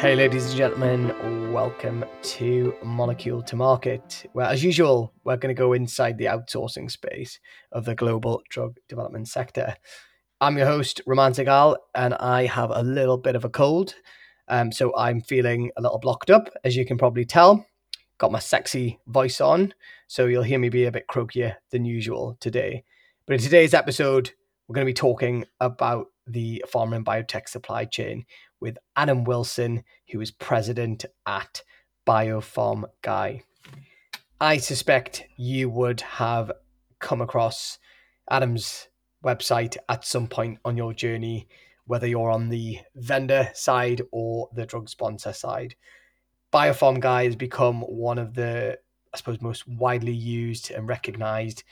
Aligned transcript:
Hey, 0.00 0.16
ladies 0.16 0.46
and 0.46 0.56
gentlemen, 0.56 1.52
welcome 1.52 2.06
to 2.22 2.74
Molecule 2.82 3.42
to 3.42 3.54
Market, 3.54 4.24
where, 4.32 4.46
as 4.46 4.64
usual, 4.64 5.12
we're 5.24 5.36
going 5.36 5.54
to 5.54 5.58
go 5.58 5.74
inside 5.74 6.16
the 6.16 6.24
outsourcing 6.24 6.90
space 6.90 7.38
of 7.72 7.84
the 7.84 7.94
global 7.94 8.40
drug 8.48 8.78
development 8.88 9.28
sector. 9.28 9.76
I'm 10.40 10.56
your 10.56 10.66
host, 10.66 11.02
Raman 11.06 11.34
Sehgal, 11.34 11.76
and 11.94 12.14
I 12.14 12.46
have 12.46 12.70
a 12.70 12.82
little 12.82 13.18
bit 13.18 13.36
of 13.36 13.44
a 13.44 13.50
cold. 13.50 13.94
Um, 14.48 14.72
so 14.72 14.96
I'm 14.96 15.20
feeling 15.20 15.70
a 15.76 15.82
little 15.82 15.98
blocked 15.98 16.30
up, 16.30 16.48
as 16.64 16.74
you 16.74 16.86
can 16.86 16.96
probably 16.96 17.26
tell. 17.26 17.66
Got 18.16 18.32
my 18.32 18.38
sexy 18.38 19.00
voice 19.06 19.38
on, 19.38 19.74
so 20.06 20.24
you'll 20.24 20.44
hear 20.44 20.58
me 20.58 20.70
be 20.70 20.86
a 20.86 20.92
bit 20.92 21.08
croakier 21.08 21.56
than 21.72 21.84
usual 21.84 22.38
today. 22.40 22.84
But 23.26 23.34
in 23.34 23.40
today's 23.40 23.74
episode, 23.74 24.30
we're 24.66 24.74
going 24.76 24.86
to 24.86 24.90
be 24.90 24.94
talking 24.94 25.44
about 25.60 26.06
the 26.26 26.64
pharma 26.72 26.96
and 26.96 27.04
biotech 27.04 27.48
supply 27.48 27.84
chain 27.84 28.24
with 28.60 28.78
Adam 28.96 29.24
Wilson, 29.24 29.84
who 30.10 30.20
is 30.20 30.30
president 30.30 31.04
at 31.26 31.62
BioPharm 32.06 32.84
Guy. 33.02 33.42
I 34.40 34.56
suspect 34.56 35.24
you 35.36 35.68
would 35.68 36.00
have 36.00 36.50
come 36.98 37.20
across 37.20 37.78
Adam's 38.30 38.88
website 39.24 39.76
at 39.88 40.04
some 40.04 40.28
point 40.28 40.58
on 40.64 40.76
your 40.76 40.94
journey, 40.94 41.48
whether 41.86 42.06
you're 42.06 42.30
on 42.30 42.48
the 42.48 42.78
vendor 42.94 43.50
side 43.54 44.02
or 44.12 44.48
the 44.54 44.66
drug 44.66 44.88
sponsor 44.88 45.32
side. 45.32 45.74
BioPharm 46.52 47.00
Guy 47.00 47.24
has 47.24 47.36
become 47.36 47.82
one 47.82 48.18
of 48.18 48.34
the, 48.34 48.78
I 49.12 49.16
suppose, 49.16 49.40
most 49.40 49.68
widely 49.68 50.12
used 50.12 50.70
and 50.70 50.88
recognized 50.88 51.64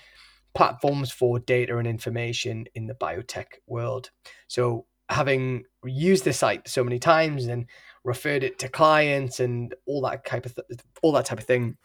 platforms 0.55 1.10
for 1.10 1.38
data 1.38 1.79
and 1.79 1.87
information 1.87 2.66
in 2.74 2.87
the 2.87 2.95
biotech 2.95 3.46
world. 3.66 4.10
So, 4.46 4.87
having 5.09 5.64
used 5.84 6.24
the 6.24 6.32
site 6.32 6.68
so 6.68 6.84
many 6.84 6.98
times 6.98 7.46
and 7.46 7.66
referred 8.04 8.42
it 8.42 8.59
to 8.60 8.68
clients 8.68 9.40
and 9.40 9.74
all 9.87 10.02
that 10.02 10.24
type 10.24 10.46
of 10.46 10.54
th- 10.54 10.80
all 11.02 11.12
that 11.12 11.26
type 11.26 11.38
of 11.38 11.45
thing 11.45 11.76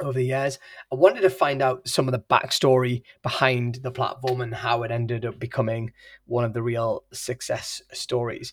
over 0.00 0.18
the 0.18 0.26
years, 0.26 0.58
I 0.92 0.96
wanted 0.96 1.22
to 1.22 1.30
find 1.30 1.62
out 1.62 1.88
some 1.88 2.06
of 2.06 2.12
the 2.12 2.18
backstory 2.18 3.02
behind 3.22 3.76
the 3.76 3.90
platform 3.90 4.40
and 4.40 4.54
how 4.54 4.82
it 4.82 4.90
ended 4.90 5.24
up 5.24 5.38
becoming 5.38 5.92
one 6.26 6.44
of 6.44 6.52
the 6.52 6.62
real 6.62 7.04
success 7.12 7.80
stories. 7.92 8.52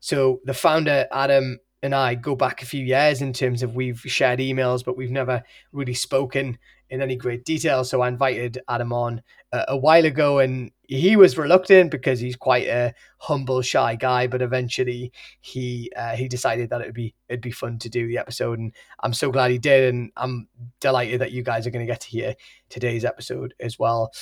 So, 0.00 0.40
the 0.44 0.54
founder 0.54 1.06
Adam 1.10 1.58
and 1.82 1.94
I 1.94 2.14
go 2.14 2.34
back 2.34 2.62
a 2.62 2.66
few 2.66 2.84
years 2.84 3.20
in 3.20 3.32
terms 3.32 3.62
of 3.62 3.74
we've 3.74 4.00
shared 4.00 4.38
emails, 4.38 4.84
but 4.84 4.96
we've 4.96 5.10
never 5.10 5.42
really 5.72 5.94
spoken 5.94 6.58
in 6.94 7.02
any 7.02 7.16
great 7.16 7.44
detail. 7.44 7.84
So 7.84 8.00
I 8.00 8.08
invited 8.08 8.60
Adam 8.68 8.92
on 8.92 9.20
uh, 9.52 9.64
a 9.68 9.76
while 9.76 10.04
ago, 10.04 10.38
and 10.38 10.70
he 10.86 11.16
was 11.16 11.36
reluctant 11.36 11.90
because 11.90 12.20
he's 12.20 12.36
quite 12.36 12.68
a 12.68 12.94
humble, 13.18 13.60
shy 13.62 13.96
guy. 13.96 14.26
But 14.28 14.42
eventually, 14.42 15.12
he 15.40 15.90
uh, 15.96 16.14
he 16.14 16.28
decided 16.28 16.70
that 16.70 16.80
it'd 16.80 16.94
be 16.94 17.14
it'd 17.28 17.40
be 17.40 17.50
fun 17.50 17.78
to 17.80 17.90
do 17.90 18.06
the 18.06 18.18
episode, 18.18 18.58
and 18.60 18.72
I'm 19.00 19.12
so 19.12 19.30
glad 19.30 19.50
he 19.50 19.58
did. 19.58 19.92
And 19.92 20.12
I'm 20.16 20.48
delighted 20.80 21.20
that 21.20 21.32
you 21.32 21.42
guys 21.42 21.66
are 21.66 21.70
going 21.70 21.84
to 21.84 21.92
get 21.92 22.00
to 22.02 22.08
hear 22.08 22.34
today's 22.70 23.04
episode 23.04 23.54
as 23.60 23.78
well. 23.78 24.12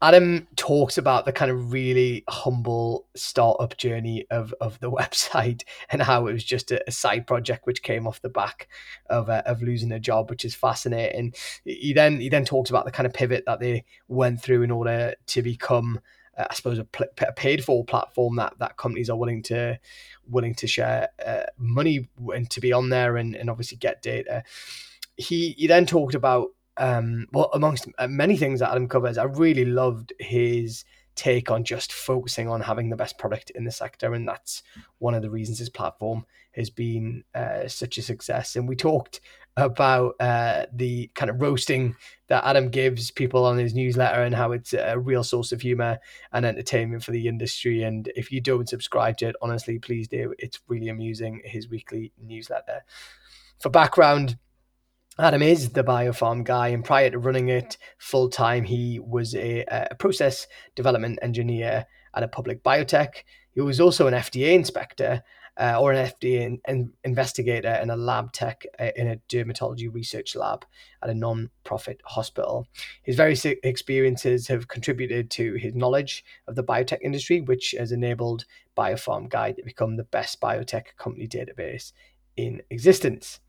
Adam 0.00 0.46
talks 0.54 0.96
about 0.96 1.24
the 1.24 1.32
kind 1.32 1.50
of 1.50 1.72
really 1.72 2.22
humble 2.28 3.06
startup 3.16 3.76
journey 3.76 4.24
of, 4.30 4.54
of 4.60 4.78
the 4.78 4.90
website 4.90 5.62
and 5.90 6.02
how 6.02 6.26
it 6.26 6.32
was 6.32 6.44
just 6.44 6.70
a, 6.70 6.82
a 6.88 6.92
side 6.92 7.26
project 7.26 7.66
which 7.66 7.82
came 7.82 8.06
off 8.06 8.22
the 8.22 8.28
back 8.28 8.68
of 9.10 9.28
uh, 9.28 9.42
of 9.44 9.62
losing 9.62 9.90
a 9.90 9.98
job, 9.98 10.30
which 10.30 10.44
is 10.44 10.54
fascinating. 10.54 11.34
He 11.64 11.92
then 11.92 12.20
he 12.20 12.28
then 12.28 12.44
talks 12.44 12.70
about 12.70 12.84
the 12.84 12.92
kind 12.92 13.06
of 13.06 13.12
pivot 13.12 13.44
that 13.46 13.60
they 13.60 13.84
went 14.06 14.40
through 14.40 14.62
in 14.62 14.70
order 14.70 15.14
to 15.26 15.42
become, 15.42 16.00
uh, 16.36 16.46
I 16.48 16.54
suppose, 16.54 16.78
a, 16.78 16.84
pl- 16.84 17.06
a, 17.20 17.32
paid 17.32 17.64
for 17.64 17.84
platform 17.84 18.36
that 18.36 18.54
that 18.60 18.76
companies 18.76 19.10
are 19.10 19.18
willing 19.18 19.42
to 19.44 19.80
willing 20.28 20.54
to 20.56 20.68
share 20.68 21.08
uh, 21.24 21.44
money 21.56 22.08
and 22.32 22.48
to 22.50 22.60
be 22.60 22.72
on 22.72 22.90
there 22.90 23.16
and, 23.16 23.34
and 23.34 23.50
obviously 23.50 23.78
get 23.78 24.02
data. 24.02 24.44
He 25.16 25.56
he 25.58 25.66
then 25.66 25.86
talked 25.86 26.14
about 26.14 26.50
um, 26.78 27.26
well, 27.32 27.50
amongst 27.52 27.88
uh, 27.98 28.06
many 28.08 28.36
things 28.36 28.60
that 28.60 28.70
Adam 28.70 28.88
covers, 28.88 29.18
I 29.18 29.24
really 29.24 29.64
loved 29.64 30.12
his 30.18 30.84
take 31.14 31.50
on 31.50 31.64
just 31.64 31.92
focusing 31.92 32.48
on 32.48 32.60
having 32.60 32.90
the 32.90 32.96
best 32.96 33.18
product 33.18 33.50
in 33.50 33.64
the 33.64 33.72
sector, 33.72 34.14
and 34.14 34.26
that's 34.26 34.62
one 34.98 35.14
of 35.14 35.22
the 35.22 35.30
reasons 35.30 35.58
his 35.58 35.68
platform 35.68 36.24
has 36.52 36.70
been 36.70 37.24
uh, 37.34 37.66
such 37.66 37.98
a 37.98 38.02
success. 38.02 38.54
And 38.54 38.68
we 38.68 38.76
talked 38.76 39.20
about 39.56 40.14
uh, 40.20 40.66
the 40.72 41.10
kind 41.14 41.30
of 41.30 41.40
roasting 41.42 41.96
that 42.28 42.44
Adam 42.44 42.68
gives 42.68 43.10
people 43.10 43.44
on 43.44 43.58
his 43.58 43.74
newsletter 43.74 44.22
and 44.22 44.34
how 44.34 44.52
it's 44.52 44.72
a 44.72 44.96
real 44.96 45.24
source 45.24 45.50
of 45.50 45.60
humor 45.60 45.98
and 46.32 46.46
entertainment 46.46 47.02
for 47.02 47.10
the 47.10 47.26
industry. 47.26 47.82
And 47.82 48.10
if 48.14 48.30
you 48.30 48.40
don't 48.40 48.68
subscribe 48.68 49.16
to 49.18 49.28
it, 49.28 49.36
honestly, 49.42 49.80
please 49.80 50.06
do. 50.06 50.34
It's 50.38 50.60
really 50.68 50.88
amusing. 50.88 51.42
His 51.44 51.68
weekly 51.68 52.12
newsletter. 52.22 52.84
For 53.60 53.70
background 53.70 54.38
Adam 55.20 55.42
is 55.42 55.70
the 55.70 55.82
BioPharm 55.82 56.44
guy, 56.44 56.68
and 56.68 56.84
prior 56.84 57.10
to 57.10 57.18
running 57.18 57.48
it 57.48 57.76
full 57.98 58.28
time, 58.28 58.62
he 58.62 59.00
was 59.00 59.34
a, 59.34 59.64
a, 59.64 59.96
process 59.96 60.46
development 60.76 61.18
engineer 61.22 61.86
at 62.14 62.22
a 62.22 62.28
public 62.28 62.62
biotech. 62.62 63.24
He 63.52 63.60
was 63.60 63.80
also 63.80 64.06
an 64.06 64.14
FDA 64.14 64.54
inspector 64.54 65.24
uh, 65.56 65.76
or 65.80 65.90
an 65.90 66.06
FDA 66.06 66.42
in, 66.42 66.60
in, 66.68 66.92
investigator 67.02 67.66
and 67.66 67.90
a 67.90 67.96
lab 67.96 68.30
tech 68.30 68.64
uh, 68.78 68.90
in 68.94 69.08
a 69.08 69.16
dermatology 69.28 69.92
research 69.92 70.36
lab 70.36 70.64
at 71.02 71.10
a 71.10 71.14
non 71.14 71.50
profit 71.64 72.00
hospital. 72.04 72.68
His 73.02 73.16
various 73.16 73.44
experiences 73.44 74.46
have 74.46 74.68
contributed 74.68 75.32
to 75.32 75.54
his 75.54 75.74
knowledge 75.74 76.24
of 76.46 76.54
the 76.54 76.62
biotech 76.62 77.00
industry, 77.02 77.40
which 77.40 77.74
has 77.76 77.90
enabled 77.90 78.44
BioPharm 78.76 79.28
Guy 79.28 79.50
to 79.50 79.64
become 79.64 79.96
the 79.96 80.04
best 80.04 80.40
biotech 80.40 80.96
company 80.96 81.26
database 81.26 81.92
in 82.36 82.62
existence. 82.70 83.40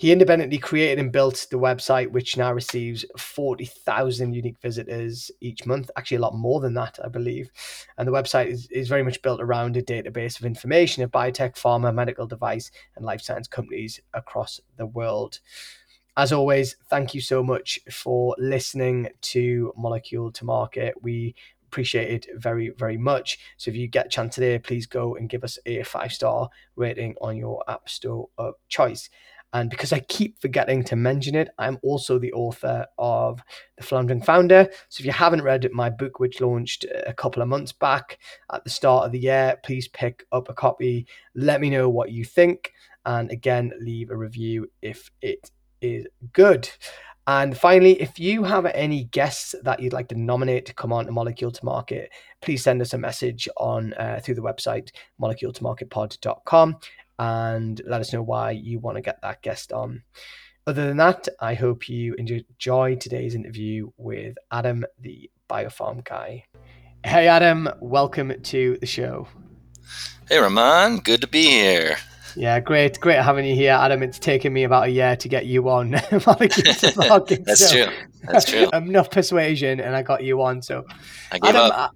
He 0.00 0.12
independently 0.12 0.56
created 0.56 0.98
and 0.98 1.12
built 1.12 1.46
the 1.50 1.58
website, 1.58 2.10
which 2.10 2.38
now 2.38 2.54
receives 2.54 3.04
40,000 3.18 4.32
unique 4.32 4.58
visitors 4.62 5.30
each 5.42 5.66
month, 5.66 5.90
actually, 5.94 6.16
a 6.16 6.20
lot 6.20 6.34
more 6.34 6.58
than 6.58 6.72
that, 6.72 6.98
I 7.04 7.08
believe. 7.08 7.50
And 7.98 8.08
the 8.08 8.12
website 8.12 8.46
is, 8.46 8.66
is 8.70 8.88
very 8.88 9.02
much 9.02 9.20
built 9.20 9.42
around 9.42 9.76
a 9.76 9.82
database 9.82 10.40
of 10.40 10.46
information 10.46 11.02
of 11.02 11.10
biotech, 11.10 11.54
pharma, 11.54 11.94
medical 11.94 12.26
device, 12.26 12.70
and 12.96 13.04
life 13.04 13.20
science 13.20 13.46
companies 13.46 14.00
across 14.14 14.58
the 14.78 14.86
world. 14.86 15.40
As 16.16 16.32
always, 16.32 16.76
thank 16.88 17.14
you 17.14 17.20
so 17.20 17.42
much 17.42 17.78
for 17.90 18.34
listening 18.38 19.10
to 19.20 19.74
Molecule 19.76 20.32
to 20.32 20.46
Market. 20.46 20.94
We 21.02 21.34
appreciate 21.66 22.10
it 22.10 22.26
very, 22.38 22.70
very 22.70 22.96
much. 22.96 23.38
So 23.58 23.70
if 23.70 23.76
you 23.76 23.86
get 23.86 24.06
a 24.06 24.08
chance 24.08 24.34
today, 24.34 24.58
please 24.58 24.86
go 24.86 25.14
and 25.16 25.28
give 25.28 25.44
us 25.44 25.58
a 25.66 25.82
five 25.82 26.14
star 26.14 26.48
rating 26.74 27.16
on 27.20 27.36
your 27.36 27.62
app 27.68 27.88
store 27.90 28.30
of 28.38 28.54
choice. 28.68 29.10
And 29.52 29.68
because 29.68 29.92
I 29.92 30.00
keep 30.00 30.40
forgetting 30.40 30.84
to 30.84 30.96
mention 30.96 31.34
it, 31.34 31.48
I'm 31.58 31.78
also 31.82 32.18
the 32.18 32.32
author 32.32 32.86
of 32.98 33.40
The 33.76 33.82
Floundering 33.82 34.22
Founder. 34.22 34.68
So 34.88 35.02
if 35.02 35.06
you 35.06 35.12
haven't 35.12 35.42
read 35.42 35.68
my 35.72 35.90
book, 35.90 36.20
which 36.20 36.40
launched 36.40 36.86
a 37.06 37.12
couple 37.12 37.42
of 37.42 37.48
months 37.48 37.72
back 37.72 38.18
at 38.52 38.62
the 38.62 38.70
start 38.70 39.06
of 39.06 39.12
the 39.12 39.18
year, 39.18 39.56
please 39.64 39.88
pick 39.88 40.24
up 40.30 40.48
a 40.48 40.54
copy. 40.54 41.06
Let 41.34 41.60
me 41.60 41.70
know 41.70 41.88
what 41.88 42.12
you 42.12 42.24
think. 42.24 42.72
And 43.06 43.30
again, 43.30 43.72
leave 43.80 44.10
a 44.10 44.16
review 44.16 44.70
if 44.82 45.10
it 45.20 45.50
is 45.80 46.06
good. 46.32 46.68
And 47.26 47.56
finally, 47.56 48.00
if 48.00 48.18
you 48.18 48.42
have 48.44 48.66
any 48.66 49.04
guests 49.04 49.54
that 49.62 49.80
you'd 49.80 49.92
like 49.92 50.08
to 50.08 50.18
nominate 50.18 50.66
to 50.66 50.74
come 50.74 50.92
on 50.92 51.06
to 51.06 51.12
Molecule 51.12 51.52
to 51.52 51.64
Market, 51.64 52.10
please 52.40 52.62
send 52.62 52.82
us 52.82 52.94
a 52.94 52.98
message 52.98 53.48
on 53.56 53.94
uh, 53.94 54.20
through 54.22 54.34
the 54.34 54.42
website 54.42 54.90
moleculetomarketpod.com 55.20 56.76
and 57.20 57.82
let 57.84 58.00
us 58.00 58.14
know 58.14 58.22
why 58.22 58.50
you 58.50 58.78
want 58.78 58.96
to 58.96 59.02
get 59.02 59.20
that 59.20 59.42
guest 59.42 59.72
on. 59.72 60.02
Other 60.66 60.86
than 60.86 60.96
that, 60.96 61.28
I 61.38 61.52
hope 61.52 61.86
you 61.86 62.14
enjoy 62.14 62.96
today's 62.96 63.34
interview 63.34 63.90
with 63.98 64.36
Adam, 64.50 64.86
the 64.98 65.30
BioPharm 65.48 66.02
guy. 66.02 66.44
Hey, 67.04 67.28
Adam, 67.28 67.68
welcome 67.78 68.32
to 68.42 68.78
the 68.80 68.86
show. 68.86 69.28
Hey, 70.30 70.38
Raman, 70.38 70.98
good 70.98 71.20
to 71.20 71.26
be 71.26 71.42
here. 71.42 71.96
Yeah, 72.36 72.58
great, 72.60 72.98
great 73.00 73.20
having 73.20 73.44
you 73.44 73.54
here, 73.54 73.72
Adam. 73.72 74.02
It's 74.02 74.18
taken 74.18 74.54
me 74.54 74.64
about 74.64 74.86
a 74.86 74.90
year 74.90 75.14
to 75.16 75.28
get 75.28 75.44
you 75.44 75.68
on. 75.68 75.90
That's 76.10 77.70
so 77.70 77.84
true. 77.84 77.94
That's 78.22 78.44
true. 78.46 78.70
Enough 78.72 79.10
persuasion, 79.10 79.78
and 79.80 79.94
I 79.94 80.02
got 80.02 80.24
you 80.24 80.40
on. 80.40 80.62
So, 80.62 80.86
Adam, 81.32 81.70
uh, 81.70 81.88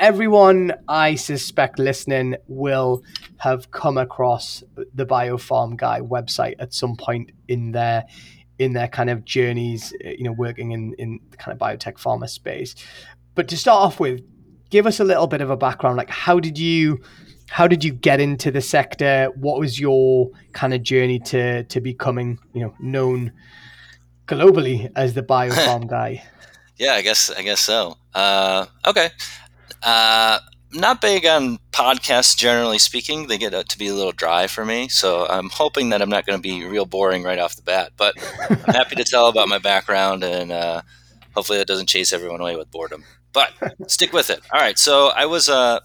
everyone 0.00 0.72
I 0.88 1.14
suspect 1.16 1.78
listening 1.78 2.36
will 2.48 3.02
have 3.38 3.70
come 3.70 3.98
across 3.98 4.62
the 4.94 5.06
BioPharm 5.06 5.76
Guy 5.76 6.00
website 6.00 6.56
at 6.58 6.72
some 6.72 6.96
point 6.96 7.32
in 7.48 7.72
their 7.72 8.06
in 8.58 8.72
their 8.72 8.88
kind 8.88 9.10
of 9.10 9.24
journeys, 9.24 9.92
you 10.00 10.24
know, 10.24 10.32
working 10.32 10.72
in 10.72 10.94
in 10.98 11.20
the 11.30 11.36
kind 11.36 11.52
of 11.52 11.58
biotech 11.58 11.94
pharma 11.94 12.28
space. 12.28 12.74
But 13.34 13.48
to 13.48 13.56
start 13.56 13.82
off 13.82 14.00
with, 14.00 14.22
give 14.70 14.86
us 14.86 14.98
a 14.98 15.04
little 15.04 15.26
bit 15.26 15.42
of 15.42 15.50
a 15.50 15.56
background. 15.56 15.96
Like, 15.96 16.10
how 16.10 16.40
did 16.40 16.58
you 16.58 17.02
how 17.48 17.68
did 17.68 17.84
you 17.84 17.92
get 17.92 18.18
into 18.20 18.50
the 18.50 18.62
sector? 18.62 19.30
What 19.36 19.58
was 19.58 19.78
your 19.78 20.30
kind 20.52 20.72
of 20.72 20.82
journey 20.82 21.18
to 21.20 21.64
to 21.64 21.80
becoming, 21.80 22.38
you 22.54 22.62
know, 22.62 22.74
known 22.80 23.32
globally 24.26 24.90
as 24.96 25.14
the 25.14 25.22
BioPharm 25.22 25.86
Guy? 25.90 26.22
Yeah, 26.76 26.94
I 26.94 27.02
guess 27.02 27.30
I 27.30 27.42
guess 27.42 27.60
so. 27.60 27.96
Uh, 28.14 28.66
okay, 28.86 29.10
uh, 29.82 30.38
not 30.72 31.00
big 31.00 31.26
on 31.26 31.58
podcasts, 31.72 32.36
generally 32.36 32.78
speaking. 32.78 33.26
They 33.26 33.38
get 33.38 33.68
to 33.68 33.78
be 33.78 33.88
a 33.88 33.94
little 33.94 34.12
dry 34.12 34.46
for 34.46 34.64
me. 34.64 34.88
So 34.88 35.26
I'm 35.28 35.50
hoping 35.50 35.90
that 35.90 36.02
I'm 36.02 36.08
not 36.08 36.26
going 36.26 36.38
to 36.38 36.42
be 36.42 36.64
real 36.66 36.86
boring 36.86 37.22
right 37.22 37.38
off 37.38 37.56
the 37.56 37.62
bat. 37.62 37.92
But 37.96 38.14
I'm 38.50 38.74
happy 38.74 38.96
to 38.96 39.04
tell 39.04 39.28
about 39.28 39.48
my 39.48 39.58
background 39.58 40.24
and 40.24 40.52
uh, 40.52 40.82
hopefully 41.34 41.60
it 41.60 41.68
doesn't 41.68 41.88
chase 41.88 42.12
everyone 42.12 42.40
away 42.40 42.56
with 42.56 42.70
boredom. 42.70 43.04
But 43.32 43.52
stick 43.88 44.12
with 44.12 44.30
it. 44.30 44.40
All 44.52 44.60
right. 44.60 44.78
So 44.78 45.08
I 45.08 45.26
was 45.26 45.48
a. 45.48 45.54
Uh, 45.54 45.80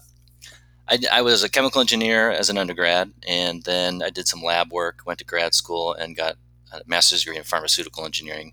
I, 0.88 0.98
I 1.12 1.22
was 1.22 1.44
a 1.44 1.48
chemical 1.48 1.80
engineer 1.80 2.30
as 2.30 2.50
an 2.50 2.58
undergrad, 2.58 3.12
and 3.26 3.62
then 3.62 4.02
I 4.02 4.10
did 4.10 4.26
some 4.26 4.42
lab 4.42 4.72
work, 4.72 5.02
went 5.06 5.20
to 5.20 5.24
grad 5.24 5.54
school, 5.54 5.94
and 5.94 6.16
got 6.16 6.34
a 6.72 6.82
master's 6.86 7.22
degree 7.22 7.38
in 7.38 7.44
pharmaceutical 7.44 8.04
engineering. 8.04 8.52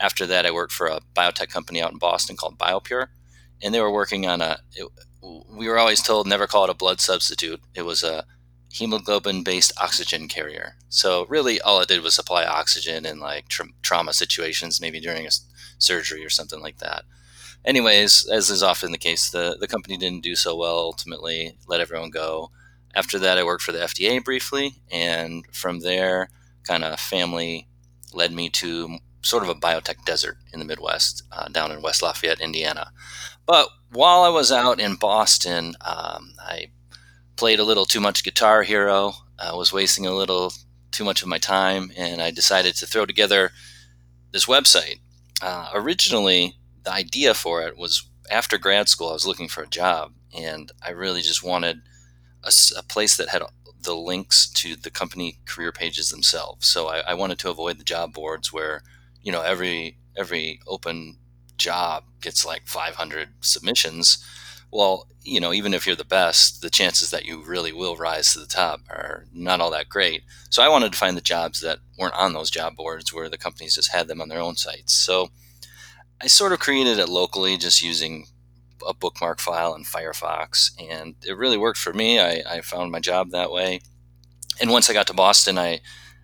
After 0.00 0.26
that, 0.26 0.44
I 0.44 0.50
worked 0.50 0.72
for 0.72 0.88
a 0.88 1.00
biotech 1.14 1.48
company 1.48 1.80
out 1.80 1.92
in 1.92 1.98
Boston 1.98 2.36
called 2.36 2.58
BioPure, 2.58 3.06
and 3.62 3.74
they 3.74 3.80
were 3.80 3.92
working 3.92 4.26
on 4.26 4.40
a. 4.40 4.60
It, 4.74 4.88
we 5.22 5.68
were 5.68 5.78
always 5.78 6.02
told 6.02 6.26
never 6.26 6.46
call 6.46 6.64
it 6.64 6.70
a 6.70 6.74
blood 6.74 7.00
substitute. 7.00 7.60
It 7.74 7.82
was 7.82 8.02
a 8.02 8.24
hemoglobin-based 8.72 9.72
oxygen 9.80 10.28
carrier. 10.28 10.76
So 10.88 11.26
really, 11.28 11.60
all 11.60 11.80
it 11.80 11.88
did 11.88 12.02
was 12.02 12.14
supply 12.14 12.44
oxygen 12.44 13.04
in 13.04 13.18
like 13.18 13.48
tra- 13.48 13.66
trauma 13.82 14.12
situations, 14.12 14.80
maybe 14.80 15.00
during 15.00 15.26
a 15.26 15.30
surgery 15.78 16.24
or 16.24 16.30
something 16.30 16.60
like 16.60 16.78
that 16.78 17.04
anyways, 17.64 18.26
as 18.28 18.50
is 18.50 18.62
often 18.62 18.92
the 18.92 18.98
case, 18.98 19.30
the, 19.30 19.56
the 19.58 19.68
company 19.68 19.96
didn't 19.96 20.22
do 20.22 20.34
so 20.34 20.56
well 20.56 20.78
ultimately, 20.78 21.56
let 21.66 21.80
everyone 21.80 22.10
go. 22.10 22.50
After 22.94 23.18
that, 23.18 23.38
I 23.38 23.44
worked 23.44 23.62
for 23.62 23.72
the 23.72 23.78
FDA 23.78 24.22
briefly, 24.22 24.82
and 24.90 25.46
from 25.52 25.80
there, 25.80 26.30
kind 26.64 26.84
of 26.84 26.98
family 26.98 27.68
led 28.12 28.32
me 28.32 28.48
to 28.48 28.98
sort 29.22 29.42
of 29.42 29.48
a 29.48 29.54
biotech 29.54 30.04
desert 30.04 30.38
in 30.52 30.58
the 30.58 30.64
Midwest, 30.64 31.22
uh, 31.30 31.48
down 31.48 31.70
in 31.70 31.82
West 31.82 32.02
Lafayette, 32.02 32.40
Indiana. 32.40 32.90
But 33.50 33.68
while 33.90 34.22
I 34.22 34.28
was 34.28 34.52
out 34.52 34.78
in 34.78 34.94
Boston, 34.94 35.74
um, 35.80 36.34
I 36.38 36.70
played 37.34 37.58
a 37.58 37.64
little 37.64 37.84
too 37.84 37.98
much 37.98 38.22
Guitar 38.22 38.62
Hero. 38.62 39.14
I 39.40 39.54
was 39.54 39.72
wasting 39.72 40.06
a 40.06 40.14
little 40.14 40.52
too 40.92 41.02
much 41.02 41.20
of 41.20 41.26
my 41.26 41.38
time, 41.38 41.90
and 41.96 42.22
I 42.22 42.30
decided 42.30 42.76
to 42.76 42.86
throw 42.86 43.06
together 43.06 43.50
this 44.30 44.46
website. 44.46 45.00
Uh, 45.42 45.68
originally, 45.74 46.58
the 46.84 46.92
idea 46.92 47.34
for 47.34 47.62
it 47.62 47.76
was 47.76 48.08
after 48.30 48.56
grad 48.56 48.88
school, 48.88 49.08
I 49.08 49.14
was 49.14 49.26
looking 49.26 49.48
for 49.48 49.64
a 49.64 49.68
job, 49.68 50.12
and 50.32 50.70
I 50.86 50.90
really 50.90 51.20
just 51.20 51.42
wanted 51.42 51.82
a, 52.44 52.52
a 52.78 52.84
place 52.84 53.16
that 53.16 53.30
had 53.30 53.42
the 53.82 53.96
links 53.96 54.48
to 54.48 54.76
the 54.76 54.92
company 54.92 55.40
career 55.44 55.72
pages 55.72 56.10
themselves. 56.10 56.68
So 56.68 56.86
I, 56.86 57.00
I, 57.00 57.14
wanted 57.14 57.40
to 57.40 57.50
avoid 57.50 57.78
the 57.78 57.84
job 57.84 58.12
boards 58.12 58.52
where 58.52 58.82
you 59.22 59.32
know 59.32 59.42
every 59.42 59.96
every 60.16 60.60
open 60.68 61.16
job 61.60 62.04
gets 62.20 62.44
like 62.44 62.66
500 62.66 63.28
submissions. 63.40 64.24
Well, 64.72 65.06
you 65.22 65.40
know, 65.40 65.52
even 65.52 65.74
if 65.74 65.86
you're 65.86 65.96
the 65.96 66.04
best, 66.04 66.62
the 66.62 66.70
chances 66.70 67.10
that 67.10 67.24
you 67.24 67.42
really 67.44 67.72
will 67.72 67.96
rise 67.96 68.32
to 68.32 68.40
the 68.40 68.46
top 68.46 68.80
are 68.88 69.26
not 69.32 69.60
all 69.60 69.70
that 69.70 69.88
great. 69.88 70.22
So 70.48 70.62
I 70.62 70.68
wanted 70.68 70.92
to 70.92 70.98
find 70.98 71.16
the 71.16 71.20
jobs 71.22 71.60
that 71.60 71.78
weren't 71.98 72.14
on 72.14 72.32
those 72.32 72.50
job 72.50 72.76
boards 72.76 73.12
where 73.12 73.28
the 73.28 73.38
companies 73.38 73.74
just 73.74 73.92
had 73.92 74.08
them 74.08 74.20
on 74.20 74.28
their 74.28 74.40
own 74.40 74.56
sites. 74.56 74.94
So 74.94 75.28
I 76.20 76.26
sort 76.26 76.52
of 76.52 76.58
created 76.58 76.98
it 76.98 77.08
locally 77.08 77.56
just 77.56 77.82
using 77.82 78.26
a 78.86 78.94
bookmark 78.94 79.40
file 79.40 79.74
in 79.74 79.84
Firefox, 79.84 80.70
and 80.78 81.14
it 81.26 81.36
really 81.36 81.58
worked 81.58 81.78
for 81.78 81.92
me. 81.92 82.18
I, 82.18 82.42
I 82.48 82.60
found 82.62 82.90
my 82.90 83.00
job 83.00 83.30
that 83.30 83.50
way. 83.50 83.80
And 84.60 84.70
once 84.70 84.88
I 84.88 84.94
got 84.94 85.06
to 85.08 85.14
Boston, 85.14 85.58
I, 85.58 85.80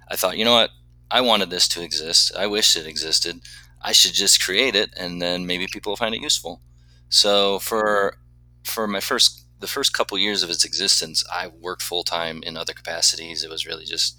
I 0.09 0.17
thought, 0.17 0.39
you 0.39 0.45
know 0.45 0.55
what? 0.55 0.71
I 1.11 1.21
wanted 1.21 1.51
this 1.51 1.69
to 1.69 1.83
exist. 1.83 2.33
I 2.37 2.47
wish 2.47 2.77
it 2.77 2.87
existed. 2.87 3.41
I 3.83 3.93
should 3.93 4.15
just 4.15 4.43
create 4.43 4.75
it, 4.75 4.91
and 4.97 5.23
then 5.23 5.47
maybe 5.47 5.67
people 5.67 5.91
will 5.93 5.97
find 5.97 6.15
it 6.15 6.23
useful. 6.23 6.61
So 7.09 7.59
for 7.59 8.19
for 8.65 8.87
my 8.87 9.01
first 9.01 9.47
the 9.61 9.67
first 9.67 9.93
couple 9.95 10.19
years 10.19 10.43
of 10.43 10.51
its 10.51 10.65
existence, 10.65 11.25
I 11.33 11.49
worked 11.49 11.83
full 11.83 12.05
time 12.05 12.43
in 12.43 12.57
other 12.57 12.75
capacities. 12.75 13.43
It 13.43 13.51
was 13.51 13.67
really 13.67 13.85
just 13.85 14.17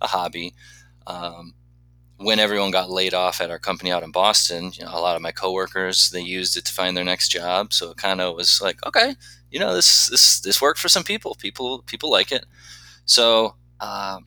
a 0.00 0.08
hobby. 0.08 0.54
Um, 1.06 1.54
when 2.18 2.38
everyone 2.38 2.70
got 2.70 2.90
laid 2.90 3.14
off 3.14 3.40
at 3.40 3.50
our 3.50 3.58
company 3.58 3.90
out 3.90 4.02
in 4.02 4.10
Boston, 4.12 4.72
you 4.74 4.84
know, 4.84 4.92
a 4.92 5.00
lot 5.00 5.16
of 5.16 5.22
my 5.22 5.32
coworkers 5.32 6.10
they 6.10 6.20
used 6.20 6.56
it 6.56 6.64
to 6.66 6.72
find 6.72 6.96
their 6.96 7.04
next 7.04 7.30
job. 7.30 7.72
So 7.72 7.90
it 7.90 7.96
kind 7.96 8.20
of 8.20 8.36
was 8.36 8.60
like, 8.62 8.84
okay, 8.86 9.14
you 9.50 9.58
know, 9.58 9.74
this 9.74 10.08
this 10.08 10.40
this 10.40 10.60
worked 10.62 10.78
for 10.80 10.88
some 10.88 11.04
people. 11.04 11.34
People 11.36 11.82
people 11.86 12.10
like 12.10 12.32
it. 12.32 12.44
So 13.06 13.56
uh, 13.80 14.20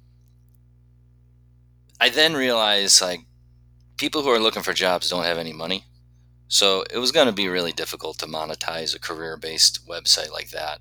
I 1.99 2.09
then 2.09 2.33
realized 2.33 3.01
like 3.01 3.21
people 4.03 4.21
who 4.21 4.29
are 4.29 4.37
looking 4.37 4.61
for 4.61 4.73
jobs 4.73 5.09
don't 5.09 5.23
have 5.23 5.37
any 5.37 5.53
money. 5.53 5.85
So 6.49 6.83
it 6.93 6.97
was 6.97 7.13
going 7.13 7.27
to 7.27 7.31
be 7.31 7.47
really 7.47 7.71
difficult 7.71 8.19
to 8.19 8.25
monetize 8.25 8.93
a 8.93 8.99
career 8.99 9.37
based 9.37 9.87
website 9.87 10.29
like 10.29 10.49
that. 10.49 10.79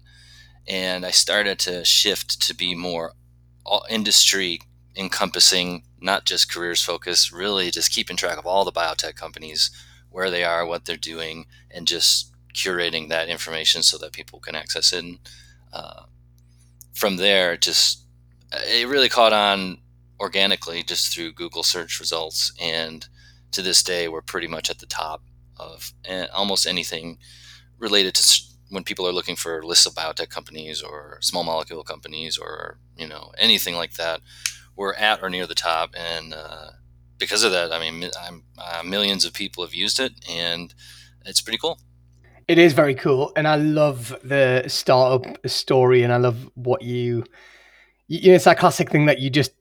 And 0.66 1.06
I 1.06 1.12
started 1.12 1.60
to 1.60 1.84
shift 1.84 2.42
to 2.42 2.52
be 2.52 2.74
more 2.74 3.12
industry 3.88 4.58
encompassing 4.96 5.84
not 6.00 6.24
just 6.24 6.52
careers 6.52 6.82
focused, 6.82 7.30
really 7.30 7.70
just 7.70 7.92
keeping 7.92 8.16
track 8.16 8.38
of 8.38 8.44
all 8.44 8.64
the 8.64 8.72
biotech 8.72 9.14
companies, 9.14 9.70
where 10.10 10.28
they 10.28 10.42
are, 10.42 10.66
what 10.66 10.84
they're 10.84 10.96
doing, 10.96 11.46
and 11.70 11.86
just 11.86 12.32
curating 12.52 13.08
that 13.08 13.28
information 13.28 13.84
so 13.84 13.96
that 13.98 14.12
people 14.12 14.40
can 14.40 14.56
access 14.56 14.92
it. 14.92 15.04
And 15.04 15.18
uh, 15.72 16.02
from 16.92 17.18
there, 17.18 17.56
just 17.56 18.02
it 18.52 18.88
really 18.88 19.08
caught 19.08 19.32
on 19.32 19.78
organically 20.18 20.82
just 20.82 21.14
through 21.14 21.34
Google 21.34 21.62
search 21.62 22.00
results. 22.00 22.52
And 22.60 23.06
to 23.52 23.62
this 23.62 23.82
day, 23.82 24.08
we're 24.08 24.22
pretty 24.22 24.48
much 24.48 24.70
at 24.70 24.78
the 24.78 24.86
top 24.86 25.22
of 25.56 25.92
eh, 26.04 26.26
almost 26.34 26.66
anything 26.66 27.18
related 27.78 28.14
to 28.14 28.42
when 28.70 28.84
people 28.84 29.06
are 29.06 29.12
looking 29.12 29.36
for 29.36 29.62
lists 29.62 29.86
of 29.86 29.94
biotech 29.94 30.30
companies 30.30 30.82
or 30.82 31.18
small 31.20 31.44
molecule 31.44 31.82
companies 31.82 32.38
or 32.38 32.78
you 32.96 33.06
know 33.06 33.32
anything 33.38 33.74
like 33.74 33.94
that 33.94 34.20
we're 34.76 34.94
at 34.94 35.22
or 35.22 35.30
near 35.30 35.46
the 35.46 35.54
top, 35.54 35.94
and 35.96 36.34
uh, 36.34 36.70
because 37.18 37.44
of 37.44 37.52
that, 37.52 37.72
I 37.72 37.78
mean, 37.78 38.10
uh, 38.58 38.82
millions 38.82 39.24
of 39.24 39.32
people 39.32 39.64
have 39.64 39.74
used 39.74 40.00
it, 40.00 40.12
and 40.28 40.74
it's 41.24 41.40
pretty 41.40 41.58
cool. 41.58 41.78
It 42.48 42.58
is 42.58 42.72
very 42.72 42.94
cool, 42.94 43.32
and 43.36 43.46
I 43.46 43.56
love 43.56 44.16
the 44.24 44.64
startup 44.66 45.46
story, 45.48 46.02
and 46.02 46.12
I 46.12 46.16
love 46.16 46.50
what 46.54 46.82
you. 46.82 47.24
You 48.08 48.30
know, 48.30 48.34
it's 48.34 48.44
that 48.44 48.58
classic 48.58 48.90
thing 48.90 49.06
that 49.06 49.20
you 49.20 49.30
just 49.30 49.52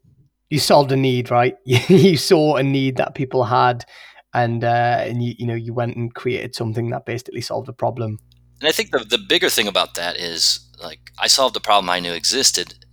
you 0.52 0.60
solved 0.60 0.92
a 0.92 0.98
need, 0.98 1.32
right? 1.32 1.56
you 1.66 2.18
saw 2.18 2.58
a 2.58 2.64
need 2.64 2.98
that 2.98 3.16
people 3.16 3.46
had, 3.46 3.86
and 4.34 4.64
uh, 4.64 4.98
and 5.08 5.24
you 5.24 5.34
you 5.40 5.48
know 5.48 5.56
you 5.56 5.74
went 5.74 5.96
and 5.96 6.14
created 6.14 6.54
something 6.54 6.90
that 6.92 7.06
basically 7.06 7.42
solved 7.42 7.70
a 7.70 7.74
problem. 7.74 8.20
And 8.60 8.68
I 8.68 8.74
think 8.74 8.92
the 8.92 9.00
the 9.00 9.18
bigger 9.18 9.50
thing 9.50 9.68
about 9.68 9.96
that 9.96 10.18
is 10.18 10.60
like 10.84 11.00
I 11.18 11.28
solved 11.28 11.56
a 11.56 11.62
problem 11.62 11.90
I 11.90 12.02
knew 12.02 12.12
existed, 12.12 12.86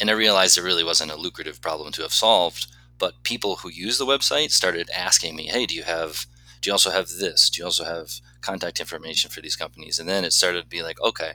and 0.00 0.10
I 0.10 0.14
realized 0.14 0.58
it 0.58 0.62
really 0.62 0.84
wasn't 0.84 1.12
a 1.12 1.16
lucrative 1.16 1.62
problem 1.62 1.92
to 1.92 2.02
have 2.02 2.12
solved. 2.12 2.66
But 2.98 3.22
people 3.22 3.56
who 3.56 3.70
use 3.70 3.98
the 3.98 4.06
website 4.06 4.50
started 4.50 4.90
asking 4.90 5.36
me, 5.36 5.46
"Hey, 5.46 5.66
do 5.66 5.74
you 5.74 5.84
have? 5.84 6.26
Do 6.60 6.68
you 6.68 6.72
also 6.72 6.90
have 6.90 7.08
this? 7.08 7.48
Do 7.48 7.60
you 7.60 7.64
also 7.64 7.84
have 7.84 8.08
contact 8.40 8.80
information 8.80 9.30
for 9.30 9.40
these 9.40 9.56
companies?" 9.56 10.00
And 10.00 10.08
then 10.08 10.24
it 10.24 10.32
started 10.32 10.62
to 10.62 10.68
be 10.68 10.82
like, 10.82 11.00
"Okay, 11.00 11.34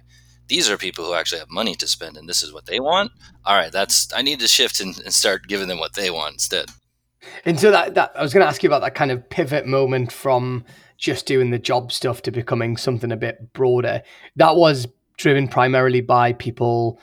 these 0.50 0.70
are 0.70 0.78
people 0.78 1.06
who 1.06 1.14
actually 1.14 1.40
have 1.40 1.50
money 1.50 1.76
to 1.76 1.88
spend, 1.88 2.18
and 2.18 2.28
this 2.28 2.44
is 2.44 2.54
what 2.54 2.66
they 2.66 2.80
want. 2.80 3.12
All 3.46 3.56
right, 3.56 3.72
that's 3.72 4.12
I 4.14 4.22
need 4.22 4.40
to 4.42 4.48
shift 4.48 4.80
and, 4.80 5.00
and 5.00 5.14
start 5.14 5.48
giving 5.48 5.68
them 5.68 5.80
what 5.80 5.94
they 5.94 6.10
want 6.10 6.34
instead." 6.34 6.66
And 7.46 7.60
so 7.60 7.72
that, 7.72 7.96
that 7.96 8.12
I 8.16 8.22
was 8.22 8.34
going 8.34 8.44
to 8.44 8.48
ask 8.48 8.64
you 8.64 8.70
about 8.70 8.82
that 8.82 8.96
kind 8.96 9.12
of 9.12 9.30
pivot 9.30 9.66
moment 9.66 10.12
from 10.12 10.66
just 10.98 11.26
doing 11.26 11.52
the 11.52 11.60
job 11.60 11.92
stuff 11.92 12.22
to 12.24 12.32
becoming 12.32 12.78
something 12.78 13.12
a 13.12 13.18
bit 13.18 13.54
broader. 13.54 14.02
That 14.36 14.56
was 14.56 14.88
driven 15.18 15.48
primarily 15.48 16.02
by 16.02 16.34
people 16.34 17.00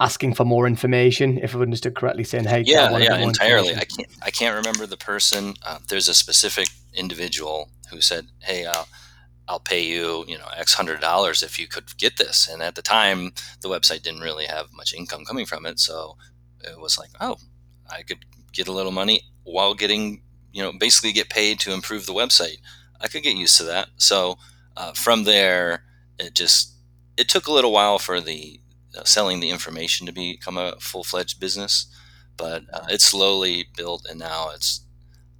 asking 0.00 0.34
for 0.34 0.44
more 0.44 0.66
information. 0.66 1.38
If 1.38 1.54
i've 1.54 1.62
understood 1.62 1.94
correctly, 1.94 2.24
saying, 2.24 2.44
"Hey, 2.44 2.62
yeah, 2.66 2.96
yeah, 2.98 3.16
entirely." 3.18 3.74
I 3.74 3.84
can't, 3.84 4.08
I 4.22 4.30
can't 4.30 4.56
remember 4.56 4.86
the 4.86 4.96
person. 4.96 5.54
Uh, 5.66 5.78
there's 5.88 6.08
a 6.08 6.14
specific 6.14 6.68
individual 6.94 7.68
who 7.90 8.00
said, 8.00 8.26
"Hey, 8.40 8.66
I'll, 8.66 8.88
I'll 9.48 9.60
pay 9.60 9.82
you, 9.84 10.24
you 10.26 10.38
know, 10.38 10.48
X 10.56 10.74
hundred 10.74 11.00
dollars 11.00 11.42
if 11.42 11.58
you 11.58 11.66
could 11.68 11.96
get 11.98 12.16
this." 12.16 12.48
And 12.48 12.62
at 12.62 12.74
the 12.74 12.82
time, 12.82 13.32
the 13.60 13.68
website 13.68 14.02
didn't 14.02 14.20
really 14.22 14.46
have 14.46 14.72
much 14.72 14.94
income 14.94 15.24
coming 15.24 15.46
from 15.46 15.66
it, 15.66 15.80
so 15.80 16.16
it 16.62 16.80
was 16.80 16.98
like, 16.98 17.10
"Oh, 17.20 17.36
I 17.90 18.02
could 18.02 18.24
get 18.52 18.68
a 18.68 18.72
little 18.72 18.92
money 18.92 19.22
while 19.44 19.74
getting, 19.74 20.22
you 20.52 20.62
know, 20.62 20.72
basically 20.78 21.12
get 21.12 21.28
paid 21.30 21.60
to 21.60 21.72
improve 21.72 22.06
the 22.06 22.14
website." 22.14 22.58
I 23.00 23.08
could 23.08 23.22
get 23.22 23.36
used 23.36 23.56
to 23.58 23.64
that. 23.64 23.88
So 23.98 24.38
uh, 24.76 24.92
from 24.92 25.24
there, 25.24 25.84
it 26.18 26.34
just 26.34 26.74
it 27.16 27.28
took 27.28 27.46
a 27.46 27.52
little 27.52 27.72
while 27.72 27.98
for 27.98 28.20
the 28.20 28.60
uh, 28.96 29.04
selling 29.04 29.40
the 29.40 29.50
information 29.50 30.06
to 30.06 30.12
become 30.12 30.56
a 30.56 30.76
full 30.80 31.04
fledged 31.04 31.40
business, 31.40 31.86
but 32.36 32.62
uh, 32.72 32.86
it's 32.88 33.04
slowly 33.04 33.66
built, 33.76 34.06
and 34.08 34.18
now 34.18 34.50
it's 34.54 34.80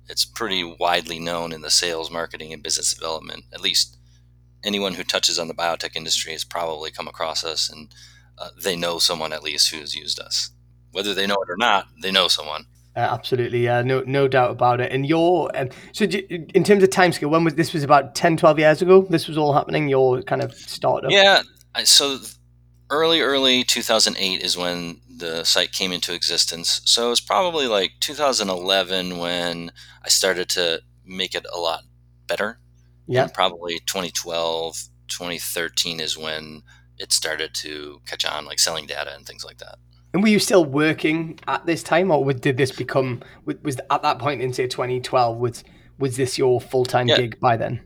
it's 0.09 0.25
pretty 0.25 0.63
widely 0.79 1.19
known 1.19 1.53
in 1.53 1.63
the 1.63 1.71
sales, 1.71 2.11
marketing, 2.11 2.53
and 2.53 2.63
business 2.63 2.93
development. 2.95 3.45
At 3.53 3.61
least 3.61 3.97
anyone 4.63 4.95
who 4.95 5.05
touches 5.05 5.39
on 5.39 5.49
the 5.49 5.55
biotech 5.55 5.97
industry 5.97 6.33
has 6.33 6.45
probably 6.45 6.91
come 6.91 7.09
across 7.09 7.45
us, 7.45 7.71
and 7.71 7.95
uh, 8.39 8.51
they 8.63 8.77
know 8.77 8.99
someone 8.99 9.33
at 9.33 9.43
least 9.43 9.71
who's 9.71 9.95
used 9.95 10.21
us. 10.21 10.51
Whether 10.93 11.15
they 11.15 11.27
know 11.27 11.35
it 11.37 11.51
or 11.51 11.57
not, 11.57 11.87
they 12.01 12.13
know 12.13 12.29
someone. 12.29 12.67
Uh, 12.97 13.01
absolutely, 13.01 13.65
yeah, 13.65 13.83
no, 13.83 14.05
no 14.07 14.29
doubt 14.29 14.53
about 14.53 14.81
it. 14.81 14.93
And 14.93 15.05
your 15.05 15.51
um, 15.57 15.69
so 15.93 16.05
in 16.05 16.63
terms 16.63 16.83
of 16.83 16.91
timescale, 16.91 17.31
when 17.31 17.43
was 17.43 17.55
this? 17.55 17.73
Was 17.73 17.83
about 17.83 18.15
10, 18.15 18.37
12 18.37 18.59
years 18.59 18.83
ago. 18.83 19.03
This 19.11 19.27
was 19.27 19.37
all 19.37 19.53
happening. 19.53 19.89
Your 19.89 20.23
kind 20.23 20.43
of 20.43 20.55
startup. 20.55 21.11
Yeah, 21.11 21.43
I, 21.75 21.83
so 21.83 22.19
early, 22.95 23.21
early 23.21 23.65
2008 23.65 24.41
is 24.41 24.57
when 24.57 25.01
the 25.17 25.45
site 25.45 25.73
came 25.73 25.93
into 25.93 26.15
existence. 26.15 26.81
So 26.85 27.07
it 27.07 27.11
was 27.11 27.21
probably 27.21 27.67
like 27.67 27.93
2011 28.01 29.19
when 29.19 29.71
I 30.03 30.09
started 30.09 30.49
to 30.51 30.83
make 31.05 31.35
it 31.35 31.47
a 31.53 31.59
lot 31.59 31.83
better. 32.27 32.59
Yeah. 33.07 33.25
And 33.25 33.35
probably 33.35 33.81
2012, 33.81 34.89
2013 35.09 36.01
is 36.01 36.17
when 36.17 36.63
it 36.99 37.13
started 37.13 37.55
to 37.55 38.01
catch 38.07 38.25
on, 38.25 38.45
like 38.45 38.59
selling 38.59 38.87
data 38.87 39.15
and 39.15 39.27
things 39.27 39.45
like 39.45 39.59
that. 39.59 39.77
And 40.13 40.23
were 40.23 40.29
you 40.29 40.39
still 40.39 40.65
working 40.65 41.41
at 41.49 41.67
this 41.67 41.83
time, 41.83 42.11
or 42.13 42.33
did 42.33 42.57
this 42.57 42.71
become 42.71 43.23
was 43.45 43.77
at 43.91 44.03
that 44.03 44.21
point 44.21 44.43
in 44.43 44.53
say 44.53 44.69
2012? 44.69 45.39
Was 45.39 45.65
was 45.99 46.17
this 46.17 46.39
your 46.39 46.61
full 46.61 46.85
time 46.85 47.09
yeah. 47.09 47.17
gig 47.17 47.41
by 47.41 47.57
then? 47.57 47.81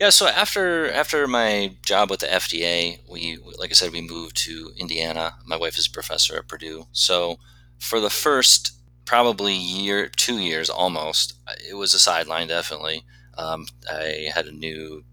Yeah. 0.00 0.10
So 0.10 0.26
after 0.28 0.90
after 0.90 1.26
my 1.28 1.76
job 1.84 2.10
with 2.10 2.20
the 2.20 2.26
FDA, 2.26 3.00
we 3.08 3.38
like 3.58 3.70
I 3.70 3.74
said, 3.74 3.92
we 3.92 4.00
moved 4.00 4.36
to 4.46 4.72
Indiana. 4.76 5.34
My 5.44 5.56
wife 5.56 5.78
is 5.78 5.86
a 5.86 5.90
professor 5.90 6.38
at 6.38 6.48
Purdue. 6.48 6.86
So 6.92 7.38
for 7.78 8.00
the 8.00 8.10
first 8.10 8.72
probably 9.04 9.54
year, 9.54 10.08
two 10.08 10.38
years 10.38 10.70
almost, 10.70 11.34
it 11.68 11.74
was 11.74 11.94
a 11.94 11.98
sideline 11.98 12.48
definitely. 12.48 13.04
Um, 13.36 13.66
I 13.90 14.28
had 14.34 14.46
a 14.46 14.52
new 14.52 15.04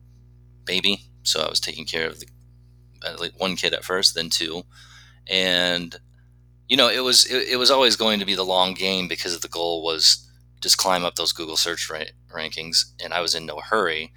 baby, 0.66 1.06
so 1.24 1.42
I 1.42 1.50
was 1.50 1.60
taking 1.60 1.86
care 1.86 2.08
of 2.08 2.20
the 2.20 2.28
one 3.38 3.56
kid 3.58 3.74
at 3.74 3.86
first, 3.86 4.16
then 4.16 4.30
two, 4.30 4.64
and 5.28 5.98
you 6.70 6.78
know 6.78 6.90
it 6.90 7.04
was 7.04 7.26
it, 7.26 7.50
it 7.50 7.58
was 7.58 7.72
always 7.72 7.96
going 7.96 8.20
to 8.20 8.26
be 8.26 8.36
the 8.36 8.46
long 8.46 8.74
game 8.74 9.08
because 9.08 9.40
the 9.40 9.48
goal 9.50 9.84
was 9.84 10.30
just 10.62 10.78
climb 10.78 11.06
up 11.06 11.16
those 11.16 11.34
Google 11.34 11.58
search 11.58 11.90
ra- 11.90 12.14
rankings, 12.34 12.86
and 13.04 13.14
I 13.14 13.22
was 13.22 13.36
in 13.36 13.46
no 13.46 13.60
hurry. 13.60 14.14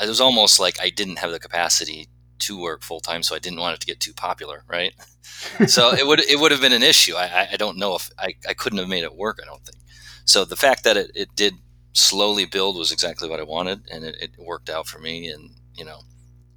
It 0.00 0.08
was 0.08 0.20
almost 0.20 0.60
like 0.60 0.80
I 0.80 0.90
didn't 0.90 1.18
have 1.18 1.30
the 1.30 1.40
capacity 1.40 2.08
to 2.40 2.58
work 2.58 2.82
full 2.82 3.00
time, 3.00 3.22
so 3.22 3.34
I 3.34 3.38
didn't 3.38 3.60
want 3.60 3.74
it 3.74 3.80
to 3.80 3.86
get 3.86 4.00
too 4.00 4.12
popular, 4.12 4.64
right? 4.68 4.94
so 5.66 5.92
it 5.92 6.06
would 6.06 6.20
it 6.20 6.38
would 6.38 6.52
have 6.52 6.60
been 6.60 6.72
an 6.72 6.82
issue. 6.82 7.14
I, 7.16 7.48
I 7.52 7.56
don't 7.56 7.78
know 7.78 7.94
if 7.94 8.10
I, 8.18 8.34
I 8.48 8.54
couldn't 8.54 8.78
have 8.78 8.88
made 8.88 9.04
it 9.04 9.16
work. 9.16 9.40
I 9.42 9.46
don't 9.46 9.64
think. 9.64 9.78
So 10.24 10.44
the 10.44 10.56
fact 10.56 10.84
that 10.84 10.96
it, 10.96 11.10
it 11.14 11.28
did 11.34 11.54
slowly 11.92 12.44
build 12.46 12.76
was 12.76 12.92
exactly 12.92 13.28
what 13.28 13.40
I 13.40 13.44
wanted, 13.44 13.88
and 13.90 14.04
it, 14.04 14.16
it 14.20 14.30
worked 14.38 14.70
out 14.70 14.86
for 14.86 14.98
me. 14.98 15.28
And 15.28 15.50
you 15.74 15.84
know, 15.84 16.00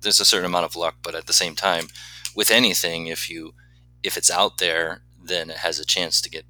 there's 0.02 0.20
a 0.20 0.26
certain 0.26 0.46
amount 0.46 0.66
of 0.66 0.76
luck, 0.76 0.96
but 1.02 1.16
at 1.16 1.28
the 1.28 1.34
same 1.34 1.56
time, 1.56 1.88
with 2.36 2.52
anything, 2.52 3.08
if 3.08 3.30
you 3.30 3.54
if 4.04 4.18
it's 4.18 4.32
out 4.32 4.58
there, 4.58 5.04
then 5.24 5.50
it 5.50 5.58
has 5.58 5.80
a 5.80 5.86
chance 5.86 6.22
to 6.22 6.30
get 6.30 6.46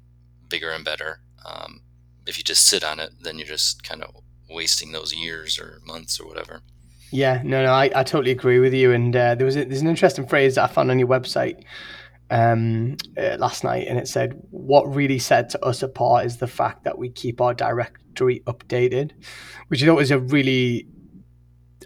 bigger 0.48 0.70
and 0.70 0.84
better. 0.84 1.20
Um, 1.44 1.82
if 2.26 2.38
you 2.38 2.44
just 2.44 2.66
sit 2.66 2.84
on 2.84 3.00
it, 3.00 3.10
then 3.20 3.38
you're 3.38 3.46
just 3.46 3.82
kind 3.82 4.02
of 4.02 4.22
wasting 4.48 4.92
those 4.92 5.14
years 5.14 5.58
or 5.58 5.80
months 5.84 6.18
or 6.18 6.26
whatever. 6.26 6.62
Yeah, 7.14 7.42
no, 7.44 7.62
no, 7.62 7.70
I, 7.72 7.84
I 7.94 8.02
totally 8.02 8.32
agree 8.32 8.58
with 8.58 8.74
you. 8.74 8.90
And 8.92 9.14
uh, 9.14 9.36
there 9.36 9.44
was 9.44 9.56
a, 9.56 9.64
there's 9.64 9.82
an 9.82 9.86
interesting 9.86 10.26
phrase 10.26 10.56
that 10.56 10.64
I 10.64 10.66
found 10.66 10.90
on 10.90 10.98
your 10.98 11.06
website 11.06 11.62
um, 12.28 12.96
uh, 13.16 13.36
last 13.38 13.62
night, 13.62 13.86
and 13.86 14.00
it 14.00 14.08
said, 14.08 14.34
"What 14.50 14.92
really 14.92 15.20
sets 15.20 15.54
us 15.62 15.84
apart 15.84 16.26
is 16.26 16.38
the 16.38 16.48
fact 16.48 16.82
that 16.82 16.98
we 16.98 17.10
keep 17.10 17.40
our 17.40 17.54
directory 17.54 18.40
updated," 18.48 19.12
which 19.68 19.80
I 19.80 19.86
thought 19.86 19.94
was 19.94 20.10
a 20.10 20.18
really, 20.18 20.88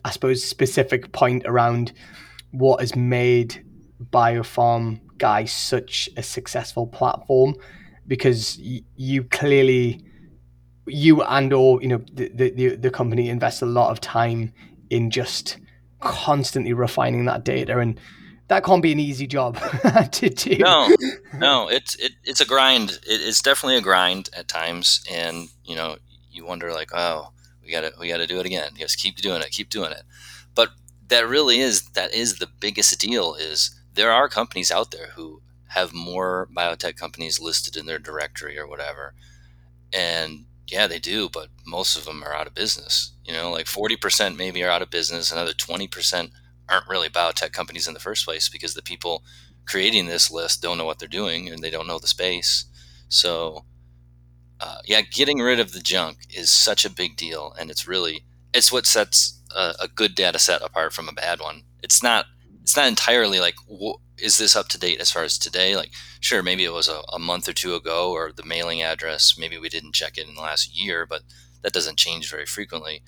I 0.02 0.12
suppose, 0.12 0.42
specific 0.42 1.12
point 1.12 1.42
around 1.44 1.92
what 2.52 2.80
has 2.80 2.96
made 2.96 3.62
BioPharm 4.10 5.00
Guy 5.18 5.44
such 5.44 6.08
a 6.16 6.22
successful 6.22 6.86
platform, 6.86 7.54
because 8.06 8.58
y- 8.64 8.80
you 8.96 9.24
clearly 9.24 10.02
you 10.86 11.22
and 11.22 11.52
or 11.52 11.82
you 11.82 11.88
know 11.88 12.00
the, 12.14 12.30
the 12.50 12.76
the 12.76 12.90
company 12.90 13.28
invest 13.28 13.60
a 13.60 13.66
lot 13.66 13.90
of 13.90 14.00
time 14.00 14.54
in 14.90 15.10
just 15.10 15.58
constantly 16.00 16.72
refining 16.72 17.24
that 17.24 17.44
data 17.44 17.78
and 17.78 17.98
that 18.48 18.64
can't 18.64 18.82
be 18.82 18.92
an 18.92 18.98
easy 18.98 19.26
job 19.26 19.58
to 20.12 20.30
do. 20.30 20.56
No, 20.56 20.88
no, 21.34 21.68
it's 21.68 21.94
it, 21.96 22.12
it's 22.24 22.40
a 22.40 22.46
grind. 22.46 22.90
It, 22.90 23.00
it's 23.06 23.42
definitely 23.42 23.76
a 23.76 23.82
grind 23.82 24.30
at 24.34 24.48
times, 24.48 25.04
and 25.10 25.48
you 25.64 25.76
know, 25.76 25.98
you 26.30 26.46
wonder 26.46 26.72
like, 26.72 26.90
oh, 26.94 27.32
we 27.62 27.70
got 27.70 27.82
to 27.82 27.92
we 28.00 28.08
got 28.08 28.16
to 28.16 28.26
do 28.26 28.40
it 28.40 28.46
again. 28.46 28.70
Just 28.76 28.98
keep 28.98 29.16
doing 29.16 29.42
it, 29.42 29.50
keep 29.50 29.68
doing 29.68 29.92
it. 29.92 30.02
But 30.54 30.70
that 31.08 31.28
really 31.28 31.60
is 31.60 31.90
that 31.90 32.14
is 32.14 32.38
the 32.38 32.48
biggest 32.58 32.98
deal. 32.98 33.34
Is 33.34 33.78
there 33.94 34.10
are 34.10 34.28
companies 34.28 34.70
out 34.70 34.90
there 34.90 35.08
who 35.14 35.42
have 35.68 35.92
more 35.92 36.48
biotech 36.56 36.96
companies 36.96 37.40
listed 37.40 37.76
in 37.76 37.84
their 37.84 37.98
directory 37.98 38.58
or 38.58 38.66
whatever, 38.66 39.12
and 39.92 40.46
yeah, 40.68 40.86
they 40.86 40.98
do, 40.98 41.28
but 41.28 41.48
most 41.66 41.96
of 41.96 42.04
them 42.04 42.22
are 42.22 42.34
out 42.34 42.46
of 42.46 42.54
business. 42.54 43.12
You 43.24 43.32
know, 43.32 43.50
like 43.50 43.66
40% 43.66 44.36
maybe 44.36 44.62
are 44.62 44.70
out 44.70 44.82
of 44.82 44.90
business, 44.90 45.32
another 45.32 45.52
20% 45.52 46.30
aren't 46.68 46.88
really 46.88 47.08
biotech 47.08 47.52
companies 47.52 47.88
in 47.88 47.94
the 47.94 48.00
first 48.00 48.26
place 48.26 48.48
because 48.48 48.74
the 48.74 48.82
people 48.82 49.24
creating 49.66 50.06
this 50.06 50.30
list 50.30 50.62
don't 50.62 50.78
know 50.78 50.84
what 50.84 50.98
they're 50.98 51.08
doing 51.08 51.48
and 51.48 51.62
they 51.62 51.70
don't 51.70 51.86
know 51.86 51.98
the 51.98 52.06
space. 52.06 52.66
So, 53.08 53.64
uh, 54.60 54.78
yeah, 54.84 55.00
getting 55.00 55.38
rid 55.38 55.60
of 55.60 55.72
the 55.72 55.80
junk 55.80 56.18
is 56.30 56.50
such 56.50 56.84
a 56.84 56.90
big 56.90 57.16
deal, 57.16 57.54
and 57.58 57.70
it's 57.70 57.86
really 57.86 58.24
it's 58.52 58.72
what 58.72 58.86
sets 58.86 59.40
a, 59.54 59.74
a 59.80 59.88
good 59.88 60.14
data 60.14 60.38
set 60.38 60.62
apart 60.62 60.92
from 60.92 61.08
a 61.08 61.12
bad 61.12 61.40
one. 61.40 61.62
It's 61.82 62.02
not 62.02 62.26
it's 62.62 62.76
not 62.76 62.88
entirely 62.88 63.40
like 63.40 63.54
is 64.20 64.36
this 64.36 64.56
up 64.56 64.68
to 64.68 64.78
date 64.78 65.00
as 65.00 65.10
far 65.10 65.24
as 65.24 65.38
today? 65.38 65.76
Like, 65.76 65.90
sure, 66.20 66.42
maybe 66.42 66.64
it 66.64 66.72
was 66.72 66.88
a, 66.88 67.00
a, 67.12 67.18
month 67.18 67.48
or 67.48 67.52
two 67.52 67.74
ago, 67.74 68.12
or 68.12 68.32
the 68.32 68.44
mailing 68.44 68.82
address, 68.82 69.36
maybe 69.38 69.58
we 69.58 69.68
didn't 69.68 69.94
check 69.94 70.18
it 70.18 70.28
in 70.28 70.34
the 70.34 70.40
last 70.40 70.76
year, 70.76 71.06
but 71.06 71.22
that 71.62 71.72
doesn't 71.72 71.98
change 71.98 72.30
very 72.30 72.46
frequently. 72.46 73.02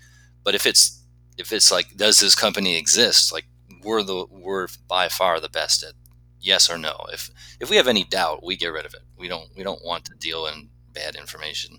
But 0.45 0.55
if 0.55 0.67
it's 0.67 1.03
if 1.39 1.53
it's 1.53 1.71
like, 1.71 1.97
does 1.97 2.21
this 2.21 2.35
company 2.35 2.77
exist? 2.77 3.33
Like, 3.33 3.47
we're 3.83 4.03
the 4.03 4.27
we're 4.31 4.69
by 4.89 5.09
far 5.09 5.41
the 5.41 5.49
best 5.49 5.83
at 5.83 5.95
yes 6.41 6.71
or 6.71 6.79
no. 6.79 7.07
If 7.13 7.31
if 7.61 7.71
we 7.71 7.77
have 7.77 7.89
any 7.89 8.05
doubt, 8.05 8.45
we 8.45 8.57
get 8.57 8.73
rid 8.73 8.87
of 8.87 8.95
it. 8.95 9.03
We 9.17 9.29
don't 9.29 9.49
we 9.57 9.63
don't 9.63 9.85
want 9.85 10.05
to 10.07 10.15
deal 10.19 10.47
in 10.47 10.71
bad 10.93 11.15
information. 11.15 11.79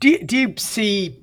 Do 0.00 0.10
you, 0.10 0.24
do 0.24 0.36
you 0.36 0.54
see 0.56 1.18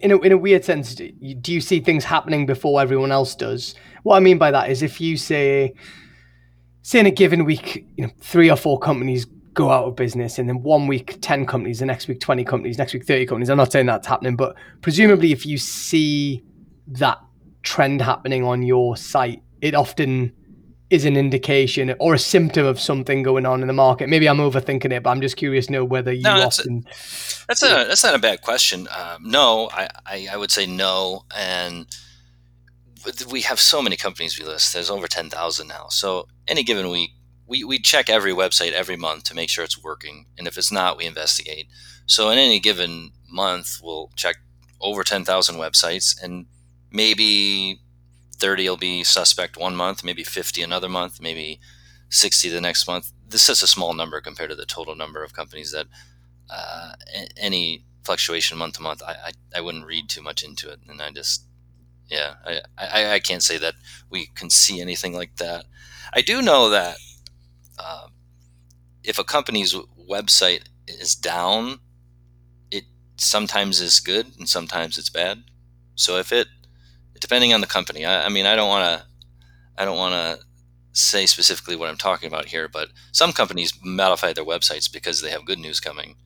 in 0.00 0.12
a, 0.12 0.18
in 0.18 0.32
a 0.32 0.38
weird 0.38 0.64
sense, 0.64 0.94
do 0.94 1.52
you 1.52 1.60
see 1.60 1.80
things 1.80 2.04
happening 2.04 2.46
before 2.46 2.80
everyone 2.80 3.12
else 3.12 3.34
does? 3.34 3.74
What 4.02 4.16
I 4.16 4.20
mean 4.20 4.38
by 4.38 4.50
that 4.50 4.70
is 4.70 4.82
if 4.82 5.00
you 5.00 5.16
say, 5.16 5.74
say 6.84 7.00
in 7.00 7.06
a 7.06 7.10
given 7.10 7.44
week, 7.44 7.86
you 7.96 8.06
know, 8.06 8.12
three 8.20 8.50
or 8.50 8.56
four 8.56 8.78
companies 8.78 9.24
go 9.54 9.70
out 9.70 9.86
of 9.86 9.96
business, 9.96 10.38
and 10.38 10.48
then 10.48 10.62
one 10.62 10.86
week 10.86 11.18
ten 11.20 11.46
companies, 11.46 11.80
the 11.80 11.86
next 11.86 12.06
week 12.06 12.20
twenty 12.20 12.44
companies, 12.44 12.78
next 12.78 12.92
week 12.92 13.04
thirty 13.04 13.26
companies. 13.26 13.50
I'm 13.50 13.56
not 13.56 13.72
saying 13.72 13.86
that's 13.86 14.06
happening, 14.06 14.36
but 14.36 14.54
presumably 14.82 15.32
if 15.32 15.44
you 15.44 15.58
see 15.58 16.44
that 16.86 17.18
trend 17.62 18.02
happening 18.02 18.44
on 18.44 18.62
your 18.62 18.96
site, 18.96 19.42
it 19.60 19.74
often 19.74 20.32
is 20.90 21.06
an 21.06 21.16
indication 21.16 21.94
or 21.98 22.14
a 22.14 22.18
symptom 22.18 22.66
of 22.66 22.78
something 22.78 23.22
going 23.22 23.46
on 23.46 23.62
in 23.62 23.66
the 23.66 23.72
market. 23.72 24.08
Maybe 24.08 24.28
I'm 24.28 24.36
overthinking 24.36 24.92
it, 24.92 25.02
but 25.02 25.10
I'm 25.10 25.22
just 25.22 25.36
curious 25.36 25.66
to 25.66 25.72
know 25.72 25.84
whether 25.84 26.12
you 26.12 26.22
no, 26.22 26.38
that's 26.38 26.60
often. 26.60 26.84
A, 26.86 27.46
that's 27.48 27.62
a 27.62 27.86
that's 27.88 28.04
not 28.04 28.14
a 28.14 28.18
bad 28.18 28.42
question. 28.42 28.86
Um, 28.94 29.22
no, 29.22 29.70
I, 29.72 29.88
I, 30.04 30.28
I 30.32 30.36
would 30.36 30.50
say 30.50 30.66
no, 30.66 31.24
and 31.34 31.86
we 33.30 33.42
have 33.42 33.60
so 33.60 33.82
many 33.82 33.96
companies 33.96 34.38
we 34.38 34.46
list. 34.46 34.72
There's 34.72 34.90
over 34.90 35.06
ten 35.06 35.30
thousand 35.30 35.68
now. 35.68 35.86
So 35.90 36.28
any 36.48 36.62
given 36.62 36.90
week, 36.90 37.10
we 37.46 37.64
we 37.64 37.78
check 37.78 38.08
every 38.08 38.32
website 38.32 38.72
every 38.72 38.96
month 38.96 39.24
to 39.24 39.34
make 39.34 39.50
sure 39.50 39.64
it's 39.64 39.82
working, 39.82 40.26
and 40.38 40.46
if 40.46 40.56
it's 40.56 40.72
not, 40.72 40.96
we 40.96 41.06
investigate. 41.06 41.68
So 42.06 42.30
in 42.30 42.38
any 42.38 42.60
given 42.60 43.12
month, 43.28 43.80
we'll 43.82 44.10
check 44.16 44.36
over 44.80 45.04
ten 45.04 45.24
thousand 45.24 45.56
websites, 45.56 46.14
and 46.22 46.46
maybe 46.90 47.80
30 48.34 48.68
will 48.68 48.76
be 48.76 49.04
suspect 49.04 49.56
one 49.56 49.76
month, 49.76 50.04
maybe 50.04 50.24
50 50.24 50.62
another 50.62 50.88
month, 50.88 51.20
maybe 51.20 51.60
60 52.10 52.48
the 52.48 52.60
next 52.60 52.86
month. 52.86 53.12
This 53.26 53.48
is 53.48 53.62
a 53.62 53.66
small 53.66 53.94
number 53.94 54.20
compared 54.20 54.50
to 54.50 54.56
the 54.56 54.66
total 54.66 54.94
number 54.94 55.22
of 55.24 55.32
companies 55.32 55.72
that 55.72 55.86
uh, 56.50 56.92
any 57.36 57.84
fluctuation 58.04 58.58
month 58.58 58.74
to 58.74 58.82
month, 58.82 59.02
I, 59.02 59.12
I, 59.12 59.30
I, 59.56 59.60
wouldn't 59.62 59.86
read 59.86 60.10
too 60.10 60.20
much 60.20 60.42
into 60.42 60.70
it. 60.70 60.80
And 60.86 61.00
I 61.00 61.10
just, 61.10 61.46
yeah, 62.08 62.34
I, 62.44 62.60
I, 62.78 63.12
I, 63.14 63.20
can't 63.20 63.42
say 63.42 63.58
that 63.58 63.74
we 64.10 64.26
can 64.34 64.50
see 64.50 64.80
anything 64.80 65.14
like 65.14 65.36
that. 65.36 65.64
I 66.12 66.20
do 66.20 66.42
know 66.42 66.68
that 66.70 66.96
uh, 67.78 68.08
if 69.02 69.18
a 69.18 69.24
company's 69.24 69.74
website 70.08 70.64
is 70.86 71.14
down, 71.14 71.78
it 72.70 72.84
sometimes 73.16 73.80
is 73.80 74.00
good 74.00 74.26
and 74.38 74.48
sometimes 74.48 74.98
it's 74.98 75.10
bad. 75.10 75.44
So 75.94 76.18
if 76.18 76.32
it 76.32 76.48
depending 77.24 77.54
on 77.54 77.62
the 77.62 77.66
company. 77.66 78.04
I, 78.04 78.26
I 78.26 78.28
mean, 78.28 78.44
I 78.44 78.54
don't 78.54 78.68
want 78.68 78.84
to, 79.00 79.06
I 79.78 79.86
don't 79.86 79.96
want 79.96 80.12
to 80.12 80.44
say 80.92 81.24
specifically 81.24 81.74
what 81.74 81.88
I'm 81.88 81.96
talking 81.96 82.26
about 82.26 82.44
here, 82.44 82.68
but 82.68 82.88
some 83.12 83.32
companies 83.32 83.72
modify 83.82 84.34
their 84.34 84.44
websites 84.44 84.92
because 84.92 85.22
they 85.22 85.30
have 85.30 85.46
good 85.46 85.58
news 85.58 85.80
coming, 85.80 86.16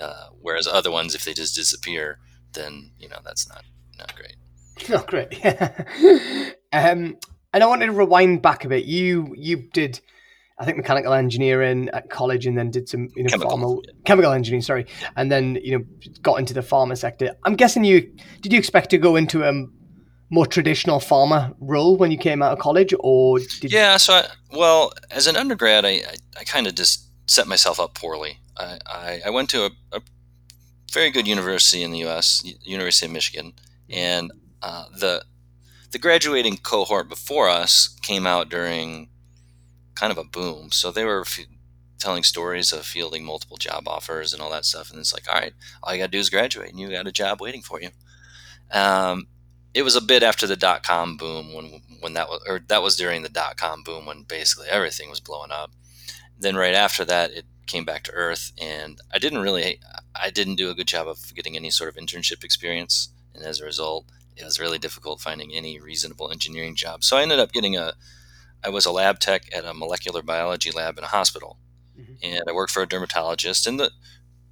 uh, 0.00 0.26
whereas 0.40 0.66
other 0.66 0.90
ones, 0.90 1.14
if 1.14 1.24
they 1.24 1.32
just 1.32 1.54
disappear, 1.54 2.18
then 2.54 2.90
you 2.98 3.08
know 3.08 3.18
that's 3.24 3.48
not 3.48 3.62
not 3.98 4.16
great. 4.16 4.34
Not 4.88 5.06
great. 5.08 5.44
um, 6.72 7.16
and 7.52 7.64
I 7.64 7.66
wanted 7.66 7.86
to 7.86 7.92
rewind 7.92 8.42
back 8.42 8.64
a 8.64 8.68
bit. 8.68 8.84
You 8.84 9.34
you 9.36 9.68
did. 9.72 10.00
I 10.60 10.64
think 10.64 10.76
mechanical 10.76 11.12
engineering 11.12 11.88
at 11.92 12.10
college, 12.10 12.44
and 12.46 12.58
then 12.58 12.70
did 12.70 12.88
some 12.88 13.08
you 13.14 13.22
know 13.22 13.28
chemical, 13.30 13.56
pharma, 13.56 13.82
yeah. 13.84 13.92
chemical 14.04 14.32
engineering. 14.32 14.62
Sorry, 14.62 14.86
and 15.16 15.30
then 15.30 15.58
you 15.62 15.78
know 15.78 15.84
got 16.22 16.38
into 16.38 16.52
the 16.52 16.60
pharma 16.60 16.98
sector. 16.98 17.34
I'm 17.44 17.54
guessing 17.54 17.84
you 17.84 18.12
did. 18.40 18.52
You 18.52 18.58
expect 18.58 18.90
to 18.90 18.98
go 18.98 19.16
into 19.16 19.44
a 19.44 19.52
more 20.30 20.46
traditional 20.46 20.98
pharma 21.00 21.54
role 21.60 21.96
when 21.96 22.10
you 22.10 22.18
came 22.18 22.42
out 22.42 22.52
of 22.52 22.58
college, 22.58 22.92
or 23.00 23.38
did 23.38 23.72
yeah? 23.72 23.96
So, 23.96 24.14
I, 24.14 24.26
well, 24.52 24.92
as 25.10 25.26
an 25.26 25.36
undergrad, 25.36 25.84
I 25.84 25.90
I, 25.90 26.14
I 26.40 26.44
kind 26.44 26.66
of 26.66 26.74
just 26.74 27.08
set 27.30 27.46
myself 27.46 27.78
up 27.78 27.94
poorly. 27.94 28.38
I, 28.56 28.78
I, 28.86 29.20
I 29.26 29.30
went 29.30 29.50
to 29.50 29.66
a, 29.66 29.70
a, 29.92 30.00
very 30.92 31.10
good 31.10 31.28
university 31.28 31.82
in 31.82 31.90
the 31.90 31.98
U.S., 31.98 32.42
University 32.62 33.06
of 33.06 33.12
Michigan, 33.12 33.52
and 33.90 34.32
uh, 34.62 34.86
the 34.96 35.24
the 35.90 35.98
graduating 35.98 36.58
cohort 36.58 37.08
before 37.08 37.48
us 37.48 37.88
came 38.02 38.26
out 38.26 38.48
during 38.48 39.08
kind 39.94 40.12
of 40.12 40.18
a 40.18 40.24
boom. 40.24 40.70
So 40.70 40.90
they 40.90 41.04
were 41.04 41.22
f- 41.22 41.46
telling 41.98 42.22
stories 42.22 42.72
of 42.72 42.86
fielding 42.86 43.24
multiple 43.24 43.56
job 43.56 43.88
offers 43.88 44.32
and 44.32 44.42
all 44.42 44.50
that 44.50 44.64
stuff. 44.64 44.90
And 44.90 45.00
it's 45.00 45.12
like, 45.12 45.28
all 45.28 45.40
right, 45.40 45.54
all 45.82 45.92
you 45.92 45.98
got 45.98 46.06
to 46.06 46.10
do 46.10 46.18
is 46.18 46.30
graduate, 46.30 46.70
and 46.70 46.78
you 46.78 46.90
got 46.90 47.06
a 47.06 47.12
job 47.12 47.40
waiting 47.40 47.62
for 47.62 47.80
you. 47.80 47.90
Um, 48.70 49.28
it 49.74 49.82
was 49.82 49.96
a 49.96 50.00
bit 50.00 50.22
after 50.22 50.46
the 50.46 50.56
dot 50.56 50.82
com 50.82 51.16
boom 51.16 51.52
when 51.54 51.82
when 52.00 52.12
that 52.14 52.28
was 52.28 52.42
or 52.46 52.60
that 52.68 52.82
was 52.82 52.96
during 52.96 53.22
the 53.22 53.28
dot 53.28 53.56
com 53.56 53.82
boom 53.82 54.06
when 54.06 54.22
basically 54.22 54.68
everything 54.68 55.10
was 55.10 55.20
blowing 55.20 55.50
up. 55.50 55.72
Then 56.38 56.56
right 56.56 56.74
after 56.74 57.04
that, 57.04 57.32
it 57.32 57.46
came 57.66 57.84
back 57.84 58.02
to 58.04 58.12
earth, 58.12 58.52
and 58.60 59.00
I 59.12 59.18
didn't 59.18 59.40
really 59.40 59.80
I 60.14 60.30
didn't 60.30 60.56
do 60.56 60.70
a 60.70 60.74
good 60.74 60.86
job 60.86 61.08
of 61.08 61.34
getting 61.34 61.56
any 61.56 61.70
sort 61.70 61.90
of 61.90 61.96
internship 61.96 62.44
experience, 62.44 63.08
and 63.34 63.44
as 63.44 63.60
a 63.60 63.64
result, 63.64 64.06
it 64.38 64.44
was 64.44 64.60
really 64.60 64.78
difficult 64.78 65.20
finding 65.20 65.52
any 65.52 65.80
reasonable 65.80 66.30
engineering 66.30 66.74
job. 66.74 67.04
So 67.04 67.16
I 67.16 67.22
ended 67.22 67.40
up 67.40 67.52
getting 67.52 67.76
a 67.76 67.94
I 68.64 68.70
was 68.70 68.86
a 68.86 68.92
lab 68.92 69.20
tech 69.20 69.44
at 69.54 69.64
a 69.64 69.74
molecular 69.74 70.22
biology 70.22 70.70
lab 70.70 70.98
in 70.98 71.04
a 71.04 71.08
hospital, 71.08 71.58
mm-hmm. 71.98 72.14
and 72.22 72.42
I 72.48 72.52
worked 72.52 72.72
for 72.72 72.82
a 72.82 72.88
dermatologist. 72.88 73.66
And 73.66 73.78
the 73.78 73.92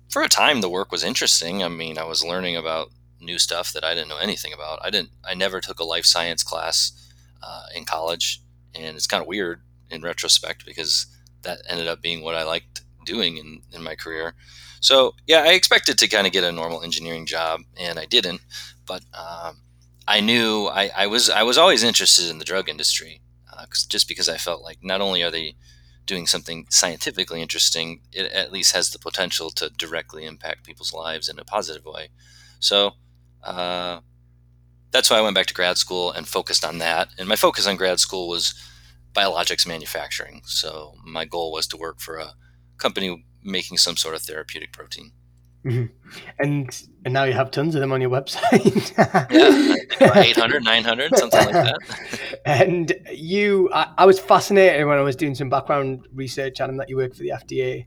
for 0.09 0.23
a 0.23 0.29
time, 0.29 0.61
the 0.61 0.69
work 0.69 0.93
was 0.93 1.03
interesting. 1.03 1.63
I 1.63 1.69
mean, 1.69 1.99
I 1.99 2.05
was 2.05 2.25
learning 2.25 2.57
about 2.57 2.91
new 3.21 3.39
stuff 3.39 3.73
that 3.73 3.85
I 3.85 3.95
didn't 3.95 4.09
know 4.09 4.19
anything 4.19 4.53
about. 4.53 4.79
I 4.83 4.91
didn't. 4.91 5.11
I 5.25 5.35
never 5.35 5.61
took 5.61 5.81
a 5.81 5.85
life 5.85 6.05
science 6.05 6.43
class 6.43 6.93
uh, 7.43 7.67
in 7.75 7.85
college, 7.85 8.41
and 8.75 8.97
it's 8.97 9.07
kind 9.07 9.21
of 9.21 9.27
weird 9.27 9.63
in 9.91 10.03
retrospect 10.03 10.65
because 10.65 11.07
that 11.43 11.61
ended 11.69 11.89
up 11.89 12.03
being 12.03 12.23
what 12.23 12.35
I 12.35 12.45
liked 12.45 12.83
doing 13.05 13.37
in, 13.37 13.63
in 13.73 13.83
my 13.83 13.95
career. 13.95 14.35
So 14.81 15.15
yeah, 15.27 15.43
I 15.43 15.53
expected 15.53 15.99
to 15.99 16.09
kind 16.09 16.27
of 16.27 16.33
get 16.33 16.45
a 16.45 16.53
normal 16.53 16.83
engineering 16.83 17.27
job, 17.27 17.61
and 17.77 17.99
I 17.99 18.05
didn't. 18.05 18.41
But 18.87 19.03
um, 19.15 19.59
I 20.09 20.21
knew 20.21 20.67
I, 20.67 20.91
I, 20.97 21.07
was 21.07 21.29
I 21.31 21.43
was 21.43 21.59
always 21.59 21.83
interested 21.83 22.31
in 22.31 22.39
the 22.39 22.45
drug 22.45 22.69
industry, 22.69 23.21
uh, 23.53 23.67
just 23.89 24.09
because 24.09 24.29
I 24.29 24.37
felt 24.37 24.63
like 24.63 24.79
not 24.83 25.01
only 25.01 25.23
are 25.23 25.31
they 25.31 25.57
doing 26.07 26.27
something 26.27 26.67
scientifically 26.71 27.43
interesting, 27.43 28.01
it 28.13 28.31
at 28.33 28.53
least 28.53 28.75
has 28.75 28.91
the 28.91 28.99
potential 28.99 29.51
to 29.51 29.71
directly 29.71 30.25
impact 30.25 30.65
people's 30.65 30.93
lives 30.93 31.29
in 31.29 31.39
a 31.39 31.45
positive 31.45 31.85
way. 31.85 32.09
So 32.61 32.93
uh, 33.43 34.01
that's 34.93 35.11
why 35.11 35.19
I 35.19 35.23
went 35.23 35.35
back 35.35 35.47
to 35.47 35.55
grad 35.55 35.79
school 35.79 36.13
and 36.13 36.27
focused 36.29 36.65
on 36.65 36.79
that. 36.79 37.09
And 37.19 37.29
my 37.29 37.37
focus 37.37 37.67
on 37.67 37.77
grad 37.77 37.99
school 37.99 38.29
was 38.29 38.55
biologics 39.13 39.67
manufacturing. 39.67 40.43
So 40.45 40.95
my 41.05 41.25
goal 41.25 41.51
was 41.53 41.67
to 41.69 41.77
work 41.77 42.01
for 42.01 42.19
a 42.19 42.35
company 42.79 43.25
making 43.43 43.79
some 43.79 43.97
sort 43.97 44.15
of 44.15 44.23
therapeutic 44.23 44.73
protein. 44.73 45.13
Mm-hmm. 45.67 45.87
And 46.39 46.89
and 47.05 47.13
now 47.13 47.25
you 47.25 47.33
have 47.33 47.51
tons 47.51 47.75
of 47.75 47.81
them 47.81 47.93
on 47.93 48.01
your 48.01 48.11
website. 48.11 48.97
yeah, 50.01 50.19
800, 50.19 50.65
900, 50.65 51.17
something 51.17 51.45
like 51.47 51.53
that. 51.53 51.79
And 52.47 52.93
you, 53.13 53.69
I, 53.73 53.93
I, 53.99 54.07
was 54.07 54.21
fascinated 54.21 54.87
when 54.87 54.99
I 54.99 55.01
was 55.03 55.17
doing 55.17 55.35
some 55.35 55.49
background 55.49 56.07
research 56.15 56.59
them 56.59 56.77
that 56.77 56.89
you 56.89 56.97
work 56.97 57.13
for 57.13 57.23
the 57.23 57.31
FDA. 57.31 57.87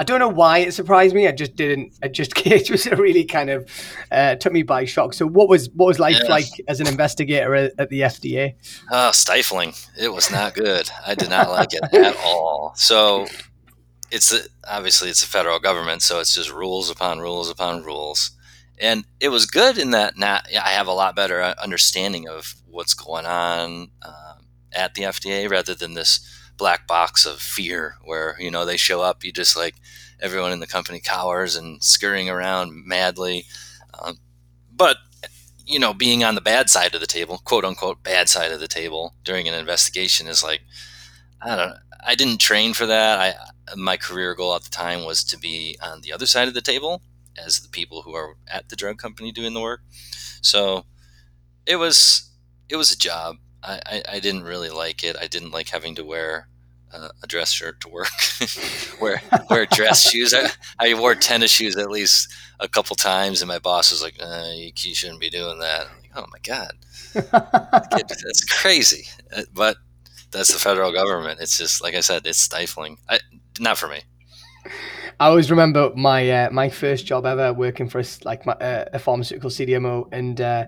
I 0.00 0.02
don't 0.02 0.18
know 0.18 0.28
why 0.28 0.58
it 0.58 0.72
surprised 0.72 1.14
me. 1.14 1.28
I 1.28 1.32
just 1.32 1.54
didn't. 1.54 1.96
I 2.02 2.08
just 2.08 2.32
it 2.46 2.70
was 2.70 2.86
really 2.86 3.24
kind 3.24 3.50
of 3.50 3.70
uh, 4.10 4.34
took 4.36 4.52
me 4.52 4.62
by 4.62 4.84
shock. 4.84 5.14
So 5.14 5.26
what 5.26 5.48
was 5.48 5.68
what 5.70 5.86
was 5.86 6.00
life 6.00 6.18
yeah. 6.22 6.30
like 6.30 6.46
as 6.66 6.80
an 6.80 6.88
investigator 6.88 7.54
at, 7.54 7.72
at 7.78 7.90
the 7.90 8.00
FDA? 8.00 8.54
Uh, 8.90 9.12
stifling. 9.12 9.74
It 10.00 10.12
was 10.12 10.30
not 10.30 10.54
good. 10.54 10.90
I 11.06 11.14
did 11.14 11.30
not 11.30 11.50
like 11.50 11.74
it 11.74 11.82
at 11.94 12.16
all. 12.24 12.72
So 12.76 13.26
it's 14.10 14.32
a, 14.32 14.40
obviously 14.68 15.08
it's 15.08 15.22
a 15.22 15.28
federal 15.28 15.58
government, 15.58 16.02
so 16.02 16.20
it's 16.20 16.34
just 16.34 16.52
rules 16.52 16.90
upon 16.90 17.20
rules 17.20 17.50
upon 17.50 17.82
rules. 17.82 18.32
And 18.78 19.04
it 19.20 19.28
was 19.28 19.46
good 19.46 19.76
in 19.76 19.90
that 19.90 20.16
now 20.16 20.40
I 20.64 20.70
have 20.70 20.86
a 20.86 20.92
lot 20.92 21.14
better 21.14 21.40
uh, 21.42 21.54
understanding 21.62 22.28
of 22.28 22.54
what's 22.66 22.94
going 22.94 23.26
on 23.26 23.90
um, 24.02 24.46
at 24.72 24.94
the 24.94 25.02
FDA 25.02 25.50
rather 25.50 25.74
than 25.74 25.94
this 25.94 26.26
black 26.56 26.86
box 26.86 27.26
of 27.26 27.40
fear 27.40 27.96
where 28.04 28.36
you 28.38 28.50
know 28.50 28.64
they 28.64 28.76
show 28.76 29.02
up, 29.02 29.24
you 29.24 29.32
just 29.32 29.56
like 29.56 29.76
everyone 30.20 30.52
in 30.52 30.60
the 30.60 30.66
company 30.66 31.00
cowers 31.00 31.56
and 31.56 31.82
scurrying 31.82 32.28
around 32.28 32.72
madly. 32.86 33.44
Um, 34.00 34.18
but 34.74 34.96
you 35.66 35.78
know, 35.78 35.94
being 35.94 36.24
on 36.24 36.34
the 36.34 36.40
bad 36.40 36.68
side 36.68 36.94
of 36.94 37.00
the 37.00 37.06
table, 37.06 37.40
quote 37.44 37.64
unquote, 37.64 38.02
bad 38.02 38.28
side 38.28 38.50
of 38.50 38.60
the 38.60 38.68
table 38.68 39.14
during 39.24 39.46
an 39.46 39.54
investigation 39.54 40.26
is 40.26 40.42
like, 40.42 40.62
I 41.42 41.48
don't 41.48 41.70
know. 41.70 41.76
I 42.06 42.14
didn't 42.14 42.40
train 42.40 42.74
for 42.74 42.86
that. 42.86 43.18
I 43.18 43.34
my 43.76 43.96
career 43.96 44.34
goal 44.34 44.54
at 44.54 44.62
the 44.62 44.70
time 44.70 45.04
was 45.04 45.22
to 45.24 45.38
be 45.38 45.76
on 45.82 46.00
the 46.00 46.12
other 46.12 46.26
side 46.26 46.48
of 46.48 46.54
the 46.54 46.60
table 46.60 47.02
as 47.36 47.60
the 47.60 47.68
people 47.68 48.02
who 48.02 48.14
are 48.14 48.36
at 48.48 48.68
the 48.68 48.76
drug 48.76 48.98
company 48.98 49.32
doing 49.32 49.54
the 49.54 49.60
work. 49.60 49.80
So 50.42 50.84
it 51.66 51.76
was 51.76 52.30
it 52.68 52.76
was 52.76 52.92
a 52.92 52.98
job. 52.98 53.36
I, 53.62 53.80
I, 53.86 54.02
I 54.12 54.20
didn't 54.20 54.44
really 54.44 54.70
like 54.70 55.04
it. 55.04 55.16
I 55.20 55.26
didn't 55.26 55.50
like 55.50 55.68
having 55.68 55.94
to 55.96 56.04
wear 56.04 56.48
uh, 56.92 57.08
a 57.22 57.26
dress 57.26 57.52
shirt 57.52 57.80
to 57.80 57.88
work, 57.88 58.08
wear 59.00 59.22
wear 59.48 59.66
dress 59.66 60.10
shoes. 60.10 60.34
I, 60.34 60.50
I 60.78 60.94
wore 60.94 61.14
tennis 61.14 61.50
shoes 61.50 61.76
at 61.76 61.90
least 61.90 62.32
a 62.58 62.68
couple 62.68 62.96
times, 62.96 63.42
and 63.42 63.48
my 63.48 63.58
boss 63.58 63.90
was 63.90 64.02
like, 64.02 64.16
uh, 64.20 64.50
you, 64.54 64.72
you, 64.76 64.94
shouldn't 64.94 65.20
be 65.20 65.30
doing 65.30 65.58
that." 65.60 65.86
I'm 65.86 66.02
like, 66.02 66.10
oh 66.16 66.26
my 66.32 66.38
god, 66.42 66.72
that's 67.14 68.44
crazy. 68.44 69.06
Uh, 69.34 69.42
but 69.52 69.76
that's 70.30 70.52
the 70.52 70.58
federal 70.58 70.92
government. 70.92 71.40
It's 71.40 71.58
just 71.58 71.82
like 71.82 71.94
I 71.94 72.00
said, 72.00 72.26
it's 72.26 72.40
stifling. 72.40 72.98
I, 73.08 73.20
not 73.58 73.78
for 73.78 73.88
me. 73.88 74.00
I 75.18 75.26
always 75.26 75.50
remember 75.50 75.92
my 75.94 76.30
uh, 76.30 76.50
my 76.50 76.70
first 76.70 77.06
job 77.06 77.26
ever 77.26 77.52
working 77.52 77.88
for 77.88 78.00
a, 78.00 78.04
like 78.24 78.46
my, 78.46 78.52
uh, 78.54 78.86
a 78.92 78.98
pharmaceutical 78.98 79.50
CDMO, 79.50 80.08
and 80.12 80.40
uh, 80.40 80.66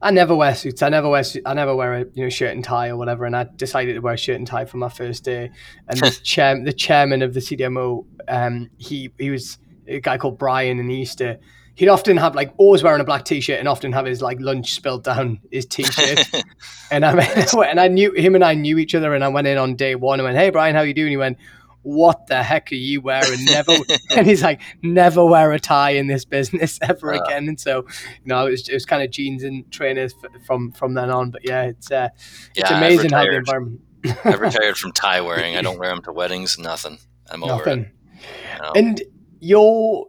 I 0.00 0.12
never 0.12 0.36
wear 0.36 0.54
suits. 0.54 0.82
I 0.82 0.88
never 0.88 1.08
wear 1.08 1.24
I 1.44 1.54
never 1.54 1.74
wear 1.74 1.94
a 1.94 2.00
you 2.14 2.24
know 2.24 2.28
shirt 2.28 2.54
and 2.54 2.62
tie 2.62 2.90
or 2.90 2.96
whatever. 2.96 3.24
And 3.24 3.34
I 3.34 3.46
decided 3.56 3.94
to 3.94 4.00
wear 4.00 4.14
a 4.14 4.18
shirt 4.18 4.36
and 4.36 4.46
tie 4.46 4.66
for 4.66 4.76
my 4.76 4.88
first 4.88 5.24
day. 5.24 5.50
And 5.88 5.98
the 5.98 6.10
chair, 6.22 6.62
the 6.62 6.72
chairman 6.72 7.22
of 7.22 7.34
the 7.34 7.40
CDMO, 7.40 8.06
um, 8.28 8.70
he 8.78 9.10
he 9.18 9.30
was 9.30 9.58
a 9.88 10.00
guy 10.00 10.16
called 10.16 10.38
Brian, 10.38 10.78
and 10.78 10.90
he 10.90 10.98
used 10.98 11.18
to 11.18 11.38
he'd 11.78 11.88
often 11.88 12.16
have 12.16 12.34
like 12.34 12.52
always 12.56 12.82
wearing 12.82 13.00
a 13.00 13.04
black 13.04 13.24
t-shirt 13.24 13.58
and 13.58 13.68
often 13.68 13.92
have 13.92 14.04
his 14.04 14.20
like 14.20 14.38
lunch 14.40 14.72
spilled 14.72 15.04
down 15.04 15.40
his 15.52 15.64
t-shirt. 15.64 16.18
and 16.90 17.04
I 17.04 17.14
mean 17.14 17.46
and 17.68 17.80
I 17.80 17.86
knew 17.86 18.12
him 18.12 18.34
and 18.34 18.44
I 18.44 18.54
knew 18.54 18.78
each 18.78 18.94
other, 18.94 19.14
and 19.14 19.24
I 19.24 19.28
went 19.28 19.46
in 19.46 19.56
on 19.56 19.76
day 19.76 19.94
one 19.94 20.18
and 20.18 20.24
went, 20.24 20.36
"Hey 20.36 20.50
Brian, 20.50 20.74
how 20.74 20.82
you 20.82 20.94
doing?" 20.94 21.10
He 21.10 21.16
went 21.16 21.38
what 21.82 22.26
the 22.26 22.42
heck 22.42 22.70
are 22.70 22.74
you 22.74 23.00
wearing? 23.00 23.44
Never. 23.44 23.72
and 24.10 24.26
he's 24.26 24.42
like, 24.42 24.60
never 24.82 25.24
wear 25.24 25.52
a 25.52 25.60
tie 25.60 25.92
in 25.92 26.06
this 26.06 26.24
business 26.24 26.78
ever 26.82 27.12
again. 27.12 27.48
And 27.48 27.58
so, 27.58 27.86
you 28.22 28.26
know, 28.26 28.46
it 28.46 28.50
was, 28.50 28.68
it 28.68 28.74
was 28.74 28.84
kind 28.84 29.02
of 29.02 29.10
jeans 29.10 29.42
and 29.42 29.70
trainers 29.70 30.14
from 30.44 30.72
from 30.72 30.94
then 30.94 31.08
on. 31.08 31.30
But 31.30 31.42
yeah, 31.46 31.62
it's 31.62 31.90
uh, 31.90 32.08
it's 32.54 32.70
yeah, 32.70 32.76
amazing 32.76 33.10
how 33.10 33.24
the 33.24 33.36
environment. 33.36 33.80
I 34.24 34.34
retired 34.34 34.76
from 34.76 34.92
tie 34.92 35.20
wearing. 35.20 35.56
I 35.56 35.62
don't 35.62 35.78
wear 35.78 35.88
them 35.88 36.02
to 36.02 36.12
weddings. 36.12 36.58
Nothing. 36.58 36.98
I'm 37.30 37.42
over 37.42 37.68
it. 37.68 37.78
You 37.78 38.62
know? 38.62 38.72
And 38.74 39.02
your 39.40 40.06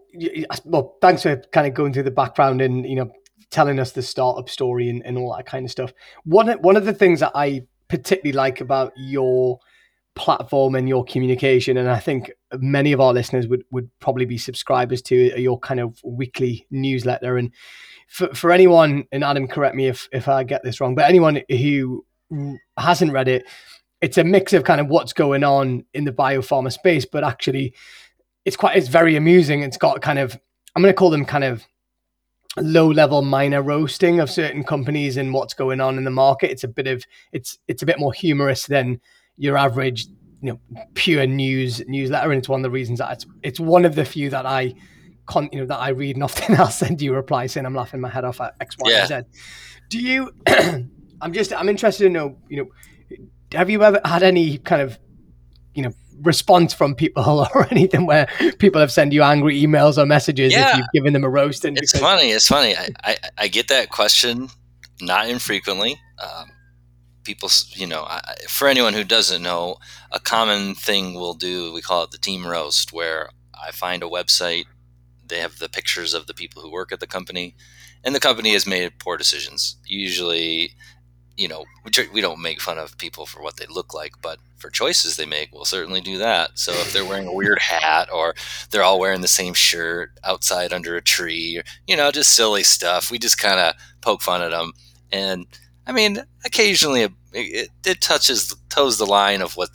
well, 0.66 0.98
thanks 1.02 1.24
for 1.24 1.38
kind 1.52 1.68
of 1.68 1.74
going 1.74 1.94
through 1.94 2.04
the 2.04 2.12
background 2.12 2.62
and 2.62 2.86
you 2.86 2.96
know 2.96 3.12
telling 3.52 3.80
us 3.80 3.92
the 3.94 4.02
startup 4.02 4.48
story 4.48 4.90
and, 4.90 5.04
and 5.06 5.18
all 5.18 5.36
that 5.36 5.46
kind 5.46 5.66
of 5.66 5.72
stuff. 5.72 5.94
One 6.24 6.50
one 6.62 6.78
of 6.78 6.86
the 6.86 6.94
things 6.94 7.20
that 7.20 7.32
I 7.36 7.64
particularly 7.88 8.34
like 8.34 8.62
about 8.62 8.94
your 8.96 9.60
platform 10.16 10.76
and 10.76 10.88
your 10.88 11.04
communication. 11.06 11.78
And 11.78 11.90
I 11.90 12.00
think 12.00 12.32
many 12.58 12.92
of 12.92 13.00
our 13.00 13.14
listeners 13.14 13.48
would, 13.48 13.64
would 13.72 13.90
probably 14.00 14.26
be 14.26 14.38
subscribers 14.38 15.02
to 15.04 15.16
your 15.40 15.60
kind 15.60 15.80
of 15.80 16.00
weekly 16.04 16.68
newsletter. 16.72 17.38
And 17.38 17.52
for, 18.08 18.28
for 18.36 18.52
anyone, 18.52 19.06
and 19.12 19.24
Adam, 19.24 19.48
correct 19.48 19.76
me 19.76 19.88
if, 19.88 20.10
if 20.12 20.28
I 20.28 20.44
get 20.44 20.64
this 20.64 20.82
wrong, 20.82 20.94
but 20.94 21.06
anyone 21.06 21.42
who 21.50 22.06
hasn't 22.78 23.14
read 23.14 23.28
it, 23.28 23.46
it's 24.02 24.18
a 24.18 24.24
mix 24.24 24.54
of 24.54 24.64
kind 24.64 24.82
of 24.82 24.88
what's 24.88 25.14
going 25.14 25.44
on 25.44 25.86
in 25.94 26.06
the 26.06 26.12
biopharma 26.12 26.72
space, 26.72 27.06
but 27.06 27.24
actually 27.24 27.74
it's 28.46 28.56
quite, 28.56 28.78
it's 28.78 28.88
very 28.88 29.16
amusing. 29.16 29.64
It's 29.64 29.78
got 29.78 30.02
kind 30.02 30.20
of, 30.20 30.40
I'm 30.76 30.82
going 30.82 30.94
to 30.94 30.98
call 30.98 31.10
them 31.10 31.26
kind 31.26 31.44
of 31.44 31.66
low 32.58 32.88
level 32.88 33.22
minor 33.22 33.62
roasting 33.62 34.20
of 34.20 34.30
certain 34.30 34.64
companies 34.64 35.18
and 35.18 35.34
what's 35.34 35.54
going 35.54 35.82
on 35.82 35.98
in 35.98 36.04
the 36.04 36.12
market. 36.12 36.52
It's 36.52 36.64
a 36.64 36.68
bit 36.68 36.88
of, 36.88 37.04
it's, 37.32 37.58
it's 37.68 37.84
a 37.84 37.86
bit 37.86 38.00
more 38.00 38.14
humorous 38.14 38.66
than, 38.66 39.00
your 39.40 39.58
average 39.58 40.06
you 40.42 40.52
know 40.52 40.60
pure 40.94 41.26
news 41.26 41.82
newsletter 41.88 42.32
and 42.32 42.40
it's 42.40 42.50
one 42.50 42.60
of 42.60 42.64
the 42.64 42.70
reasons 42.70 43.00
that 43.00 43.12
it's, 43.12 43.26
it's 43.42 43.60
one 43.60 43.86
of 43.86 43.96
the 43.96 44.06
few 44.06 44.30
that 44.30 44.46
i 44.46 44.74
con 45.26 45.50
you 45.52 45.60
know 45.60 45.66
that 45.66 45.80
i 45.80 45.90
read 45.90 46.16
and 46.16 46.24
often 46.30 46.56
i'll 46.58 46.70
send 46.70 47.02
you 47.02 47.14
a 47.14 47.16
reply 47.16 47.48
saying 47.48 47.66
i'm 47.66 47.74
laughing 47.74 48.00
my 48.00 48.10
head 48.10 48.26
off 48.26 48.40
at 48.40 48.54
x 48.60 48.76
y 48.80 48.92
yeah. 48.92 49.08
z 49.08 49.22
do 49.90 50.00
you 50.00 50.32
i'm 51.22 51.34
just 51.34 51.54
i'm 51.54 51.70
interested 51.70 52.04
to 52.04 52.10
know 52.10 52.38
you 52.50 52.58
know 52.58 52.70
have 53.58 53.70
you 53.70 53.82
ever 53.82 54.00
had 54.06 54.22
any 54.22 54.58
kind 54.60 54.82
of 54.82 55.00
you 55.74 55.82
know 55.82 55.94
response 56.22 56.74
from 56.74 56.96
people 56.96 57.48
or 57.56 57.68
anything 57.72 58.06
where 58.06 58.28
people 58.60 58.82
have 58.82 58.92
sent 58.92 59.14
you 59.14 59.24
angry 59.24 59.62
emails 59.62 59.98
or 59.98 60.06
messages 60.06 60.54
yeah. 60.54 60.72
if 60.72 60.78
you've 60.78 60.88
given 60.94 61.14
them 61.14 61.24
a 61.24 61.30
roast 61.30 61.66
and 61.66 61.78
it's 61.78 61.92
because- 61.94 62.02
funny 62.02 62.32
it's 62.32 62.48
funny 62.48 62.76
I, 62.76 62.90
I, 63.04 63.18
I 63.38 63.48
get 63.48 63.68
that 63.70 63.90
question 63.90 64.50
not 65.02 65.30
infrequently. 65.30 66.00
Um, 66.20 66.52
people, 67.24 67.50
you 67.74 67.88
know, 67.88 68.04
I, 68.04 68.36
for 68.48 68.68
anyone 68.68 68.94
who 68.94 69.04
doesn't 69.04 69.42
know, 69.42 69.78
a 70.12 70.20
common 70.20 70.76
thing 70.76 71.14
we'll 71.14 71.34
do, 71.34 71.74
we 71.74 71.82
call 71.82 72.04
it 72.04 72.12
the 72.12 72.18
team 72.18 72.46
roast, 72.46 72.94
where 72.94 73.30
I 73.54 73.72
find 73.72 74.04
a 74.04 74.08
website, 74.08 74.66
they 75.26 75.40
have 75.40 75.60
the 75.60 75.70
pictures 75.70 76.14
of 76.14 76.28
the 76.28 76.34
people 76.34 76.62
who 76.62 76.72
work 76.72 76.92
at 76.92 77.00
the 77.00 77.08
company, 77.08 77.56
and 78.04 78.16
the 78.16 78.20
company 78.20 78.54
has 78.54 78.66
made 78.66 79.00
poor 79.00 79.18
decisions. 79.18 79.78
Usually, 79.86 80.74
you 81.40 81.48
know, 81.48 81.64
we 82.12 82.20
don't 82.20 82.42
make 82.42 82.60
fun 82.60 82.78
of 82.78 82.98
people 82.98 83.26
for 83.26 83.42
what 83.42 83.56
they 83.56 83.66
look 83.68 83.94
like, 83.94 84.12
but 84.22 84.40
for 84.58 84.70
choices 84.70 85.16
they 85.16 85.26
make, 85.26 85.54
we'll 85.54 85.64
certainly 85.64 86.02
do 86.02 86.18
that. 86.18 86.52
So 86.60 86.74
if 86.74 86.92
they're 86.92 87.06
wearing 87.06 87.28
a 87.28 87.34
weird 87.34 87.60
hat 87.60 88.10
or 88.14 88.36
they're 88.70 88.84
all 88.84 89.00
wearing 89.00 89.22
the 89.22 89.30
same 89.30 89.54
shirt 89.54 90.12
outside 90.26 90.74
under 90.74 90.98
a 90.98 91.02
tree, 91.02 91.62
you 91.88 91.96
know, 91.96 92.12
just 92.12 92.36
silly 92.36 92.64
stuff, 92.64 93.10
we 93.10 93.18
just 93.18 93.40
kind 93.40 93.58
of 93.58 93.74
poke 94.02 94.22
fun 94.22 94.42
at 94.42 94.52
them. 94.52 94.74
And 95.14 95.46
I 95.88 95.94
mean, 95.94 96.20
occasionally 96.44 97.04
it, 97.04 97.12
it, 97.32 97.70
it 97.86 98.02
touches 98.02 98.54
toes 98.68 98.98
the 98.98 99.06
line 99.06 99.42
of 99.42 99.54
what 99.54 99.70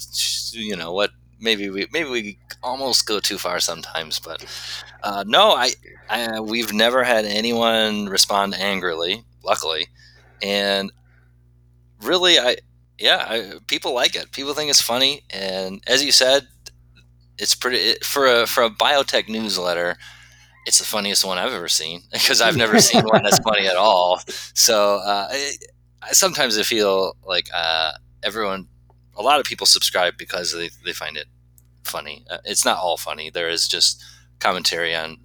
you 0.53 0.77
know 0.77 0.93
what 0.93 1.11
maybe 1.41 1.71
we 1.71 1.87
maybe 1.93 2.11
we 2.11 2.39
almost 2.63 3.07
go 3.07 3.21
too 3.21 3.39
far 3.39 3.59
sometimes, 3.59 4.19
but 4.19 4.45
uh, 5.03 5.25
no, 5.27 5.53
I, 5.53 5.71
I 6.11 6.41
we've 6.41 6.75
never 6.75 7.05
had 7.05 7.25
anyone 7.25 8.07
respond 8.07 8.55
angrily, 8.55 9.25
luckily, 9.43 9.87
and 10.43 10.93
really, 12.05 12.39
I 12.39 12.57
yeah, 12.99 13.27
I, 13.29 13.53
people 13.67 13.93
like 13.93 14.15
it. 14.15 14.33
People 14.33 14.55
think 14.55 14.71
it's 14.71 14.81
funny, 14.81 15.25
and 15.31 15.83
as 15.87 16.05
you 16.05 16.13
said, 16.13 16.47
it's 17.39 17.55
pretty 17.55 17.79
it, 17.79 18.05
for 18.05 18.27
a 18.27 18.47
for 18.47 18.63
a 18.63 18.71
biotech 18.71 19.29
newsletter. 19.29 19.97
It's 20.67 20.79
the 20.79 20.85
funniest 20.87 21.25
one 21.25 21.37
I've 21.39 21.53
ever 21.53 21.69
seen 21.69 22.03
because 22.13 22.41
I've 22.41 22.57
never 22.57 22.81
seen 22.81 23.03
one 23.05 23.23
that's 23.23 23.39
funny 23.39 23.67
at 23.67 23.77
all. 23.77 24.21
So 24.55 24.97
uh, 25.05 25.29
it, 25.31 25.67
sometimes 26.13 26.59
I 26.59 26.63
feel 26.63 27.17
like 27.27 27.49
uh, 27.55 27.93
everyone, 28.23 28.69
a 29.15 29.23
lot 29.23 29.41
of 29.41 29.47
people 29.47 29.67
subscribe 29.67 30.17
because 30.17 30.53
they, 30.53 30.71
they 30.85 30.93
find 30.93 31.17
it 31.17 31.27
funny. 31.85 32.25
Uh, 32.31 32.39
it's 32.45 32.65
not 32.65 32.79
all 32.79 32.97
funny. 32.97 33.29
There 33.31 33.49
is 33.49 33.69
just 33.69 34.03
commentary 34.41 34.95
on 34.95 35.19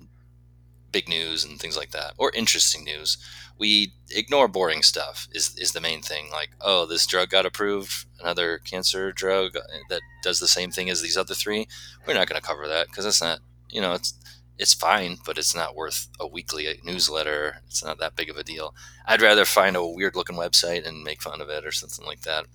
big 0.91 1.07
news 1.07 1.45
and 1.45 1.59
things 1.59 1.77
like 1.77 1.91
that, 1.91 2.13
or 2.17 2.31
interesting 2.35 2.83
news. 2.83 3.17
We 3.59 3.93
ignore 4.09 4.47
boring 4.47 4.81
stuff. 4.81 5.27
Is 5.33 5.55
is 5.57 5.73
the 5.73 5.81
main 5.81 6.01
thing? 6.01 6.29
Like, 6.31 6.51
oh, 6.61 6.85
this 6.85 7.05
drug 7.05 7.29
got 7.29 7.45
approved, 7.45 8.05
another 8.19 8.59
cancer 8.59 9.11
drug 9.11 9.55
uh, 9.57 9.61
that 9.89 10.01
does 10.23 10.39
the 10.39 10.47
same 10.47 10.71
thing 10.71 10.89
as 10.89 11.01
these 11.01 11.17
other 11.17 11.33
three. 11.33 11.67
We're 12.07 12.13
not 12.13 12.27
going 12.27 12.41
to 12.41 12.47
cover 12.47 12.67
that 12.67 12.87
because 12.87 13.03
that's 13.03 13.21
not, 13.21 13.39
you 13.69 13.81
know, 13.81 13.93
it's 13.93 14.13
it's 14.59 14.73
fine, 14.73 15.17
but 15.25 15.37
it's 15.37 15.55
not 15.55 15.75
worth 15.75 16.09
a 16.19 16.27
weekly 16.27 16.67
newsletter. 16.83 17.61
It's 17.67 17.83
not 17.83 17.99
that 17.99 18.15
big 18.15 18.29
of 18.29 18.37
a 18.37 18.43
deal. 18.43 18.75
I'd 19.05 19.21
rather 19.21 19.45
find 19.45 19.75
a 19.75 19.85
weird 19.85 20.15
looking 20.15 20.35
website 20.35 20.85
and 20.87 21.03
make 21.03 21.21
fun 21.21 21.39
of 21.41 21.49
it 21.49 21.65
or 21.65 21.71
something 21.71 22.05
like 22.05 22.21
that. 22.21 22.45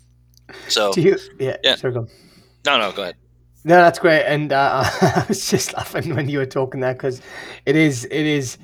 So, 0.68 0.92
you, 0.96 1.18
yeah, 1.38 1.56
yeah. 1.62 1.76
No, 1.82 2.78
no, 2.78 2.92
go 2.92 3.02
ahead. 3.02 3.16
No, 3.64 3.76
that's 3.76 3.98
great. 3.98 4.24
And 4.24 4.52
uh, 4.52 4.82
I 5.00 5.24
was 5.26 5.50
just 5.50 5.72
laughing 5.72 6.14
when 6.14 6.28
you 6.28 6.38
were 6.38 6.46
talking 6.46 6.80
there 6.80 6.92
because 6.92 7.22
it 7.64 7.74
is, 7.74 8.04
it 8.04 8.12
is, 8.26 8.58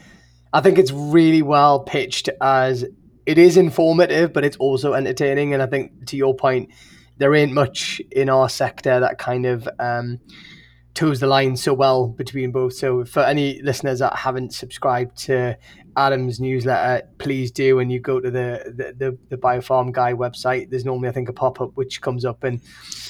I 0.53 0.61
think 0.61 0.79
it's 0.79 0.93
really 0.93 1.43
well 1.43 1.81
pitched 1.81 2.29
as 2.41 2.85
it 3.27 3.39
is 3.39 3.57
informative, 3.57 4.33
but 4.33 4.45
it's 4.45 4.57
also 4.57 4.95
entertaining. 4.95 5.55
And 5.55 5.63
I 5.63 5.67
think 5.67 6.07
to 6.07 6.17
your 6.17 6.35
point, 6.35 6.71
there 7.19 7.35
ain't 7.35 7.53
much 7.53 8.01
in 8.11 8.29
our 8.29 8.49
sector 8.49 8.99
that 9.01 9.19
kind 9.19 9.47
of 9.47 9.69
um, 9.79 10.19
toes 10.95 11.21
the 11.21 11.27
line 11.27 11.57
so 11.57 11.73
well 11.73 12.09
between 12.09 12.51
both. 12.51 12.73
So 12.73 13.05
for 13.05 13.21
any 13.21 13.61
listeners 13.63 14.01
that 14.01 14.17
haven't 14.17 14.55
subscribed 14.55 15.17
to 15.25 15.57
Adam's 15.97 16.41
newsletter, 16.41 17.07
please 17.19 17.51
do. 17.53 17.79
And 17.79 17.93
you 17.93 18.01
go 18.01 18.21
to 18.21 18.31
the 18.31 18.73
the, 18.75 18.95
the, 18.97 19.19
the 19.29 19.37
Biopharm 19.37 19.93
Guy 19.93 20.15
website. 20.15 20.71
There's 20.71 20.85
normally 20.85 21.09
I 21.09 21.13
think 21.13 21.29
a 21.29 21.33
pop 21.33 21.61
up 21.61 21.73
which 21.75 22.01
comes 22.01 22.25
up 22.25 22.43
and 22.43 22.61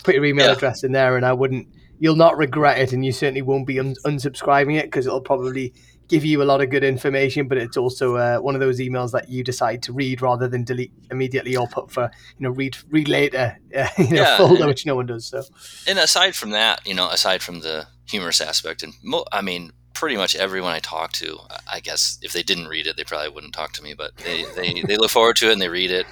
put 0.03 0.15
your 0.15 0.25
email 0.25 0.47
yeah. 0.47 0.53
address 0.53 0.83
in 0.85 0.93
there, 0.93 1.17
and 1.17 1.25
I 1.25 1.33
wouldn't. 1.33 1.69
You'll 1.99 2.17
not 2.17 2.37
regret 2.37 2.79
it, 2.79 2.93
and 2.93 3.05
you 3.05 3.13
certainly 3.13 3.43
won't 3.43 3.67
be 3.67 3.79
un- 3.79 3.97
unsubscribing 4.05 4.79
it 4.79 4.87
because 4.87 5.07
it'll 5.07 5.21
probably 5.21 5.75
give 6.11 6.25
you 6.25 6.43
a 6.43 6.45
lot 6.45 6.61
of 6.61 6.69
good 6.69 6.85
information. 6.85 7.49
But 7.49 7.59
it's 7.59 7.77
also 7.77 8.17
uh, 8.17 8.39
one 8.39 8.55
of 8.55 8.61
those 8.61 8.81
emails 8.81 9.13
that 9.13 9.31
you 9.31 9.43
decide 9.43 9.83
to 9.85 9.93
read 9.93 10.21
rather 10.21 10.49
than 10.49 10.65
delete 10.65 10.93
immediately 11.11 11.57
or 11.57 11.67
put 11.69 11.91
for 11.91 12.11
you 12.39 12.45
know 12.45 12.51
read 12.51 12.77
read 12.91 13.09
later 13.09 13.57
uh, 13.77 13.89
you 13.97 14.11
know 14.11 14.23
yeah, 14.23 14.37
folder, 14.37 14.67
which 14.67 14.85
no 14.85 14.97
one 14.97 15.07
does. 15.07 15.27
So, 15.27 15.43
and 15.87 15.99
aside 15.99 16.35
from 16.35 16.51
that, 16.51 16.87
you 16.87 16.95
know, 16.95 17.09
aside 17.09 17.43
from 17.43 17.61
the 17.61 17.87
humorous 18.07 18.41
aspect, 18.41 18.83
and 18.83 18.93
mo- 19.03 19.25
I 19.33 19.41
mean, 19.41 19.73
pretty 19.95 20.17
much 20.17 20.35
everyone 20.35 20.73
I 20.73 20.81
talk 20.81 21.13
to, 21.15 21.39
I 21.73 21.81
guess 21.81 22.19
if 22.23 22.33
they 22.33 22.43
didn't 22.43 22.69
read 22.69 22.87
it, 22.87 22.97
they 22.97 23.05
probably 23.05 23.31
wouldn't 23.31 23.55
talk 23.55 23.73
to 23.75 23.83
me. 23.83 23.95
But 23.95 24.17
they 24.19 24.45
they, 24.57 24.83
they 24.83 24.97
look 24.97 25.11
forward 25.11 25.37
to 25.37 25.49
it 25.49 25.53
and 25.53 25.63
they 25.63 25.69
read 25.69 25.91
it, 25.91 26.07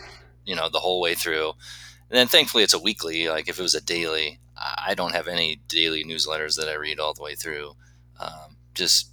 you 0.46 0.54
know, 0.54 0.68
the 0.68 0.80
whole 0.80 1.00
way 1.00 1.14
through. 1.14 1.52
And 2.10 2.16
then 2.16 2.26
thankfully 2.26 2.64
it's 2.64 2.74
a 2.74 2.78
weekly. 2.78 3.28
Like 3.28 3.48
if 3.48 3.58
it 3.58 3.62
was 3.62 3.74
a 3.74 3.82
daily, 3.82 4.40
I 4.56 4.94
don't 4.94 5.14
have 5.14 5.28
any 5.28 5.60
daily 5.68 6.04
newsletters 6.04 6.56
that 6.56 6.68
I 6.68 6.74
read 6.74 6.98
all 6.98 7.12
the 7.12 7.22
way 7.22 7.34
through. 7.34 7.72
Um, 8.18 8.56
just 8.74 9.10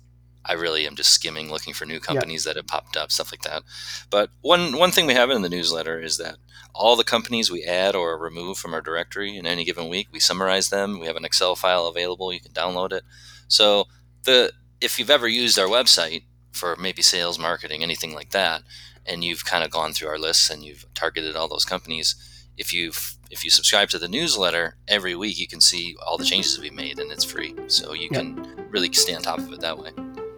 I 0.47 0.53
really 0.53 0.85
am 0.85 0.95
just 0.95 1.11
skimming, 1.11 1.49
looking 1.49 1.73
for 1.73 1.85
new 1.85 1.99
companies 1.99 2.45
yeah. 2.45 2.53
that 2.53 2.57
have 2.57 2.67
popped 2.67 2.95
up, 2.95 3.11
stuff 3.11 3.31
like 3.31 3.41
that. 3.41 3.63
But 4.09 4.29
one 4.41 4.77
one 4.77 4.91
thing 4.91 5.07
we 5.07 5.13
have 5.13 5.29
in 5.29 5.41
the 5.41 5.49
newsletter 5.49 5.99
is 5.99 6.17
that 6.17 6.37
all 6.73 6.95
the 6.95 7.03
companies 7.03 7.49
we 7.49 7.63
add 7.63 7.95
or 7.95 8.17
remove 8.17 8.57
from 8.57 8.73
our 8.73 8.81
directory 8.81 9.37
in 9.37 9.47
any 9.47 9.63
given 9.63 9.89
week, 9.89 10.07
we 10.11 10.19
summarize 10.19 10.69
them. 10.69 10.99
We 10.99 11.07
have 11.07 11.15
an 11.15 11.25
Excel 11.25 11.55
file 11.55 11.87
available; 11.87 12.31
you 12.31 12.39
can 12.39 12.51
download 12.51 12.91
it. 12.91 13.03
So 13.47 13.85
the 14.23 14.51
if 14.81 14.99
you've 14.99 15.09
ever 15.09 15.27
used 15.27 15.57
our 15.57 15.67
website 15.67 16.23
for 16.51 16.75
maybe 16.75 17.01
sales, 17.01 17.39
marketing, 17.39 17.81
anything 17.81 18.13
like 18.13 18.29
that, 18.31 18.61
and 19.05 19.23
you've 19.23 19.45
kind 19.45 19.63
of 19.63 19.71
gone 19.71 19.93
through 19.93 20.09
our 20.09 20.19
lists 20.19 20.49
and 20.49 20.63
you've 20.63 20.85
targeted 20.93 21.35
all 21.35 21.47
those 21.47 21.65
companies, 21.65 22.15
if 22.57 22.71
you've 22.73 23.17
if 23.31 23.43
you 23.43 23.49
subscribe 23.49 23.89
to 23.89 23.99
the 23.99 24.07
newsletter 24.07 24.77
every 24.87 25.15
week, 25.15 25.39
you 25.39 25.47
can 25.47 25.61
see 25.61 25.95
all 26.05 26.17
the 26.17 26.25
changes 26.25 26.55
that 26.55 26.61
we 26.61 26.69
made, 26.69 26.99
and 26.99 27.11
it's 27.11 27.23
free. 27.23 27.55
So 27.67 27.93
you 27.93 28.09
can 28.09 28.67
really 28.69 28.91
stay 28.93 29.15
on 29.15 29.21
top 29.21 29.39
of 29.39 29.51
it 29.51 29.61
that 29.61 29.79
way. 29.79 29.91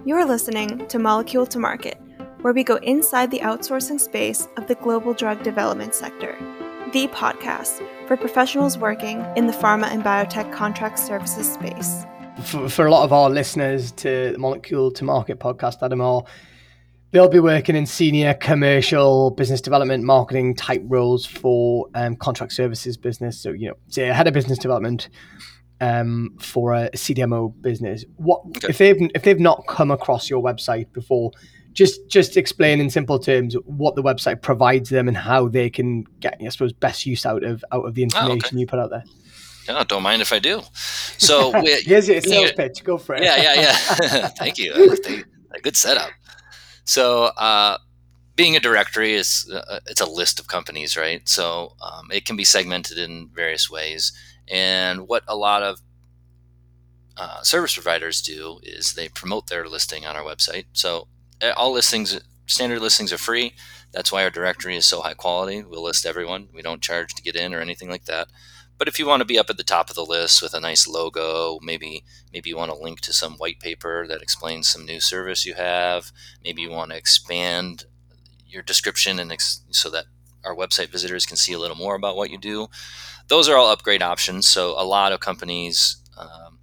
You're 0.08 0.24
listening 0.24 0.88
to 0.88 1.00
Molecule 1.00 1.46
to 1.48 1.60
Market, 1.60 2.00
where 2.40 2.54
we 2.54 2.64
go 2.64 2.78
inside 2.78 3.30
the 3.30 3.40
outsourcing 3.40 4.00
space 4.00 4.48
of 4.56 4.66
the 4.68 4.76
global 4.76 5.14
drug 5.14 5.44
development 5.44 5.94
sector, 5.94 6.34
the 6.94 7.10
podcast 7.10 7.86
for 8.08 8.16
professionals 8.16 8.78
working 8.78 9.26
in 9.36 9.48
the 9.48 9.52
pharma 9.54 9.88
and 9.88 10.02
biotech 10.02 10.54
contract 10.54 10.98
services 10.98 11.52
space. 11.52 12.06
For, 12.42 12.70
for 12.70 12.86
a 12.86 12.90
lot 12.90 13.04
of 13.04 13.12
our 13.12 13.30
listeners 13.30 13.92
to 13.98 14.32
the 14.32 14.38
Molecule 14.40 14.92
to 14.92 15.04
Market 15.04 15.42
podcast, 15.42 15.84
Adam, 15.84 16.00
are 16.00 16.24
they'll 17.12 17.28
be 17.28 17.42
working 17.42 17.76
in 17.76 17.86
senior 17.86 18.34
commercial 18.34 19.32
business 19.32 19.60
development 19.60 20.06
marketing 20.06 20.56
type 20.56 20.84
roles 20.86 21.26
for 21.26 21.90
um, 21.96 22.16
contract 22.16 22.54
services 22.54 22.96
business 22.96 23.40
so 23.40 23.52
you 23.52 23.68
know 23.68 23.76
say 23.88 24.06
head 24.08 24.28
of 24.28 24.34
business 24.34 24.58
development 24.58 25.10
um, 25.82 26.36
for 26.40 26.74
a 26.74 26.90
CDMO 26.92 27.54
business. 27.62 28.06
What 28.18 28.42
okay. 28.58 28.68
if 28.70 28.78
they've 28.78 29.10
if 29.16 29.24
they've 29.24 29.40
not 29.40 29.66
come 29.68 29.92
across 29.92 30.30
your 30.30 30.42
website 30.42 30.92
before? 30.94 31.32
Just 31.74 32.08
just 32.08 32.38
explain 32.38 32.80
in 32.80 32.90
simple 32.90 33.20
terms 33.20 33.56
what 33.66 33.96
the 33.96 34.02
website 34.02 34.42
provides 34.42 34.90
them 34.90 35.08
and 35.08 35.16
how 35.16 35.48
they 35.48 35.70
can 35.70 36.06
get, 36.20 36.42
I 36.44 36.50
suppose, 36.50 36.74
best 36.74 37.06
use 37.06 37.24
out 37.24 37.44
of 37.44 37.64
out 37.72 37.86
of 37.86 37.94
the 37.94 38.02
information 38.02 38.32
oh, 38.32 38.48
okay. 38.48 38.58
you 38.58 38.66
put 38.66 38.80
out 38.80 38.90
there. 38.90 39.04
Yeah, 39.68 39.84
don't 39.84 40.02
mind 40.02 40.22
if 40.22 40.34
I 40.34 40.40
do. 40.40 40.62
So 40.74 41.52
we, 41.64 41.82
here's 41.82 42.08
your 42.08 42.22
sales 42.22 42.54
pitch. 42.54 42.84
Go 42.84 42.98
for 42.98 43.16
it. 43.16 43.24
Yeah, 43.24 43.36
yeah, 43.42 43.54
yeah. 43.62 44.28
Thank 44.38 44.58
you. 44.58 44.74
A 45.54 45.60
good 45.60 45.76
setup. 45.76 46.10
So 46.86 47.26
uh, 47.38 47.78
being 48.36 48.56
a 48.56 48.60
directory 48.60 49.14
is 49.14 49.52
uh, 49.54 49.80
it's 49.88 50.02
a 50.02 50.10
list 50.10 50.40
of 50.40 50.48
companies, 50.48 50.96
right? 50.96 51.28
So 51.28 51.76
um, 51.82 52.10
it 52.12 52.26
can 52.26 52.38
be 52.38 52.46
segmented 52.46 52.98
in 52.98 53.30
various 53.34 53.70
ways. 53.70 54.14
And 54.50 55.08
what 55.08 55.24
a 55.28 55.36
lot 55.36 55.64
of 55.64 55.82
uh, 57.18 57.42
service 57.42 57.74
providers 57.74 58.22
do 58.22 58.60
is 58.64 58.94
they 58.94 59.10
promote 59.10 59.48
their 59.48 59.68
listing 59.68 60.06
on 60.06 60.16
our 60.16 60.24
website. 60.24 60.66
So 60.74 61.08
eh, 61.42 61.52
all 61.58 61.74
listings, 61.74 62.20
standard 62.46 62.80
listings 62.80 63.12
are 63.12 63.18
free. 63.18 63.54
That's 63.92 64.12
why 64.12 64.24
our 64.24 64.30
directory 64.30 64.76
is 64.76 64.86
so 64.86 65.02
high 65.02 65.14
quality. 65.14 65.64
We'll 65.64 65.84
list 65.84 66.06
everyone. 66.06 66.50
We 66.54 66.62
don't 66.62 66.82
charge 66.82 67.16
to 67.16 67.24
get 67.24 67.36
in 67.36 67.54
or 67.54 67.60
anything 67.60 67.90
like 67.90 68.06
that. 68.06 68.30
But 68.78 68.88
if 68.88 69.00
you 69.00 69.08
want 69.08 69.22
to 69.22 69.26
be 69.26 69.40
up 69.40 69.50
at 69.50 69.58
the 69.58 69.64
top 69.64 69.90
of 69.90 69.96
the 69.96 70.06
list 70.06 70.42
with 70.42 70.54
a 70.54 70.60
nice 70.60 70.88
logo, 70.88 71.58
maybe 71.64 72.04
maybe 72.32 72.50
you 72.50 72.58
want 72.58 72.72
to 72.72 72.78
link 72.78 73.02
to 73.02 73.14
some 73.14 73.34
white 73.34 73.60
paper 73.60 74.06
that 74.08 74.22
explains 74.22 74.70
some 74.70 74.86
new 74.86 75.00
service 75.00 75.46
you 75.46 75.56
have. 75.56 76.12
Maybe 76.44 76.62
you 76.62 76.70
want 76.70 76.92
to 76.92 76.98
expand 76.98 77.86
your 78.46 78.62
description 78.62 79.20
and 79.20 79.32
ex- 79.32 79.64
so 79.72 79.90
that 79.90 80.06
our 80.46 80.56
website 80.56 80.90
visitors 80.90 81.26
can 81.26 81.38
see 81.38 81.54
a 81.54 81.60
little 81.60 81.78
more 81.78 81.96
about 81.96 82.16
what 82.16 82.30
you 82.30 82.38
do 82.38 82.68
those 83.28 83.50
are 83.50 83.58
all 83.58 83.70
upgrade 83.70 84.02
options. 84.02 84.48
So 84.48 84.80
a 84.80 84.84
lot 84.84 85.12
of 85.12 85.20
companies, 85.20 85.98
um, 86.18 86.60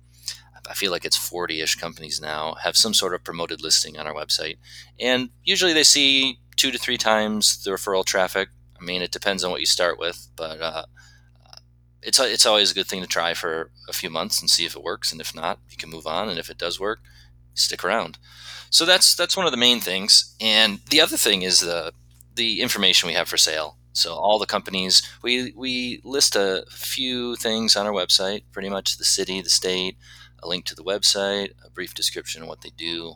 I 0.69 0.75
feel 0.75 0.91
like 0.91 1.05
it's 1.05 1.17
40 1.17 1.61
ish 1.61 1.77
companies 1.77 2.21
now, 2.21 2.55
have 2.63 2.77
some 2.77 2.95
sort 2.95 3.15
of 3.15 3.25
promoted 3.25 3.61
listing 3.63 3.99
on 3.99 4.07
our 4.07 4.15
website. 4.15 4.57
And 4.99 5.31
usually 5.43 5.73
they 5.73 5.85
see 5.85 6.39
two 6.57 6.71
to 6.71 6.79
three 6.79 6.97
times 6.99 7.63
the 7.63 7.71
referral 7.71 8.05
traffic. 8.05 8.49
I 8.81 8.85
mean, 8.85 9.03
it 9.03 9.13
depends 9.13 9.45
on 9.45 9.51
what 9.51 9.61
you 9.61 9.67
start 9.67 9.99
with, 9.99 10.29
but 10.37 10.61
uh, 10.61 10.87
it's, 12.03 12.19
it's 12.19 12.47
always 12.47 12.71
a 12.71 12.75
good 12.75 12.87
thing 12.87 13.03
to 13.03 13.07
try 13.07 13.35
for 13.35 13.71
a 13.89 13.93
few 13.93 14.11
months 14.11 14.41
and 14.41 14.49
see 14.49 14.65
if 14.65 14.75
it 14.75 14.83
works. 14.83 15.13
And 15.13 15.21
if 15.21 15.35
not, 15.35 15.61
you 15.71 15.77
can 15.77 15.91
move 15.91 16.07
on. 16.07 16.29
And 16.29 16.39
if 16.39 16.51
it 16.51 16.59
does 16.59 16.81
work, 16.81 17.01
stick 17.55 17.85
around. 17.85 18.19
So 18.71 18.85
that's 18.85 19.15
that's 19.15 19.37
one 19.37 19.47
of 19.47 19.53
the 19.53 19.59
main 19.59 19.79
things. 19.79 20.35
And 20.41 20.81
the 20.91 21.01
other 21.01 21.17
thing 21.17 21.43
is 21.43 21.61
the 21.61 21.93
the 22.35 22.61
information 22.61 23.07
we 23.07 23.15
have 23.15 23.29
for 23.29 23.37
sale. 23.37 23.79
So 23.93 24.15
all 24.15 24.39
the 24.39 24.47
companies 24.47 25.03
we 25.23 25.53
we 25.57 26.01
list 26.05 26.35
a 26.35 26.65
few 26.69 27.37
things 27.37 27.77
on 27.77 27.87
our 27.87 27.93
website, 27.93 28.43
pretty 28.53 28.69
much 28.69 28.99
the 28.99 29.05
city, 29.05 29.41
the 29.41 29.51
state, 29.51 29.97
a 30.43 30.49
link 30.49 30.65
to 30.67 30.75
the 30.75 30.85
website, 30.85 31.53
a 31.65 31.71
brief 31.71 31.95
description 31.95 32.43
of 32.43 32.49
what 32.49 32.63
they 32.63 32.71
do. 32.71 33.15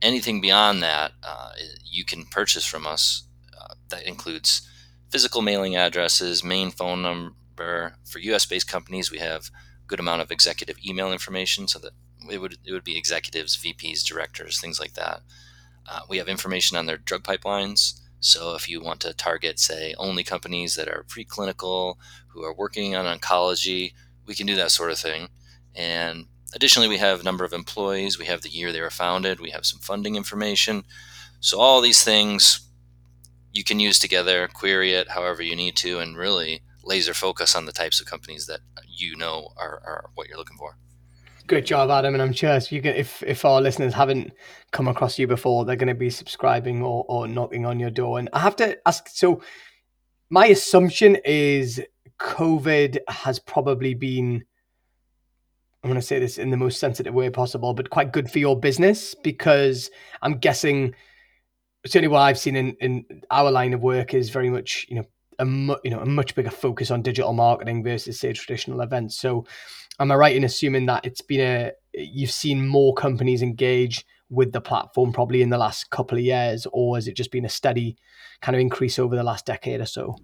Anything 0.00 0.40
beyond 0.40 0.82
that, 0.82 1.12
uh, 1.22 1.52
you 1.84 2.04
can 2.04 2.24
purchase 2.26 2.66
from 2.66 2.86
us. 2.86 3.24
Uh, 3.58 3.74
that 3.88 4.02
includes 4.02 4.68
physical 5.08 5.42
mailing 5.42 5.76
addresses, 5.76 6.42
main 6.44 6.70
phone 6.70 7.02
number. 7.02 7.94
For 8.04 8.18
U.S.-based 8.18 8.66
companies, 8.66 9.10
we 9.12 9.18
have 9.18 9.50
a 9.84 9.86
good 9.86 10.00
amount 10.00 10.22
of 10.22 10.32
executive 10.32 10.76
email 10.84 11.12
information, 11.12 11.68
so 11.68 11.78
that 11.78 11.92
it 12.30 12.40
would 12.40 12.58
it 12.64 12.72
would 12.72 12.84
be 12.84 12.98
executives, 12.98 13.56
VPs, 13.56 14.04
directors, 14.04 14.60
things 14.60 14.80
like 14.80 14.94
that. 14.94 15.20
Uh, 15.88 16.00
we 16.08 16.18
have 16.18 16.28
information 16.28 16.76
on 16.76 16.86
their 16.86 16.96
drug 16.96 17.22
pipelines. 17.22 18.00
So 18.22 18.54
if 18.54 18.68
you 18.68 18.80
want 18.80 19.00
to 19.00 19.12
target, 19.12 19.58
say, 19.58 19.96
only 19.98 20.22
companies 20.22 20.76
that 20.76 20.86
are 20.86 21.04
preclinical, 21.08 21.96
who 22.28 22.44
are 22.44 22.54
working 22.54 22.94
on 22.94 23.04
oncology, 23.04 23.94
we 24.26 24.34
can 24.36 24.46
do 24.46 24.54
that 24.54 24.70
sort 24.70 24.92
of 24.92 24.98
thing. 24.98 25.28
And 25.74 26.26
additionally, 26.54 26.86
we 26.86 26.98
have 26.98 27.24
number 27.24 27.44
of 27.44 27.52
employees. 27.52 28.20
We 28.20 28.26
have 28.26 28.42
the 28.42 28.48
year 28.48 28.70
they 28.70 28.80
were 28.80 28.90
founded. 28.90 29.40
We 29.40 29.50
have 29.50 29.66
some 29.66 29.80
funding 29.80 30.14
information. 30.14 30.84
So 31.40 31.58
all 31.58 31.80
these 31.80 32.04
things 32.04 32.68
you 33.52 33.64
can 33.64 33.80
use 33.80 33.98
together, 33.98 34.48
query 34.48 34.92
it 34.92 35.10
however 35.10 35.42
you 35.42 35.56
need 35.56 35.74
to, 35.78 35.98
and 35.98 36.16
really 36.16 36.62
laser 36.84 37.14
focus 37.14 37.56
on 37.56 37.66
the 37.66 37.72
types 37.72 38.00
of 38.00 38.06
companies 38.06 38.46
that 38.46 38.60
you 38.86 39.16
know 39.16 39.48
are, 39.56 39.82
are 39.84 40.10
what 40.14 40.28
you're 40.28 40.38
looking 40.38 40.56
for. 40.56 40.76
Great 41.52 41.66
job, 41.66 41.90
Adam, 41.90 42.14
and 42.14 42.22
I'm 42.22 42.32
sure 42.32 42.54
if, 42.54 42.72
you 42.72 42.80
can, 42.80 42.94
if 42.94 43.22
if 43.24 43.44
our 43.44 43.60
listeners 43.60 43.92
haven't 43.92 44.32
come 44.70 44.88
across 44.88 45.18
you 45.18 45.26
before, 45.26 45.66
they're 45.66 45.76
going 45.76 45.86
to 45.86 45.94
be 45.94 46.08
subscribing 46.08 46.82
or, 46.82 47.04
or 47.10 47.28
knocking 47.28 47.66
on 47.66 47.78
your 47.78 47.90
door. 47.90 48.18
And 48.18 48.30
I 48.32 48.38
have 48.38 48.56
to 48.56 48.78
ask, 48.88 49.06
so 49.10 49.42
my 50.30 50.46
assumption 50.46 51.18
is 51.26 51.78
COVID 52.18 53.00
has 53.06 53.38
probably 53.38 53.92
been, 53.92 54.42
I'm 55.84 55.90
going 55.90 56.00
to 56.00 56.06
say 56.06 56.18
this 56.18 56.38
in 56.38 56.48
the 56.48 56.56
most 56.56 56.80
sensitive 56.80 57.12
way 57.12 57.28
possible, 57.28 57.74
but 57.74 57.90
quite 57.90 58.14
good 58.14 58.30
for 58.30 58.38
your 58.38 58.58
business 58.58 59.14
because 59.14 59.90
I'm 60.22 60.38
guessing 60.38 60.94
certainly 61.84 62.08
what 62.08 62.20
I've 62.20 62.38
seen 62.38 62.56
in, 62.56 62.76
in 62.80 63.04
our 63.30 63.50
line 63.50 63.74
of 63.74 63.82
work 63.82 64.14
is 64.14 64.30
very 64.30 64.48
much, 64.48 64.86
you 64.88 64.96
know, 64.96 65.04
a 65.38 65.44
mu- 65.44 65.76
you 65.84 65.90
know 65.90 66.00
a 66.00 66.06
much 66.06 66.34
bigger 66.34 66.50
focus 66.50 66.90
on 66.90 67.02
digital 67.02 67.32
marketing 67.32 67.82
versus 67.82 68.20
say 68.20 68.32
traditional 68.32 68.80
events. 68.80 69.16
So, 69.16 69.44
am 70.00 70.10
I 70.10 70.14
right 70.14 70.36
in 70.36 70.44
assuming 70.44 70.86
that 70.86 71.04
it's 71.04 71.20
been 71.20 71.40
a 71.40 71.72
you've 71.94 72.30
seen 72.30 72.66
more 72.66 72.94
companies 72.94 73.42
engage 73.42 74.04
with 74.30 74.52
the 74.52 74.60
platform 74.60 75.12
probably 75.12 75.42
in 75.42 75.50
the 75.50 75.58
last 75.58 75.90
couple 75.90 76.16
of 76.16 76.24
years, 76.24 76.66
or 76.72 76.96
has 76.96 77.06
it 77.06 77.14
just 77.14 77.30
been 77.30 77.44
a 77.44 77.50
steady 77.50 77.96
kind 78.40 78.56
of 78.56 78.60
increase 78.60 78.98
over 78.98 79.14
the 79.14 79.22
last 79.22 79.44
decade 79.44 79.80
or 79.80 79.86
so? 79.86 80.16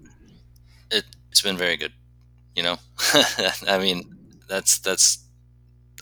It, 0.90 1.04
it's 1.30 1.42
been 1.42 1.58
very 1.58 1.76
good. 1.76 1.92
You 2.56 2.62
know, 2.62 2.76
I 3.68 3.78
mean, 3.78 4.02
that's 4.48 4.78
that's 4.78 5.24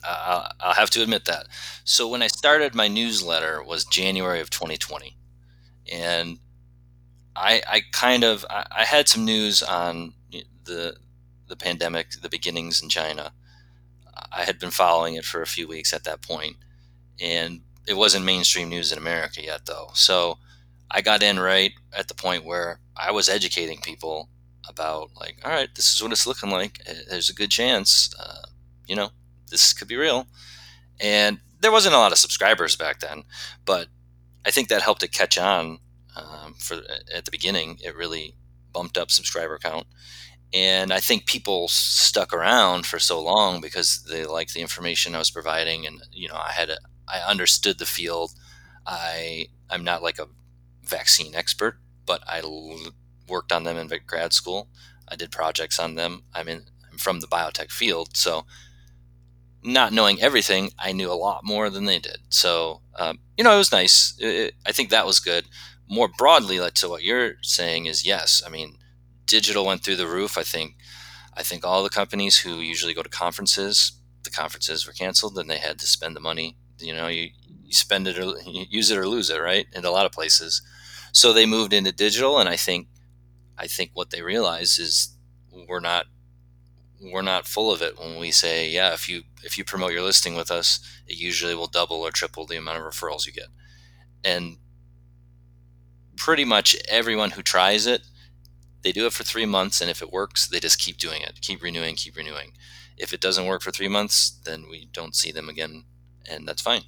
I'll, 0.05 0.50
I'll 0.61 0.74
have 0.74 0.90
to 0.90 1.02
admit 1.02 1.24
that. 1.26 1.46
So 1.85 2.09
when 2.09 2.22
I 2.22 2.29
started 2.29 2.74
my 2.74 2.88
newsletter 2.88 3.62
was 3.62 3.85
January 3.85 4.40
of 4.40 4.50
2020, 4.50 5.16
and 5.92 6.38
I, 7.35 7.62
I 7.68 7.83
kind 7.92 8.24
of 8.24 8.46
I, 8.48 8.66
I 8.70 8.85
had 8.85 9.09
some 9.09 9.24
news 9.24 9.62
on 9.62 10.14
the 10.64 10.96
the 11.48 11.57
pandemic, 11.57 12.11
the 12.22 12.29
beginnings 12.29 12.83
in 12.83 12.88
China. 12.88 13.33
I 14.37 14.44
had 14.44 14.59
been 14.59 14.70
following 14.70 15.14
it 15.14 15.25
for 15.25 15.40
a 15.40 15.46
few 15.46 15.66
weeks 15.66 15.92
at 15.94 16.05
that 16.05 16.20
point, 16.20 16.57
and 17.20 17.62
it 17.88 17.96
wasn't 17.96 18.27
mainstream 18.27 18.68
news 18.68 18.92
in 18.92 18.99
America 18.99 19.42
yet, 19.42 19.64
though. 19.64 19.88
So 19.94 20.38
I 20.90 21.01
got 21.01 21.22
in 21.22 21.38
right 21.38 21.72
at 21.96 22.09
the 22.09 22.14
point 22.14 22.44
where 22.44 22.81
I 22.96 23.12
was 23.12 23.29
educating 23.29 23.81
people 23.81 24.29
about, 24.68 25.11
like, 25.18 25.38
all 25.44 25.53
right, 25.53 25.75
this 25.75 25.94
is 25.94 26.03
what 26.03 26.12
it's 26.12 26.27
looking 26.27 26.51
like. 26.51 26.81
There's 27.09 27.31
a 27.31 27.35
good 27.35 27.51
chance, 27.51 28.14
uh, 28.20 28.46
you 28.87 28.94
know, 28.94 29.11
this 29.51 29.72
could 29.72 29.88
be 29.88 29.96
real. 29.96 30.27
And 31.01 31.40
there 31.61 31.72
wasn't 31.72 31.94
a 31.94 31.99
lot 31.99 32.12
of 32.12 32.18
subscribers 32.18 32.77
back 32.77 33.01
then, 33.01 33.25
but 33.64 33.88
I 34.44 34.51
think 34.51 34.68
that 34.68 34.83
helped 34.83 35.03
it 35.03 35.12
catch 35.12 35.38
on 35.38 35.79
um, 36.14 36.55
for 36.59 36.77
at 37.14 37.25
the 37.25 37.31
beginning. 37.31 37.79
It 37.83 37.96
really 37.96 38.35
bumped 38.72 38.99
up 38.99 39.11
subscriber 39.11 39.59
count, 39.59 39.87
and 40.52 40.92
I 40.92 41.00
think 41.00 41.26
people 41.26 41.68
stuck 41.68 42.32
around 42.32 42.87
for 42.87 42.98
so 42.98 43.22
long 43.22 43.61
because 43.61 44.04
they 44.04 44.24
liked 44.24 44.54
the 44.54 44.61
information 44.61 45.14
I 45.14 45.18
was 45.18 45.30
providing, 45.30 45.87
and 45.87 46.02
you 46.12 46.28
know 46.28 46.37
I 46.37 46.52
had 46.52 46.70
a, 46.70 46.78
I 47.09 47.18
understood 47.20 47.78
the 47.78 47.87
field. 47.87 48.32
I 48.87 49.46
I'm 49.70 49.85
not 49.85 50.02
like 50.02 50.18
a 50.18 50.28
vaccine 50.85 51.35
expert, 51.35 51.78
but 52.06 52.22
I 52.28 52.40
l- 52.40 52.78
worked 53.28 53.52
on 53.52 53.64
them 53.64 53.76
in 53.76 53.90
grad 54.06 54.32
school. 54.32 54.68
I 55.09 55.16
did 55.16 55.30
projects 55.32 55.78
on 55.78 55.94
them. 55.96 56.22
I'm 56.35 56.48
in 56.48 56.66
I'm 56.90 56.98
from 56.98 57.20
the 57.20 57.26
biotech 57.26 57.70
field, 57.70 58.16
so 58.16 58.46
not 59.62 59.92
knowing 59.92 60.20
everything, 60.20 60.70
I 60.78 60.92
knew 60.92 61.11
a 61.11 61.14
lot 61.14 61.44
more 61.44 61.70
than 61.70 61.87
they 61.87 61.98
did. 61.98 62.18
So, 62.28 62.82
um, 62.96 63.18
you 63.37 63.44
know, 63.44 63.54
it 63.54 63.59
was 63.59 63.72
nice. 63.72 64.14
It, 64.18 64.26
it, 64.26 64.54
I 64.66 64.72
think 64.72 64.90
that 64.90 65.06
was 65.06 65.18
good. 65.20 65.46
More 65.88 66.09
broadly, 66.09 66.61
like 66.61 66.74
to 66.74 66.88
what 66.88 67.02
you're 67.02 67.35
saying 67.42 67.87
is 67.87 68.06
yes. 68.06 68.42
I 68.46 68.48
mean, 68.50 68.78
digital 69.26 69.66
went 69.66 69.82
through 69.82 69.96
the 69.96 70.06
roof. 70.06 70.38
I 70.38 70.42
think, 70.42 70.76
I 71.34 71.42
think 71.42 71.64
all 71.64 71.82
the 71.82 71.90
companies 71.90 72.38
who 72.38 72.60
usually 72.60 72.94
go 72.94 73.02
to 73.02 73.08
conferences, 73.08 73.92
the 74.22 74.30
conferences 74.30 74.86
were 74.86 74.92
canceled, 74.92 75.38
and 75.38 75.50
they 75.50 75.58
had 75.58 75.78
to 75.80 75.86
spend 75.86 76.16
the 76.16 76.20
money. 76.20 76.56
You 76.78 76.94
know, 76.94 77.08
you, 77.08 77.30
you 77.64 77.72
spend 77.72 78.06
it 78.06 78.18
or 78.18 78.34
use 78.46 78.90
it 78.90 78.98
or 78.98 79.08
lose 79.08 79.30
it, 79.30 79.40
right? 79.40 79.66
In 79.72 79.84
a 79.84 79.90
lot 79.90 80.06
of 80.06 80.12
places, 80.12 80.62
so 81.12 81.32
they 81.32 81.46
moved 81.46 81.72
into 81.72 81.92
digital, 81.92 82.38
and 82.38 82.48
I 82.48 82.56
think, 82.56 82.88
I 83.56 83.66
think 83.66 83.90
what 83.94 84.10
they 84.10 84.20
realize 84.22 84.78
is 84.78 85.16
we're 85.66 85.80
not 85.80 86.06
we're 87.00 87.22
not 87.22 87.46
full 87.46 87.72
of 87.72 87.82
it 87.82 87.98
when 87.98 88.18
we 88.18 88.30
say, 88.30 88.68
yeah, 88.68 88.92
if 88.92 89.08
you 89.08 89.22
if 89.42 89.56
you 89.56 89.64
promote 89.64 89.92
your 89.92 90.02
listing 90.02 90.34
with 90.34 90.50
us, 90.50 90.80
it 91.06 91.16
usually 91.16 91.54
will 91.54 91.66
double 91.66 92.02
or 92.02 92.10
triple 92.10 92.46
the 92.46 92.56
amount 92.56 92.78
of 92.78 92.84
referrals 92.84 93.26
you 93.26 93.32
get. 93.32 93.48
And 94.24 94.58
pretty 96.16 96.44
much 96.44 96.76
everyone 96.88 97.30
who 97.30 97.42
tries 97.42 97.86
it, 97.86 98.02
they 98.87 98.92
do 98.92 99.05
it 99.05 99.12
for 99.12 99.25
three 99.25 99.46
months, 99.46 99.81
and 99.81 99.90
if 99.90 100.01
it 100.01 100.12
works, 100.12 100.46
they 100.46 100.61
just 100.61 100.79
keep 100.79 100.96
doing 100.96 101.20
it, 101.20 101.40
keep 101.40 101.61
renewing, 101.61 101.96
keep 101.96 102.14
renewing. 102.16 102.53
If 102.96 103.12
it 103.12 103.20
doesn't 103.20 103.46
work 103.46 103.61
for 103.61 103.72
three 103.72 103.88
months, 103.88 104.38
then 104.44 104.66
we 104.70 104.88
don't 104.92 105.16
see 105.16 105.33
them 105.33 105.49
again, 105.49 105.87
and 106.31 106.46
that's 106.46 106.62
fine. 106.62 106.83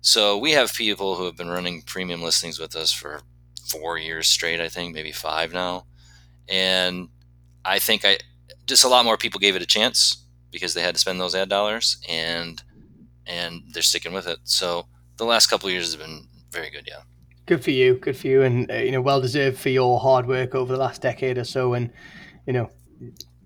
So 0.00 0.36
we 0.36 0.50
have 0.50 0.74
people 0.74 1.14
who 1.14 1.26
have 1.26 1.36
been 1.36 1.48
running 1.48 1.82
premium 1.82 2.22
listings 2.24 2.58
with 2.58 2.74
us 2.74 2.90
for 2.92 3.20
four 3.68 3.98
years 3.98 4.26
straight, 4.26 4.60
I 4.60 4.68
think, 4.68 4.92
maybe 4.92 5.12
five 5.12 5.52
now. 5.52 5.86
And 6.48 7.08
I 7.64 7.78
think 7.78 8.04
I 8.04 8.18
just 8.66 8.82
a 8.82 8.88
lot 8.88 9.04
more 9.04 9.16
people 9.16 9.38
gave 9.38 9.54
it 9.54 9.62
a 9.62 9.66
chance 9.66 10.24
because 10.50 10.74
they 10.74 10.82
had 10.82 10.96
to 10.96 11.00
spend 11.00 11.20
those 11.20 11.36
ad 11.36 11.48
dollars 11.48 11.98
and 12.08 12.60
and 13.28 13.62
they're 13.72 13.82
sticking 13.84 14.12
with 14.12 14.26
it. 14.26 14.38
So 14.42 14.88
the 15.18 15.24
last 15.24 15.46
couple 15.46 15.70
years 15.70 15.92
have 15.92 16.02
been 16.02 16.26
very 16.50 16.70
good. 16.70 16.88
Yeah. 16.88 17.02
Good 17.48 17.64
for 17.64 17.70
you. 17.70 17.94
Good 17.94 18.14
for 18.14 18.26
you, 18.26 18.42
and 18.42 18.70
uh, 18.70 18.74
you 18.74 18.92
know, 18.92 19.00
well 19.00 19.22
deserved 19.22 19.58
for 19.58 19.70
your 19.70 19.98
hard 19.98 20.26
work 20.26 20.54
over 20.54 20.70
the 20.70 20.78
last 20.78 21.00
decade 21.00 21.38
or 21.38 21.44
so. 21.44 21.72
And 21.72 21.90
you 22.46 22.52
know, 22.52 22.68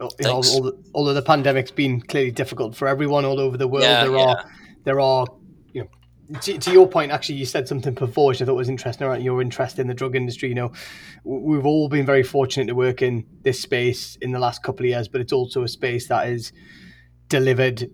know 0.01 0.11
although, 0.25 0.77
although 0.93 1.15
the 1.15 1.23
pandemic's 1.23 1.71
been 1.71 2.01
clearly 2.01 2.33
difficult 2.33 2.75
for 2.75 2.89
everyone 2.89 3.25
all 3.25 3.39
over 3.39 3.57
the 3.57 3.69
world, 3.69 3.85
yeah, 3.85 4.03
there 4.03 4.17
yeah. 4.17 4.25
are 4.25 4.51
there 4.83 4.99
are 4.99 5.27
you 5.73 5.89
to, 6.41 6.59
to, 6.59 6.73
your 6.73 6.89
point, 6.89 7.13
actually, 7.13 7.37
you 7.37 7.47
said 7.47 7.69
something 7.69 7.95
before 7.95 8.27
which 8.27 8.43
I 8.43 8.45
thought 8.45 8.55
was 8.55 8.69
interesting 8.69 9.07
around 9.07 9.23
your 9.23 9.41
interest 9.41 9.79
in 9.79 9.87
the 9.87 9.95
drug 9.95 10.17
industry. 10.17 10.49
You 10.49 10.57
know, 10.57 10.73
we've 11.23 11.65
all 11.65 11.89
been 11.89 12.05
very 12.05 12.25
fortunate 12.25 12.67
to 12.67 12.75
work 12.75 13.03
in 13.03 13.25
this 13.43 13.61
space 13.61 14.17
in 14.17 14.33
the 14.33 14.41
last 14.41 14.65
couple 14.65 14.85
of 14.85 14.91
years, 14.91 15.07
but 15.07 15.21
it's 15.21 15.33
also 15.33 15.63
a 15.63 15.69
space 15.69 16.09
that 16.09 16.27
is 16.27 16.53
delivered 17.29 17.89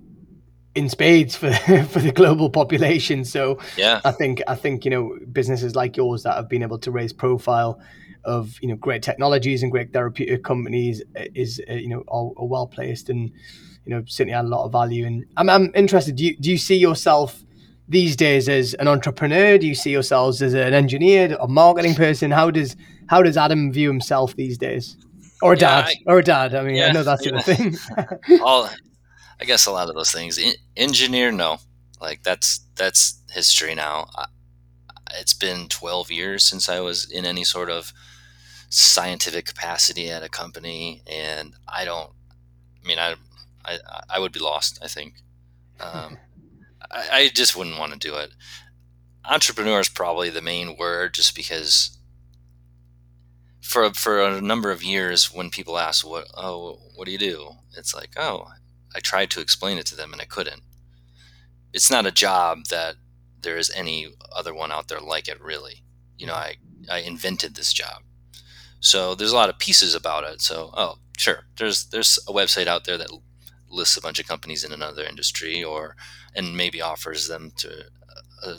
in 0.78 0.88
spades 0.88 1.34
for 1.36 1.52
for 1.92 1.98
the 1.98 2.12
global 2.12 2.48
population. 2.48 3.24
So 3.24 3.58
yeah, 3.76 4.00
I 4.04 4.12
think 4.12 4.42
I 4.46 4.54
think 4.54 4.84
you 4.84 4.90
know 4.90 5.18
businesses 5.32 5.74
like 5.74 5.96
yours 5.96 6.22
that 6.22 6.36
have 6.36 6.48
been 6.48 6.62
able 6.62 6.78
to 6.78 6.90
raise 6.90 7.12
profile 7.12 7.80
of 8.24 8.56
you 8.62 8.68
know 8.68 8.76
great 8.76 9.02
technologies 9.02 9.62
and 9.62 9.72
great 9.72 9.92
therapeutic 9.92 10.44
companies 10.44 11.02
is 11.34 11.60
uh, 11.68 11.74
you 11.74 11.88
know 11.88 12.04
are, 12.08 12.30
are 12.36 12.46
well 12.46 12.66
placed 12.66 13.10
and 13.10 13.30
you 13.84 13.90
know 13.90 14.02
certainly 14.06 14.34
add 14.34 14.44
a 14.44 14.48
lot 14.48 14.64
of 14.64 14.72
value. 14.72 15.04
And 15.04 15.24
I'm 15.36 15.50
I'm 15.50 15.72
interested. 15.74 16.16
Do 16.16 16.24
you 16.24 16.36
do 16.36 16.50
you 16.50 16.58
see 16.58 16.76
yourself? 16.76 17.44
these 17.90 18.16
days 18.16 18.50
as 18.50 18.74
an 18.74 18.86
entrepreneur? 18.86 19.56
Do 19.56 19.66
you 19.66 19.74
see 19.74 19.90
yourselves 19.90 20.42
as 20.42 20.52
an 20.52 20.74
engineer, 20.74 21.34
a 21.40 21.48
marketing 21.48 21.94
person? 21.94 22.30
How 22.30 22.50
does 22.50 22.76
how 23.08 23.22
does 23.22 23.38
Adam 23.38 23.72
view 23.72 23.88
himself 23.88 24.36
these 24.36 24.58
days? 24.58 24.98
Or 25.40 25.54
a 25.54 25.56
yeah, 25.56 25.60
dad, 25.60 25.84
I, 25.86 25.94
or 26.12 26.18
a 26.18 26.22
dad. 26.22 26.54
I 26.54 26.64
mean, 26.64 26.74
yeah, 26.74 26.88
I 26.88 26.92
know 26.92 27.02
that's 27.02 27.24
yeah. 27.24 27.32
the 27.32 27.42
thing. 27.42 28.40
All, 28.42 28.68
I 29.40 29.44
guess 29.44 29.66
a 29.66 29.72
lot 29.72 29.88
of 29.88 29.94
those 29.94 30.10
things. 30.10 30.38
engineer, 30.76 31.30
no, 31.30 31.58
like 32.00 32.22
that's 32.22 32.60
that's 32.74 33.22
history 33.30 33.74
now. 33.74 34.08
I, 34.16 34.26
it's 35.14 35.34
been 35.34 35.68
12 35.68 36.10
years 36.10 36.44
since 36.44 36.68
I 36.68 36.80
was 36.80 37.10
in 37.10 37.24
any 37.24 37.44
sort 37.44 37.70
of 37.70 37.92
scientific 38.68 39.46
capacity 39.46 40.10
at 40.10 40.22
a 40.22 40.28
company, 40.28 41.02
and 41.06 41.54
I 41.66 41.84
don't. 41.84 42.10
I 42.82 42.86
mean, 42.86 42.98
I 42.98 43.14
I, 43.64 43.78
I 44.10 44.18
would 44.18 44.32
be 44.32 44.40
lost. 44.40 44.78
I 44.82 44.88
think. 44.88 45.14
Um, 45.80 46.18
I, 46.90 47.08
I 47.12 47.28
just 47.28 47.56
wouldn't 47.56 47.78
want 47.78 47.92
to 47.92 47.98
do 47.98 48.16
it. 48.16 48.32
Entrepreneur 49.24 49.80
is 49.80 49.88
probably 49.88 50.30
the 50.30 50.42
main 50.42 50.76
word, 50.76 51.14
just 51.14 51.36
because 51.36 51.98
for 53.60 53.92
for 53.92 54.22
a 54.22 54.40
number 54.40 54.70
of 54.70 54.82
years, 54.82 55.32
when 55.32 55.50
people 55.50 55.78
ask, 55.78 56.06
"What 56.06 56.26
oh, 56.36 56.78
what 56.94 57.06
do 57.06 57.12
you 57.12 57.18
do?" 57.18 57.50
It's 57.76 57.94
like, 57.94 58.10
"Oh, 58.16 58.48
I 58.94 59.00
tried 59.00 59.30
to 59.30 59.40
explain 59.40 59.78
it 59.78 59.86
to 59.86 59.96
them 59.96 60.12
and 60.12 60.22
I 60.22 60.26
couldn't." 60.26 60.62
It's 61.72 61.90
not 61.90 62.06
a 62.06 62.10
job 62.10 62.66
that 62.70 62.96
there 63.40 63.58
is 63.58 63.70
any 63.74 64.08
other 64.34 64.54
one 64.54 64.72
out 64.72 64.88
there 64.88 65.00
like 65.00 65.28
it. 65.28 65.40
Really, 65.40 65.84
you 66.16 66.26
know, 66.26 66.34
I 66.34 66.56
I 66.90 66.98
invented 66.98 67.54
this 67.54 67.72
job, 67.72 68.02
so 68.80 69.14
there's 69.14 69.32
a 69.32 69.36
lot 69.36 69.50
of 69.50 69.58
pieces 69.58 69.94
about 69.94 70.24
it. 70.24 70.40
So, 70.40 70.70
oh, 70.74 70.98
sure, 71.16 71.44
there's 71.56 71.86
there's 71.86 72.18
a 72.28 72.32
website 72.32 72.66
out 72.66 72.84
there 72.84 72.98
that 72.98 73.10
lists 73.70 73.96
a 73.96 74.00
bunch 74.00 74.18
of 74.18 74.26
companies 74.26 74.64
in 74.64 74.72
another 74.72 75.04
industry, 75.04 75.62
or 75.62 75.96
and 76.34 76.56
maybe 76.56 76.80
offers 76.80 77.28
them 77.28 77.52
to 77.56 77.84
a, 78.42 78.56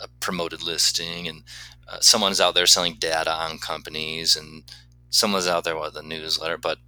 a 0.00 0.08
promoted 0.20 0.62
listing, 0.62 1.28
and 1.28 1.42
uh, 1.88 1.98
someone's 2.00 2.40
out 2.40 2.54
there 2.54 2.66
selling 2.66 2.96
data 2.98 3.32
on 3.32 3.58
companies, 3.58 4.36
and 4.36 4.64
someone's 5.10 5.46
out 5.46 5.64
there 5.64 5.78
with 5.78 5.96
a 5.96 6.02
newsletter. 6.02 6.58
But 6.58 6.78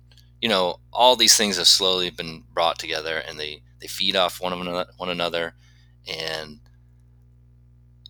you 0.43 0.49
know, 0.49 0.81
all 0.93 1.17
these 1.17 1.37
things 1.37 1.57
have 1.57 1.69
slowly 1.69 2.11
been 2.11 2.43
brought 2.53 2.79
together, 2.79 3.17
and 3.17 3.39
they 3.39 3.63
they 3.81 3.87
feed 3.87 4.17
off 4.17 4.41
one 4.41 4.53
another, 4.53 4.87
one 4.99 5.09
another, 5.09 5.55
and 6.07 6.59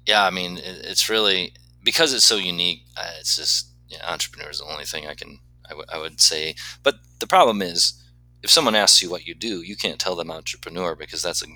yeah, 0.07 0.25
I 0.25 0.31
mean, 0.31 0.57
it, 0.57 0.81
it's 0.85 1.09
really 1.09 1.53
because 1.85 2.15
it's 2.15 2.25
so 2.25 2.37
unique. 2.37 2.85
Uh, 2.97 3.13
it's 3.21 3.37
just 3.37 3.69
yeah, 3.89 4.11
entrepreneur 4.11 4.51
is 4.51 4.59
the 4.59 4.65
only 4.65 4.85
thing 4.85 5.07
I 5.07 5.15
can 5.15 5.39
I, 5.67 5.71
w- 5.71 5.87
I 5.93 5.99
would 5.99 6.21
say. 6.21 6.55
But 6.83 6.97
the 7.21 7.27
problem 7.27 7.61
is, 7.61 8.03
if 8.43 8.51
someone 8.51 8.75
asks 8.75 9.03
you 9.03 9.11
what 9.11 9.27
you 9.27 9.35
do, 9.35 9.61
you 9.61 9.77
can't 9.77 10.01
tell 10.01 10.17
them 10.17 10.31
entrepreneur 10.31 10.97
because 10.97 11.23
that's 11.23 11.43
a 11.43 11.47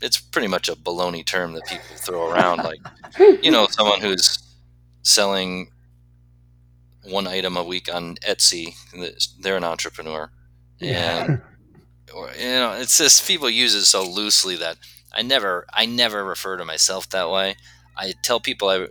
it's 0.00 0.20
pretty 0.20 0.48
much 0.48 0.68
a 0.68 0.74
baloney 0.74 1.24
term 1.24 1.52
that 1.52 1.66
people 1.66 1.96
throw 1.96 2.30
around. 2.30 2.58
like, 2.58 2.80
you 3.42 3.50
know, 3.50 3.68
someone 3.70 4.00
who's 4.00 4.38
selling 5.02 5.70
one 7.04 7.26
item 7.26 7.56
a 7.56 7.64
week 7.64 7.92
on 7.92 8.16
Etsy, 8.16 8.74
they're 9.40 9.56
an 9.56 9.64
entrepreneur. 9.64 10.30
Yeah. 10.78 11.24
And, 11.24 11.42
or, 12.14 12.30
you 12.38 12.44
know, 12.44 12.72
it's 12.72 12.98
just 12.98 13.26
people 13.26 13.48
use 13.48 13.74
it 13.74 13.84
so 13.84 14.08
loosely 14.08 14.56
that 14.56 14.78
I 15.12 15.22
never, 15.22 15.66
I 15.72 15.86
never 15.86 16.24
refer 16.24 16.56
to 16.56 16.64
myself 16.64 17.08
that 17.10 17.30
way. 17.30 17.56
I 17.96 18.14
tell 18.22 18.40
people, 18.40 18.68
I, 18.68 18.88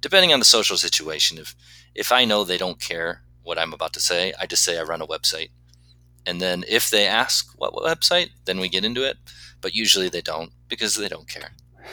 depending 0.00 0.32
on 0.32 0.38
the 0.38 0.44
social 0.44 0.76
situation, 0.76 1.38
if, 1.38 1.54
if 1.94 2.12
I 2.12 2.24
know 2.24 2.44
they 2.44 2.58
don't 2.58 2.80
care 2.80 3.22
what 3.42 3.58
I'm 3.58 3.72
about 3.72 3.92
to 3.94 4.00
say, 4.00 4.32
I 4.40 4.46
just 4.46 4.64
say 4.64 4.78
I 4.78 4.82
run 4.82 5.02
a 5.02 5.06
website. 5.06 5.50
And 6.26 6.40
then 6.40 6.64
if 6.68 6.90
they 6.90 7.06
ask 7.06 7.52
what 7.56 7.74
website, 7.74 8.30
then 8.44 8.60
we 8.60 8.68
get 8.68 8.84
into 8.84 9.04
it. 9.04 9.16
But 9.60 9.74
usually 9.74 10.08
they 10.08 10.22
don't 10.22 10.52
because 10.68 10.96
they 10.96 11.08
don't 11.08 11.28
care. 11.28 11.52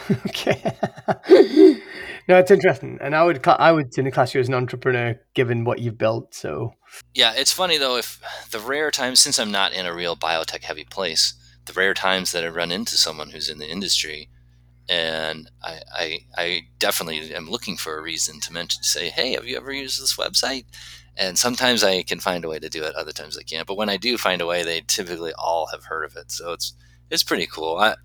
okay. 0.27 0.62
no, 2.30 2.38
it's 2.38 2.52
interesting, 2.52 3.00
and 3.02 3.15
I 3.15 3.24
would 3.24 3.46
I 3.48 3.72
would 3.72 3.92
tend 3.92 4.06
to 4.06 4.12
class 4.12 4.36
you 4.36 4.39
as 4.39 4.48
an 4.48 4.54
entrepreneur 4.54 5.20
given 5.34 5.63
what 5.63 5.80
you've 5.80 5.98
built. 5.98 6.36
So 6.36 6.74
yeah, 7.15 7.34
it's 7.36 7.52
funny 7.52 7.80
though 7.80 7.98
if 7.98 8.22
the 8.52 8.60
rare 8.60 8.92
times 8.92 9.20
since 9.20 9.39
I'm 9.39 9.52
not 9.52 9.74
in 9.74 9.88
a 9.88 9.96
real 9.96 10.15
biotech 10.15 10.63
heavy 10.63 10.86
place, 10.86 11.34
the 11.65 11.74
rare 11.74 11.96
times 11.96 12.32
that 12.32 12.44
I 12.44 12.50
run 12.50 12.72
into 12.72 12.98
someone 12.98 13.32
who's 13.32 13.50
in 13.50 13.58
the 13.58 13.68
industry, 13.68 14.30
and 14.88 15.50
I 15.63 15.82
I, 15.92 16.20
I 16.38 16.62
definitely 16.78 17.34
am 17.34 17.50
looking 17.50 17.78
for 17.78 17.98
a 17.98 18.02
reason 18.02 18.39
to 18.42 18.54
mention 18.54 18.84
say, 18.84 19.10
hey, 19.10 19.34
have 19.34 19.48
you 19.48 19.58
ever 19.58 19.72
used 19.72 20.00
this 20.00 20.15
website? 20.15 20.65
And 21.18 21.36
sometimes 21.36 21.84
I 21.84 22.04
can 22.04 22.20
find 22.20 22.46
a 22.46 22.48
way 22.48 22.60
to 22.60 22.70
do 22.70 22.84
it, 22.84 22.96
other 22.96 23.12
times 23.12 23.39
I 23.39 23.44
can't. 23.44 23.65
But 23.65 23.76
when 23.76 23.89
I 23.89 23.98
do 23.98 24.20
find 24.20 24.39
a 24.39 24.46
way, 24.46 24.63
they 24.63 24.82
typically 24.82 25.34
all 25.38 25.65
have 25.72 25.86
heard 25.86 26.06
of 26.06 26.15
it, 26.15 26.32
so 26.32 26.54
it's 26.54 26.74
it's 27.10 27.24
pretty 27.24 27.48
cool. 27.48 27.78
I, 27.78 27.96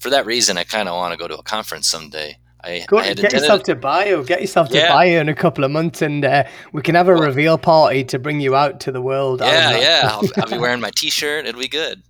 for 0.00 0.10
that 0.10 0.26
reason, 0.26 0.58
I 0.58 0.64
kind 0.64 0.86
of 0.86 0.96
want 0.96 1.12
to 1.12 1.18
go 1.18 1.28
to 1.28 1.38
a 1.38 1.42
conference 1.42 1.88
someday. 1.88 2.36
I, 2.64 2.84
Go, 2.88 2.98
I 2.98 3.14
get 3.14 3.32
yourself 3.32 3.62
to 3.64 3.74
bio. 3.74 4.22
Get 4.22 4.40
yourself 4.40 4.68
to 4.70 4.76
yeah. 4.76 4.88
bio 4.88 5.20
in 5.20 5.28
a 5.28 5.34
couple 5.34 5.64
of 5.64 5.70
months, 5.70 6.02
and 6.02 6.24
uh, 6.24 6.44
we 6.72 6.82
can 6.82 6.94
have 6.94 7.08
a 7.08 7.14
well, 7.14 7.22
reveal 7.22 7.58
party 7.58 8.04
to 8.04 8.18
bring 8.18 8.40
you 8.40 8.56
out 8.56 8.80
to 8.80 8.92
the 8.92 9.02
world. 9.02 9.40
Yeah, 9.40 9.78
yeah. 9.78 10.00
I'll, 10.10 10.28
I'll, 10.38 10.50
be 10.50 10.58
wearing 10.58 10.80
my 10.80 10.90
T-shirt. 10.90 11.46
It'll 11.46 11.60
be 11.60 11.68
good. 11.68 12.02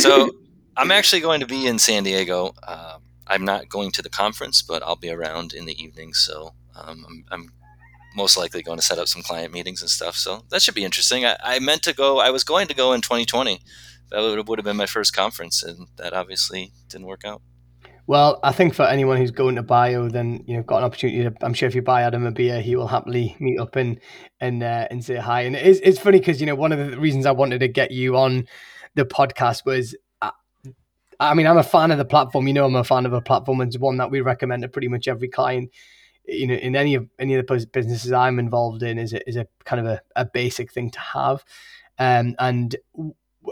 So 0.00 0.30
I'm 0.76 0.90
actually 0.90 1.20
going 1.20 1.40
to 1.40 1.46
be 1.46 1.66
in 1.66 1.78
San 1.78 2.04
Diego. 2.04 2.54
Uh, 2.66 2.98
I'm 3.26 3.44
not 3.44 3.68
going 3.68 3.90
to 3.92 4.02
the 4.02 4.08
conference, 4.08 4.62
but 4.62 4.82
I'll 4.82 4.96
be 4.96 5.10
around 5.10 5.52
in 5.52 5.66
the 5.66 5.80
evening. 5.82 6.14
So 6.14 6.54
um, 6.76 7.04
I'm, 7.08 7.24
I'm, 7.30 7.52
most 8.16 8.36
likely 8.36 8.62
going 8.62 8.78
to 8.78 8.84
set 8.84 8.98
up 8.98 9.06
some 9.06 9.22
client 9.22 9.52
meetings 9.52 9.80
and 9.80 9.88
stuff. 9.88 10.16
So 10.16 10.42
that 10.48 10.62
should 10.62 10.74
be 10.74 10.84
interesting. 10.84 11.24
I, 11.24 11.36
I 11.40 11.58
meant 11.60 11.82
to 11.82 11.94
go. 11.94 12.18
I 12.18 12.30
was 12.30 12.42
going 12.42 12.66
to 12.66 12.74
go 12.74 12.92
in 12.92 13.00
2020 13.00 13.60
that 14.10 14.46
would 14.46 14.58
have 14.58 14.64
been 14.64 14.76
my 14.76 14.86
first 14.86 15.14
conference, 15.14 15.62
and 15.62 15.88
that 15.96 16.12
obviously 16.12 16.72
didn't 16.88 17.06
work 17.06 17.24
out. 17.24 17.42
Well, 18.08 18.40
I 18.42 18.52
think 18.52 18.72
for 18.72 18.84
anyone 18.84 19.18
who's 19.18 19.30
going 19.30 19.56
to 19.56 19.62
bio, 19.62 20.08
then 20.08 20.42
you 20.46 20.56
know, 20.56 20.62
got 20.62 20.78
an 20.78 20.84
opportunity. 20.84 21.22
To, 21.24 21.44
I'm 21.44 21.52
sure 21.52 21.68
if 21.68 21.74
you 21.74 21.82
buy 21.82 22.02
Adam 22.02 22.24
a 22.24 22.30
beer, 22.30 22.62
he 22.62 22.74
will 22.74 22.86
happily 22.86 23.36
meet 23.38 23.60
up 23.60 23.76
and 23.76 24.00
and 24.40 24.62
uh, 24.62 24.88
and 24.90 25.04
say 25.04 25.16
hi. 25.16 25.42
And 25.42 25.54
it's 25.54 25.78
it's 25.80 25.98
funny 25.98 26.18
because 26.18 26.40
you 26.40 26.46
know 26.46 26.54
one 26.54 26.72
of 26.72 26.78
the 26.78 26.98
reasons 26.98 27.26
I 27.26 27.32
wanted 27.32 27.58
to 27.58 27.68
get 27.68 27.90
you 27.90 28.16
on 28.16 28.48
the 28.94 29.04
podcast 29.04 29.66
was, 29.66 29.94
I, 31.20 31.34
mean, 31.34 31.46
I'm 31.46 31.58
a 31.58 31.62
fan 31.62 31.90
of 31.90 31.98
the 31.98 32.06
platform. 32.06 32.48
You 32.48 32.54
know, 32.54 32.64
I'm 32.64 32.76
a 32.76 32.82
fan 32.82 33.04
of 33.04 33.12
a 33.12 33.20
platform. 33.20 33.60
It's 33.60 33.76
one 33.76 33.98
that 33.98 34.10
we 34.10 34.22
recommend 34.22 34.62
to 34.62 34.68
pretty 34.68 34.88
much 34.88 35.06
every 35.06 35.28
client. 35.28 35.70
You 36.24 36.46
know, 36.46 36.54
in 36.54 36.76
any 36.76 36.94
of 36.94 37.10
any 37.18 37.34
of 37.34 37.46
the 37.46 37.66
businesses 37.70 38.10
I'm 38.10 38.38
involved 38.38 38.82
in, 38.82 38.98
is 38.98 39.12
a, 39.12 39.28
is 39.28 39.36
a 39.36 39.46
kind 39.66 39.80
of 39.80 39.86
a, 39.86 40.00
a 40.16 40.24
basic 40.24 40.72
thing 40.72 40.90
to 40.92 41.00
have. 41.00 41.44
Um, 41.98 42.36
and 42.38 42.74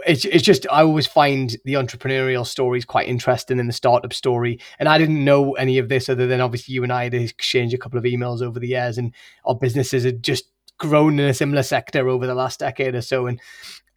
it's, 0.05 0.25
it's 0.25 0.43
just 0.43 0.65
I 0.71 0.81
always 0.83 1.07
find 1.07 1.55
the 1.65 1.73
entrepreneurial 1.73 2.45
stories 2.45 2.85
quite 2.85 3.07
interesting 3.07 3.59
in 3.59 3.67
the 3.67 3.73
startup 3.73 4.13
story, 4.13 4.59
and 4.79 4.87
I 4.89 4.97
didn't 4.97 5.23
know 5.23 5.53
any 5.53 5.77
of 5.77 5.89
this 5.89 6.09
other 6.09 6.27
than 6.27 6.41
obviously 6.41 6.73
you 6.73 6.83
and 6.83 6.93
I 6.93 7.05
had 7.05 7.13
exchanged 7.13 7.73
a 7.73 7.77
couple 7.77 7.97
of 7.97 8.05
emails 8.05 8.41
over 8.41 8.59
the 8.59 8.67
years, 8.67 8.97
and 8.97 9.13
our 9.45 9.55
businesses 9.55 10.03
had 10.03 10.23
just 10.23 10.45
grown 10.77 11.19
in 11.19 11.27
a 11.27 11.33
similar 11.33 11.63
sector 11.63 12.07
over 12.07 12.27
the 12.27 12.35
last 12.35 12.59
decade 12.59 12.95
or 12.95 13.01
so, 13.01 13.27
and 13.27 13.39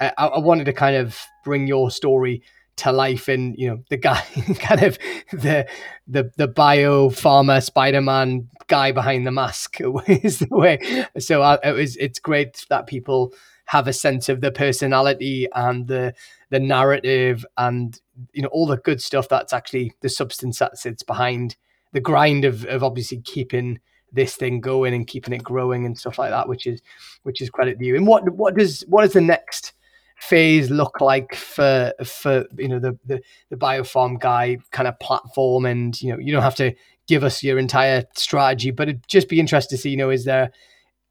I, 0.01 0.13
I 0.17 0.39
wanted 0.39 0.65
to 0.65 0.73
kind 0.73 0.97
of 0.97 1.19
bring 1.45 1.67
your 1.67 1.91
story 1.91 2.43
to 2.77 2.93
life 2.93 3.29
and 3.29 3.55
you 3.59 3.69
know 3.69 3.83
the 3.91 3.97
guy 3.99 4.21
kind 4.59 4.83
of 4.83 4.99
the 5.33 5.69
the 6.09 6.31
the 6.37 6.49
bio 6.49 7.11
farmer 7.11 7.61
spider-man 7.61 8.49
guy 8.69 8.91
behind 8.91 9.27
the 9.27 9.31
mask 9.31 9.79
is 10.07 10.39
the 10.39 10.49
way. 10.51 10.79
So 11.19 11.43
I, 11.43 11.59
it 11.63 11.73
was 11.73 11.97
it's 11.97 12.19
great 12.19 12.65
that 12.71 12.87
people 12.87 13.35
have 13.71 13.87
a 13.87 13.93
sense 13.93 14.29
of 14.29 14.41
the 14.41 14.51
personality 14.51 15.47
and 15.55 15.87
the 15.87 16.13
the 16.49 16.59
narrative 16.59 17.47
and 17.57 18.01
you 18.33 18.43
know 18.43 18.49
all 18.49 18.67
the 18.67 18.77
good 18.79 19.01
stuff 19.01 19.29
that's 19.29 19.53
actually 19.53 19.93
the 20.01 20.09
substance 20.09 20.59
that 20.59 20.77
sits 20.77 21.05
behind 21.05 21.55
the 21.93 22.01
grind 22.01 22.45
of, 22.45 22.65
of 22.65 22.83
obviously 22.83 23.21
keeping 23.21 23.79
this 24.13 24.35
thing 24.35 24.61
going 24.61 24.93
and 24.93 25.07
keeping 25.07 25.33
it 25.33 25.45
growing 25.45 25.87
and 25.87 25.97
stuff 25.97 26.19
like 26.19 26.31
that 26.31 26.49
which 26.49 26.67
is 26.67 26.83
which 27.23 27.41
is 27.41 27.49
credit 27.49 27.79
to 27.79 27.85
you. 27.85 27.95
And 27.95 28.09
what 28.09 28.29
what 28.31 28.57
does 28.57 28.83
what 28.89 29.03
does 29.03 29.13
the 29.13 29.21
next 29.21 29.73
phase 30.17 30.69
look 30.69 31.01
like 31.01 31.37
for 31.37 31.93
for 32.05 32.47
you 32.59 32.67
know 32.67 32.81
the 32.81 32.99
the, 33.07 33.21
the 33.51 33.57
BioPharm 33.57 34.19
Guy 34.19 34.59
kind 34.73 34.89
of 34.89 34.99
platform? 34.99 35.65
And 35.65 36.01
you 36.03 36.13
know 36.13 36.19
you 36.19 36.33
don't 36.33 36.43
have 36.43 36.57
to 36.57 36.75
give 37.07 37.23
us 37.23 37.41
your 37.45 37.59
entire 37.59 38.05
strategy 38.17 38.73
but 38.73 38.89
it'd 38.89 39.07
just 39.07 39.29
be 39.29 39.39
interesting 39.39 39.77
to 39.77 39.81
see 39.81 39.91
you 39.91 39.97
know 39.97 40.11
is 40.11 40.25
there 40.25 40.51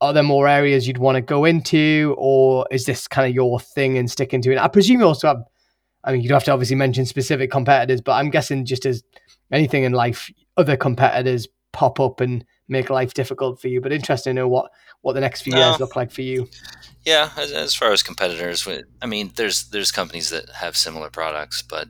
are 0.01 0.13
there 0.13 0.23
more 0.23 0.47
areas 0.47 0.87
you'd 0.87 0.97
want 0.97 1.15
to 1.15 1.21
go 1.21 1.45
into, 1.45 2.15
or 2.17 2.65
is 2.71 2.85
this 2.85 3.07
kind 3.07 3.27
of 3.27 3.35
your 3.35 3.59
thing 3.59 3.97
and 3.97 4.09
sticking 4.09 4.41
to 4.41 4.51
it? 4.51 4.57
I 4.57 4.67
presume 4.67 5.01
you 5.01 5.07
also 5.07 5.27
have. 5.27 5.43
I 6.03 6.13
mean, 6.13 6.21
you 6.21 6.29
don't 6.29 6.37
have 6.37 6.45
to 6.45 6.51
obviously 6.51 6.77
mention 6.77 7.05
specific 7.05 7.51
competitors, 7.51 7.99
but 7.99 8.13
I'm 8.13 8.29
guessing 8.29 8.63
just 8.63 8.85
as 8.85 9.03
anything 9.51 9.83
in 9.83 9.91
life, 9.91 10.31
other 10.55 10.77
competitors 10.77 11.47
pop 11.73 11.99
up 11.99 12.21
and 12.21 12.45
make 12.69 12.89
life 12.89 13.13
difficult 13.13 13.59
for 13.59 13.67
you. 13.67 13.81
But 13.81 13.91
interesting 13.91 14.35
to 14.35 14.41
know 14.41 14.47
what 14.47 14.71
what 15.01 15.13
the 15.13 15.19
next 15.19 15.41
few 15.41 15.53
no. 15.53 15.67
years 15.67 15.79
look 15.79 15.97
like 15.97 16.11
for 16.11 16.21
you. 16.21 16.47
Yeah, 17.05 17.31
as, 17.37 17.51
as, 17.51 17.73
far 17.73 17.91
as 17.91 18.03
competitors, 18.03 18.67
I 19.01 19.05
mean, 19.05 19.31
there's 19.35 19.69
there's 19.69 19.91
companies 19.91 20.29
that 20.29 20.49
have 20.49 20.77
similar 20.77 21.09
products, 21.09 21.61
but 21.61 21.87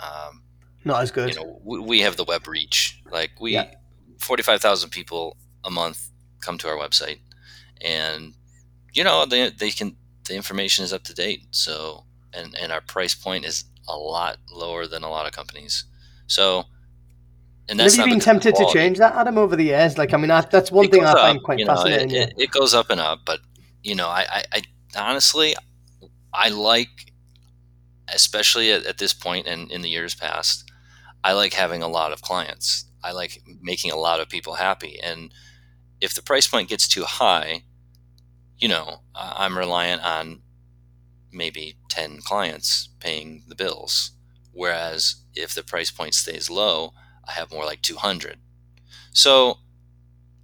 um, 0.00 0.42
not 0.84 1.02
as 1.02 1.10
good. 1.10 1.30
You 1.30 1.36
know, 1.36 1.60
we, 1.64 1.78
we 1.78 2.00
have 2.00 2.16
the 2.16 2.24
web 2.24 2.46
reach. 2.46 3.00
Like 3.10 3.30
we, 3.40 3.52
yeah. 3.52 3.70
forty 4.18 4.42
five 4.42 4.60
thousand 4.60 4.90
people 4.90 5.38
a 5.64 5.70
month 5.70 6.10
come 6.40 6.58
to 6.58 6.68
our 6.68 6.76
website 6.76 7.18
and 7.80 8.34
you 8.92 9.04
know 9.04 9.26
they, 9.26 9.50
they 9.50 9.70
can 9.70 9.96
the 10.28 10.34
information 10.34 10.84
is 10.84 10.92
up 10.92 11.04
to 11.04 11.14
date 11.14 11.42
so 11.50 12.04
and 12.32 12.54
and 12.56 12.72
our 12.72 12.80
price 12.80 13.14
point 13.14 13.44
is 13.44 13.64
a 13.88 13.96
lot 13.96 14.38
lower 14.50 14.86
than 14.86 15.02
a 15.04 15.08
lot 15.08 15.26
of 15.26 15.32
companies. 15.32 15.84
So 16.26 16.64
and 17.68 17.78
that's 17.78 17.96
have 17.96 18.06
you 18.06 18.14
been 18.14 18.20
tempted 18.20 18.54
to 18.56 18.66
change 18.72 18.98
that 18.98 19.14
adam 19.14 19.38
over 19.38 19.56
the 19.56 19.64
years? 19.64 19.98
Like 19.98 20.12
i 20.12 20.16
mean 20.16 20.30
I, 20.30 20.40
that's 20.42 20.70
one 20.70 20.86
it 20.86 20.92
thing 20.92 21.04
i 21.04 21.12
up, 21.12 21.18
find 21.18 21.42
quite 21.42 21.58
you 21.58 21.64
know, 21.64 21.74
fascinating 21.74 22.10
it, 22.10 22.28
it, 22.30 22.34
it, 22.36 22.50
goes 22.50 22.74
up 22.74 22.90
and 22.90 23.00
up 23.00 23.20
but 23.24 23.40
you 23.82 23.94
know 23.94 24.06
i 24.06 24.24
i, 24.30 24.44
I 24.52 24.62
honestly 24.96 25.56
i 26.32 26.48
like 26.48 27.12
especially 28.14 28.70
at, 28.70 28.86
at 28.86 28.98
this 28.98 29.12
point 29.12 29.48
and 29.48 29.70
in 29.70 29.82
the 29.82 29.88
years 29.88 30.14
past 30.14 30.70
i 31.24 31.32
like 31.32 31.52
having 31.52 31.82
a 31.82 31.88
lot 31.88 32.12
of 32.12 32.22
clients. 32.22 32.84
I 33.02 33.12
like 33.12 33.42
making 33.60 33.90
a 33.90 33.96
lot 33.96 34.20
of 34.20 34.28
people 34.28 34.54
happy 34.54 34.98
and 35.02 35.32
if 36.00 36.14
the 36.14 36.22
price 36.22 36.46
point 36.46 36.68
gets 36.68 36.88
too 36.88 37.04
high, 37.04 37.62
you 38.58 38.68
know, 38.68 39.02
I'm 39.14 39.58
reliant 39.58 40.02
on 40.04 40.42
maybe 41.32 41.76
10 41.88 42.20
clients 42.22 42.88
paying 43.00 43.44
the 43.48 43.54
bills. 43.54 44.12
Whereas 44.52 45.16
if 45.34 45.54
the 45.54 45.62
price 45.62 45.90
point 45.90 46.14
stays 46.14 46.48
low, 46.50 46.92
I 47.28 47.32
have 47.32 47.52
more 47.52 47.64
like 47.64 47.82
200. 47.82 48.38
So 49.12 49.58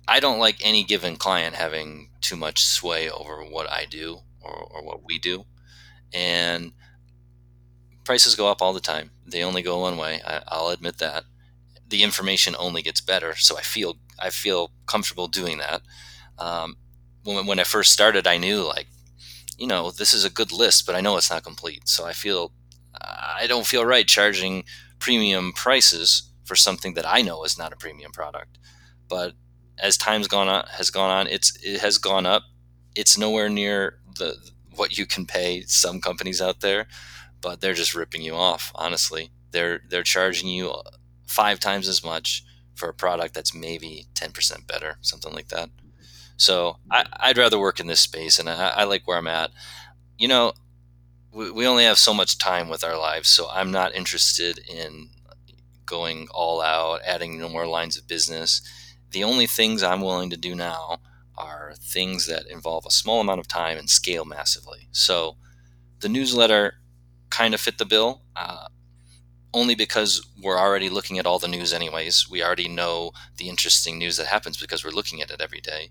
I 0.06 0.20
don't 0.20 0.38
like 0.38 0.56
any 0.62 0.84
given 0.84 1.16
client 1.16 1.54
having 1.54 2.10
too 2.20 2.36
much 2.36 2.64
sway 2.64 3.08
over 3.08 3.42
what 3.44 3.70
I 3.70 3.86
do 3.88 4.18
or, 4.40 4.68
or 4.70 4.84
what 4.84 5.04
we 5.04 5.18
do. 5.18 5.44
And 6.12 6.72
prices 8.04 8.34
go 8.34 8.48
up 8.48 8.60
all 8.60 8.72
the 8.72 8.80
time. 8.80 9.10
They 9.26 9.42
only 9.42 9.62
go 9.62 9.80
one 9.80 9.96
way. 9.96 10.20
I, 10.26 10.42
I'll 10.48 10.68
admit 10.68 10.98
that. 10.98 11.24
The 11.92 12.02
information 12.02 12.56
only 12.58 12.80
gets 12.80 13.02
better, 13.02 13.36
so 13.36 13.58
I 13.58 13.60
feel 13.60 13.96
I 14.18 14.30
feel 14.30 14.72
comfortable 14.86 15.28
doing 15.28 15.58
that. 15.58 15.82
Um, 16.38 16.76
when, 17.22 17.44
when 17.46 17.60
I 17.60 17.64
first 17.64 17.92
started, 17.92 18.26
I 18.26 18.38
knew 18.38 18.62
like, 18.62 18.86
you 19.58 19.66
know, 19.66 19.90
this 19.90 20.14
is 20.14 20.24
a 20.24 20.30
good 20.30 20.52
list, 20.52 20.86
but 20.86 20.94
I 20.94 21.02
know 21.02 21.18
it's 21.18 21.30
not 21.30 21.44
complete. 21.44 21.86
So 21.86 22.06
I 22.06 22.14
feel 22.14 22.50
I 23.42 23.44
don't 23.46 23.66
feel 23.66 23.84
right 23.84 24.08
charging 24.08 24.64
premium 25.00 25.52
prices 25.52 26.32
for 26.44 26.56
something 26.56 26.94
that 26.94 27.06
I 27.06 27.20
know 27.20 27.44
is 27.44 27.58
not 27.58 27.74
a 27.74 27.76
premium 27.76 28.10
product. 28.10 28.58
But 29.06 29.34
as 29.78 29.98
time's 29.98 30.28
gone 30.28 30.48
on, 30.48 30.64
has 30.70 30.88
gone 30.88 31.10
on, 31.10 31.26
it's 31.26 31.54
it 31.62 31.80
has 31.82 31.98
gone 31.98 32.24
up. 32.24 32.44
It's 32.94 33.18
nowhere 33.18 33.50
near 33.50 33.98
the 34.16 34.36
what 34.76 34.96
you 34.96 35.04
can 35.04 35.26
pay 35.26 35.64
some 35.66 36.00
companies 36.00 36.40
out 36.40 36.60
there, 36.60 36.86
but 37.42 37.60
they're 37.60 37.74
just 37.74 37.94
ripping 37.94 38.22
you 38.22 38.34
off. 38.34 38.72
Honestly, 38.74 39.30
they're 39.50 39.80
they're 39.90 40.02
charging 40.16 40.48
you 40.48 40.72
five 41.26 41.60
times 41.60 41.88
as 41.88 42.04
much 42.04 42.44
for 42.74 42.88
a 42.88 42.94
product 42.94 43.34
that's 43.34 43.54
maybe 43.54 44.06
ten 44.14 44.32
percent 44.32 44.66
better, 44.66 44.96
something 45.00 45.32
like 45.32 45.48
that. 45.48 45.70
So 46.36 46.78
I, 46.90 47.04
would 47.28 47.38
rather 47.38 47.58
work 47.58 47.78
in 47.78 47.86
this 47.86 48.00
space, 48.00 48.38
and 48.38 48.48
I, 48.48 48.68
I 48.70 48.84
like 48.84 49.06
where 49.06 49.18
I'm 49.18 49.26
at. 49.26 49.50
You 50.18 50.28
know, 50.28 50.52
we, 51.32 51.50
we 51.50 51.66
only 51.66 51.84
have 51.84 51.98
so 51.98 52.12
much 52.14 52.38
time 52.38 52.68
with 52.68 52.82
our 52.84 52.98
lives, 52.98 53.28
so 53.28 53.48
I'm 53.50 53.70
not 53.70 53.94
interested 53.94 54.58
in 54.68 55.10
going 55.86 56.28
all 56.32 56.60
out, 56.60 57.00
adding 57.06 57.38
no 57.38 57.48
more 57.48 57.66
lines 57.66 57.96
of 57.96 58.08
business. 58.08 58.62
The 59.10 59.24
only 59.24 59.46
things 59.46 59.82
I'm 59.82 60.00
willing 60.00 60.30
to 60.30 60.36
do 60.36 60.54
now 60.54 60.98
are 61.36 61.74
things 61.78 62.26
that 62.26 62.46
involve 62.46 62.86
a 62.86 62.90
small 62.90 63.20
amount 63.20 63.40
of 63.40 63.48
time 63.48 63.78
and 63.78 63.88
scale 63.88 64.24
massively. 64.24 64.88
So 64.92 65.36
the 66.00 66.08
newsletter 66.08 66.74
kind 67.30 67.54
of 67.54 67.60
fit 67.60 67.78
the 67.78 67.84
bill. 67.84 68.22
Uh, 68.36 68.68
only 69.54 69.74
because 69.74 70.26
we're 70.42 70.58
already 70.58 70.88
looking 70.88 71.18
at 71.18 71.26
all 71.26 71.38
the 71.38 71.48
news 71.48 71.72
anyways. 71.72 72.28
We 72.30 72.42
already 72.42 72.68
know 72.68 73.12
the 73.36 73.48
interesting 73.48 73.98
news 73.98 74.16
that 74.16 74.26
happens 74.26 74.56
because 74.56 74.84
we're 74.84 74.90
looking 74.90 75.20
at 75.20 75.30
it 75.30 75.40
every 75.40 75.60
day. 75.60 75.90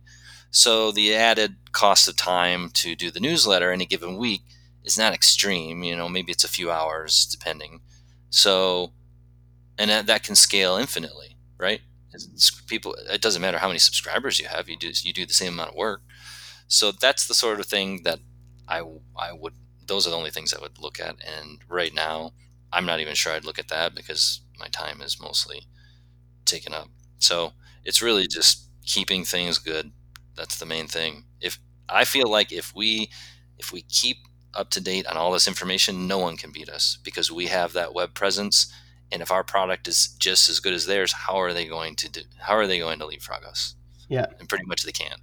So 0.49 0.91
the 0.91 1.15
added 1.15 1.55
cost 1.71 2.07
of 2.07 2.17
time 2.17 2.69
to 2.73 2.95
do 2.95 3.11
the 3.11 3.19
newsletter 3.19 3.71
any 3.71 3.85
given 3.85 4.17
week 4.17 4.41
is 4.83 4.97
not 4.97 5.13
extreme. 5.13 5.83
You 5.83 5.95
know, 5.95 6.09
maybe 6.09 6.31
it's 6.31 6.43
a 6.43 6.49
few 6.49 6.71
hours 6.71 7.25
depending. 7.25 7.81
So, 8.29 8.91
and 9.77 9.89
that, 9.89 10.07
that 10.07 10.23
can 10.23 10.35
scale 10.35 10.75
infinitely, 10.75 11.37
right? 11.57 11.81
It's 12.13 12.51
people, 12.61 12.95
it 13.09 13.21
doesn't 13.21 13.41
matter 13.41 13.59
how 13.59 13.67
many 13.67 13.79
subscribers 13.79 14.39
you 14.39 14.47
have. 14.47 14.67
You 14.67 14.77
do 14.77 14.91
you 15.01 15.13
do 15.13 15.25
the 15.25 15.33
same 15.33 15.53
amount 15.53 15.69
of 15.69 15.75
work. 15.75 16.01
So 16.67 16.91
that's 16.91 17.27
the 17.27 17.33
sort 17.33 17.59
of 17.59 17.65
thing 17.67 18.03
that 18.03 18.19
I 18.67 18.81
I 19.17 19.31
would. 19.33 19.53
Those 19.87 20.07
are 20.07 20.09
the 20.09 20.17
only 20.17 20.31
things 20.31 20.53
I 20.53 20.61
would 20.61 20.79
look 20.79 20.99
at. 20.99 21.15
And 21.25 21.59
right 21.69 21.93
now, 21.93 22.33
I'm 22.73 22.85
not 22.85 22.99
even 22.99 23.15
sure 23.15 23.33
I'd 23.33 23.45
look 23.45 23.59
at 23.59 23.67
that 23.69 23.95
because 23.95 24.41
my 24.59 24.67
time 24.67 25.01
is 25.01 25.21
mostly 25.21 25.67
taken 26.45 26.73
up. 26.73 26.87
So 27.19 27.53
it's 27.83 28.01
really 28.01 28.27
just 28.27 28.69
keeping 28.85 29.23
things 29.23 29.57
good. 29.57 29.91
That's 30.35 30.57
the 30.57 30.65
main 30.65 30.87
thing. 30.87 31.25
If 31.39 31.59
I 31.89 32.05
feel 32.05 32.29
like 32.29 32.51
if 32.51 32.73
we 32.75 33.09
if 33.57 33.71
we 33.71 33.81
keep 33.83 34.17
up 34.53 34.69
to 34.71 34.81
date 34.81 35.05
on 35.07 35.17
all 35.17 35.31
this 35.31 35.47
information, 35.47 36.07
no 36.07 36.17
one 36.17 36.37
can 36.37 36.51
beat 36.51 36.69
us 36.69 36.97
because 37.03 37.31
we 37.31 37.47
have 37.47 37.73
that 37.73 37.93
web 37.93 38.13
presence. 38.13 38.71
And 39.11 39.21
if 39.21 39.31
our 39.31 39.43
product 39.43 39.87
is 39.87 40.15
just 40.19 40.49
as 40.49 40.59
good 40.59 40.73
as 40.73 40.85
theirs, 40.85 41.11
how 41.11 41.39
are 41.39 41.53
they 41.53 41.65
going 41.65 41.95
to 41.97 42.09
do? 42.09 42.21
How 42.39 42.55
are 42.55 42.67
they 42.67 42.79
going 42.79 42.99
to 42.99 43.05
leapfrog 43.05 43.43
us? 43.43 43.75
Yeah, 44.07 44.27
and 44.39 44.47
pretty 44.47 44.65
much 44.65 44.83
they 44.83 44.91
can. 44.91 45.17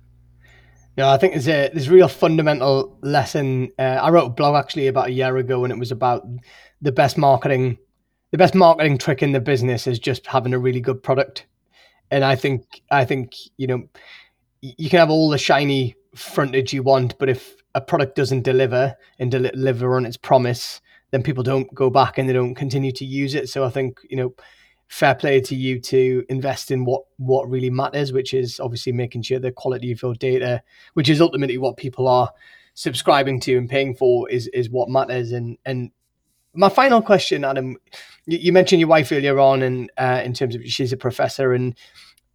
Yeah, 0.96 1.12
I 1.12 1.16
think 1.16 1.32
there's 1.32 1.48
a 1.48 1.70
there's 1.72 1.88
a 1.88 1.92
real 1.92 2.08
fundamental 2.08 2.98
lesson. 3.02 3.70
Uh, 3.78 3.82
I 3.82 4.10
wrote 4.10 4.26
a 4.26 4.30
blog 4.30 4.56
actually 4.56 4.88
about 4.88 5.08
a 5.08 5.12
year 5.12 5.36
ago, 5.36 5.64
and 5.64 5.72
it 5.72 5.78
was 5.78 5.92
about 5.92 6.26
the 6.80 6.92
best 6.92 7.18
marketing, 7.18 7.78
the 8.30 8.38
best 8.38 8.54
marketing 8.54 8.98
trick 8.98 9.22
in 9.22 9.32
the 9.32 9.40
business 9.40 9.86
is 9.86 9.98
just 9.98 10.26
having 10.26 10.54
a 10.54 10.58
really 10.58 10.80
good 10.80 11.02
product. 11.02 11.46
And 12.10 12.24
I 12.24 12.36
think 12.36 12.82
I 12.90 13.04
think 13.04 13.34
you 13.56 13.66
know 13.66 13.88
you 14.60 14.90
can 14.90 14.98
have 14.98 15.10
all 15.10 15.30
the 15.30 15.38
shiny 15.38 15.94
frontage 16.14 16.72
you 16.72 16.82
want, 16.82 17.18
but 17.18 17.28
if 17.28 17.56
a 17.74 17.80
product 17.80 18.16
doesn't 18.16 18.42
deliver 18.42 18.96
and 19.18 19.30
deliver 19.30 19.96
on 19.96 20.06
its 20.06 20.16
promise, 20.16 20.80
then 21.10 21.22
people 21.22 21.42
don't 21.42 21.72
go 21.74 21.90
back 21.90 22.18
and 22.18 22.28
they 22.28 22.32
don't 22.32 22.54
continue 22.54 22.92
to 22.92 23.04
use 23.04 23.34
it. 23.34 23.48
So 23.48 23.64
I 23.64 23.70
think 23.70 24.00
you 24.08 24.16
know, 24.16 24.34
fair 24.88 25.14
play 25.14 25.40
to 25.40 25.54
you 25.54 25.80
to 25.80 26.24
invest 26.28 26.70
in 26.70 26.84
what 26.84 27.02
what 27.18 27.48
really 27.48 27.70
matters, 27.70 28.12
which 28.12 28.34
is 28.34 28.58
obviously 28.60 28.92
making 28.92 29.22
sure 29.22 29.38
the 29.38 29.52
quality 29.52 29.92
of 29.92 30.02
your 30.02 30.14
data, 30.14 30.62
which 30.94 31.08
is 31.08 31.20
ultimately 31.20 31.58
what 31.58 31.76
people 31.76 32.08
are 32.08 32.30
subscribing 32.74 33.40
to 33.40 33.56
and 33.56 33.68
paying 33.68 33.94
for, 33.94 34.28
is 34.30 34.48
is 34.48 34.70
what 34.70 34.88
matters. 34.88 35.32
And 35.32 35.58
and 35.64 35.90
my 36.58 36.68
final 36.68 37.00
question, 37.00 37.44
Adam, 37.44 37.76
you, 38.26 38.52
mentioned 38.52 38.80
your 38.80 38.88
wife 38.88 39.12
earlier 39.12 39.38
on, 39.38 39.62
and 39.62 39.90
uh, 39.96 40.20
in 40.24 40.34
terms 40.34 40.56
of 40.56 40.64
she's 40.64 40.92
a 40.92 40.96
professor, 40.96 41.52
and 41.52 41.74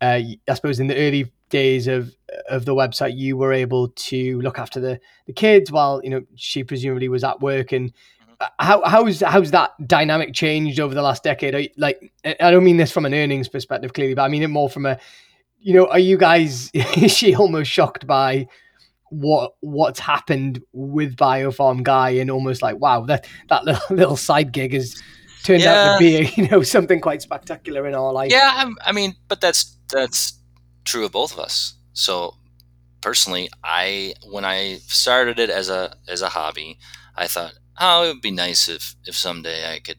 uh, 0.02 0.22
I 0.48 0.54
suppose 0.54 0.80
in 0.80 0.88
the 0.88 0.96
early 0.96 1.32
days 1.50 1.88
of 1.88 2.16
of 2.50 2.64
the 2.64 2.74
website, 2.74 3.18
you 3.18 3.36
were 3.36 3.52
able 3.52 3.90
to 3.90 4.42
look 4.42 4.58
after 4.58 4.80
the 4.80 5.00
the 5.28 5.34
kids 5.34 5.72
while 5.72 6.00
you 6.04 6.10
know 6.10 6.22
she 6.36 6.64
presumably 6.64 7.10
was 7.10 7.24
at 7.26 7.42
work. 7.42 7.74
And 7.74 7.94
mm-hmm. 7.94 8.46
how 8.60 8.82
how's 8.86 9.20
how's 9.20 9.52
that 9.52 9.72
dynamic 9.86 10.34
changed 10.34 10.80
over 10.80 10.96
the 10.96 11.02
last 11.02 11.24
decade? 11.24 11.54
You, 11.54 11.70
like, 11.76 12.14
I 12.26 12.50
don't 12.50 12.64
mean 12.64 12.78
this 12.78 12.92
from 12.92 13.06
an 13.06 13.14
earnings 13.14 13.50
perspective, 13.50 13.92
clearly, 13.92 14.16
but 14.16 14.24
I 14.24 14.30
mean 14.30 14.42
it 14.42 14.48
more 14.48 14.70
from 14.70 14.86
a, 14.86 14.98
you 15.60 15.74
know, 15.74 15.88
are 15.88 16.00
you 16.00 16.18
guys? 16.18 16.72
is 16.74 17.12
she 17.12 17.36
almost 17.36 17.70
shocked 17.70 18.08
by? 18.08 18.48
What 19.14 19.54
what's 19.60 20.00
happened 20.00 20.62
with 20.74 21.16
BioPharm 21.16 21.84
Guy 21.84 22.12
and 22.12 22.32
almost 22.32 22.62
like 22.62 22.80
wow 22.80 23.06
that 23.06 23.28
that 23.50 23.64
little, 23.66 23.96
little 23.96 24.18
side 24.18 24.52
gig 24.52 24.74
has 24.74 25.02
turned 25.44 25.62
yeah. 25.62 25.74
out 25.74 25.98
to 25.98 26.00
be 26.00 26.34
you 26.42 26.48
know 26.50 26.64
something 26.64 27.00
quite 27.00 27.22
spectacular 27.22 27.88
in 27.88 27.94
our 27.94 28.12
life. 28.12 28.32
Yeah, 28.32 28.52
I'm, 28.56 28.76
I 28.84 28.92
mean, 28.92 29.16
but 29.28 29.40
that's 29.42 29.78
that's 29.90 30.40
true 30.84 31.06
of 31.06 31.12
both 31.12 31.34
of 31.34 31.40
us. 31.40 31.76
So 31.94 32.36
personally, 33.02 33.50
I 33.64 34.16
when 34.32 34.46
I 34.46 34.78
started 34.88 35.38
it 35.38 35.50
as 35.50 35.70
a 35.70 35.96
as 36.08 36.22
a 36.22 36.30
hobby, 36.30 36.80
I 37.16 37.28
thought, 37.28 37.54
oh, 37.80 38.06
it 38.06 38.08
would 38.08 38.22
be 38.22 38.32
nice 38.32 38.68
if 38.68 38.96
if 39.06 39.16
someday 39.16 39.72
I 39.72 39.80
could 39.80 39.98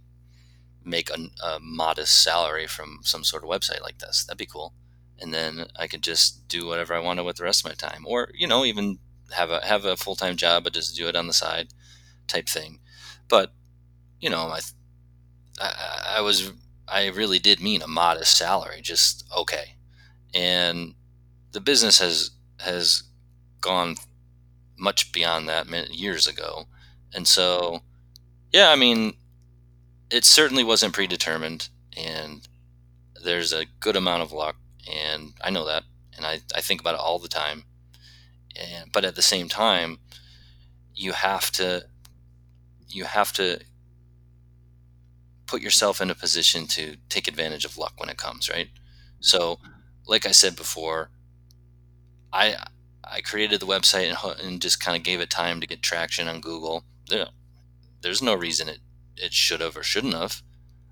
make 0.85 1.11
a, 1.11 1.19
a 1.45 1.59
modest 1.61 2.23
salary 2.23 2.67
from 2.67 2.99
some 3.03 3.25
sort 3.25 3.43
of 3.43 3.49
website 3.49 3.81
like 3.81 3.99
this. 3.99 4.25
That'd 4.25 4.39
be 4.39 4.47
cool. 4.47 4.75
And 5.21 5.33
then 5.33 5.67
I 5.79 5.87
could 5.87 6.03
just 6.03 6.47
do 6.49 6.67
whatever 6.67 6.93
I 6.93 6.99
wanted 6.99 7.23
with 7.23 7.37
the 7.37 7.45
rest 7.45 7.65
of 7.65 7.71
my 7.71 7.75
time, 7.75 8.05
or 8.07 8.31
you 8.35 8.47
know, 8.47 8.65
even 8.65 8.99
have 9.33 9.51
a 9.51 9.65
have 9.65 9.85
a 9.85 9.97
full 9.97 10.17
time 10.17 10.37
job, 10.37 10.65
but 10.65 10.75
just 10.75 10.97
do 10.97 11.09
it 11.09 11.17
on 11.17 11.27
the 11.27 11.33
side, 11.33 11.69
type 12.27 12.49
thing. 12.49 12.81
But 13.29 13.53
you 14.21 14.31
know, 14.31 14.49
I, 14.49 14.61
I 15.61 16.17
I 16.19 16.21
was 16.21 16.53
I 16.89 17.07
really 17.09 17.39
did 17.39 17.61
mean 17.61 17.83
a 17.83 17.89
modest 17.89 18.37
salary, 18.37 18.81
just 18.83 19.25
okay. 19.37 19.77
And 20.35 20.95
the 21.53 21.61
business 21.61 21.99
has 22.01 22.31
has 22.61 23.05
gone 23.61 23.97
much 24.79 25.13
beyond 25.13 25.49
that 25.49 25.69
years 25.95 26.27
ago. 26.27 26.67
And 27.15 27.29
so 27.29 27.83
yeah 28.55 28.71
i 28.71 28.77
mean 28.77 29.13
it 30.11 30.25
certainly 30.25 30.63
wasn't 30.63 30.95
predetermined 30.95 31.69
and 31.97 32.47
there's 33.25 33.53
a 33.53 33.67
good 33.81 33.97
amount 33.97 34.23
of 34.23 34.33
luck 34.33 34.57
and 34.91 35.33
i 35.43 35.51
know 35.51 35.67
that 35.67 35.83
and 36.17 36.25
i, 36.25 36.41
I 36.55 36.61
think 36.61 36.81
about 36.81 36.95
it 36.95 37.01
all 37.01 37.19
the 37.19 37.29
time 37.29 37.65
and 38.57 38.93
but 38.93 39.05
at 39.05 39.15
the 39.17 39.23
same 39.23 39.49
time 39.49 39.99
you 40.95 41.13
have 41.13 41.51
to 41.51 41.85
you 42.89 43.05
have 43.05 43.33
to 43.33 43.61
put 45.47 45.61
yourself 45.61 46.01
in 46.01 46.11
a 46.11 46.15
position 46.15 46.67
to 46.67 46.97
take 47.09 47.29
advantage 47.29 47.65
of 47.65 47.77
luck 47.77 47.95
when 47.99 48.09
it 48.09 48.17
comes 48.17 48.49
right 48.49 48.69
so 49.21 49.59
like 50.07 50.27
I 50.27 50.33
said 50.33 50.57
before, 50.57 51.11
I 52.33 52.57
I 53.03 53.21
created 53.21 53.61
the 53.61 53.67
website 53.67 54.09
and, 54.09 54.41
and 54.41 54.63
just 54.63 54.81
kind 54.81 54.97
of 54.97 55.03
gave 55.03 55.21
it 55.21 55.31
time 55.31 55.61
to 55.61 55.67
get 55.67 55.83
traction 55.83 56.29
on 56.29 56.41
Google. 56.41 56.85
There, 57.09 57.27
there's 58.01 58.23
no 58.23 58.35
reason 58.35 58.69
it 58.69 58.79
it 59.17 59.33
should 59.33 59.61
have 59.61 59.77
or 59.77 59.83
shouldn't 59.83 60.15
have. 60.15 60.43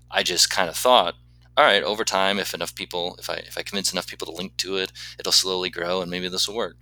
I 0.09 0.23
just 0.23 0.49
kind 0.49 0.69
of 0.69 0.75
thought, 0.77 1.15
all 1.57 1.65
right, 1.65 1.83
over 1.83 2.03
time, 2.05 2.39
if 2.39 2.53
enough 2.53 2.75
people, 2.75 3.15
if 3.19 3.29
I 3.29 3.35
if 3.35 3.57
I 3.57 3.63
convince 3.63 3.91
enough 3.93 4.07
people 4.07 4.27
to 4.27 4.33
link 4.33 4.57
to 4.57 4.77
it, 4.77 4.91
it'll 5.19 5.31
slowly 5.31 5.69
grow 5.69 6.01
and 6.01 6.09
maybe 6.09 6.29
this 6.29 6.47
will 6.47 6.55
work. 6.55 6.77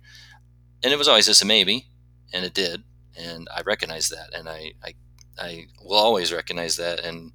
And 0.82 0.92
it 0.92 0.96
was 0.96 1.08
always 1.08 1.26
just 1.26 1.42
a 1.42 1.46
maybe, 1.46 1.86
and 2.32 2.44
it 2.44 2.54
did, 2.54 2.82
and 3.16 3.48
I 3.54 3.62
recognize 3.62 4.08
that, 4.08 4.34
and 4.34 4.48
I 4.48 4.72
I 4.84 4.94
I 5.38 5.66
will 5.82 5.96
always 5.96 6.32
recognize 6.32 6.76
that, 6.76 7.00
and 7.00 7.32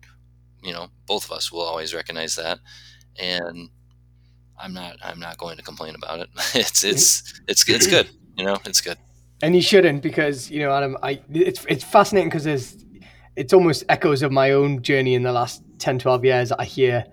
you 0.64 0.74
know, 0.74 0.88
both 1.06 1.26
of 1.26 1.32
us 1.32 1.52
will 1.52 1.62
always 1.62 1.94
recognize 1.94 2.36
that, 2.36 2.60
and 3.18 3.70
I'm 4.60 4.74
not 4.74 4.98
I'm 5.02 5.20
not 5.20 5.38
going 5.38 5.58
to 5.58 5.64
complain 5.64 5.96
about 5.96 6.20
it. 6.20 6.30
it's 6.56 6.84
it's 6.84 7.42
it's 7.48 7.68
it's 7.70 7.88
good. 7.88 8.10
You 8.36 8.46
know, 8.46 8.58
it's 8.66 8.82
good. 8.82 8.98
And 9.42 9.56
you 9.56 9.62
shouldn't 9.62 10.02
because 10.02 10.50
you 10.50 10.60
know, 10.60 10.72
Adam. 10.72 10.98
I 11.04 11.22
it's 11.32 11.66
it's 11.70 11.84
fascinating 11.84 12.30
because 12.30 12.44
there's 12.44 12.84
it's 13.36 13.54
almost 13.54 13.84
echoes 13.88 14.24
of 14.24 14.32
my 14.32 14.52
own 14.52 14.82
journey 14.82 15.14
in 15.14 15.22
the 15.22 15.32
last 15.32 15.62
10, 15.78 16.00
12 16.00 16.26
years. 16.26 16.52
I 16.52 16.66
hear 16.66 17.06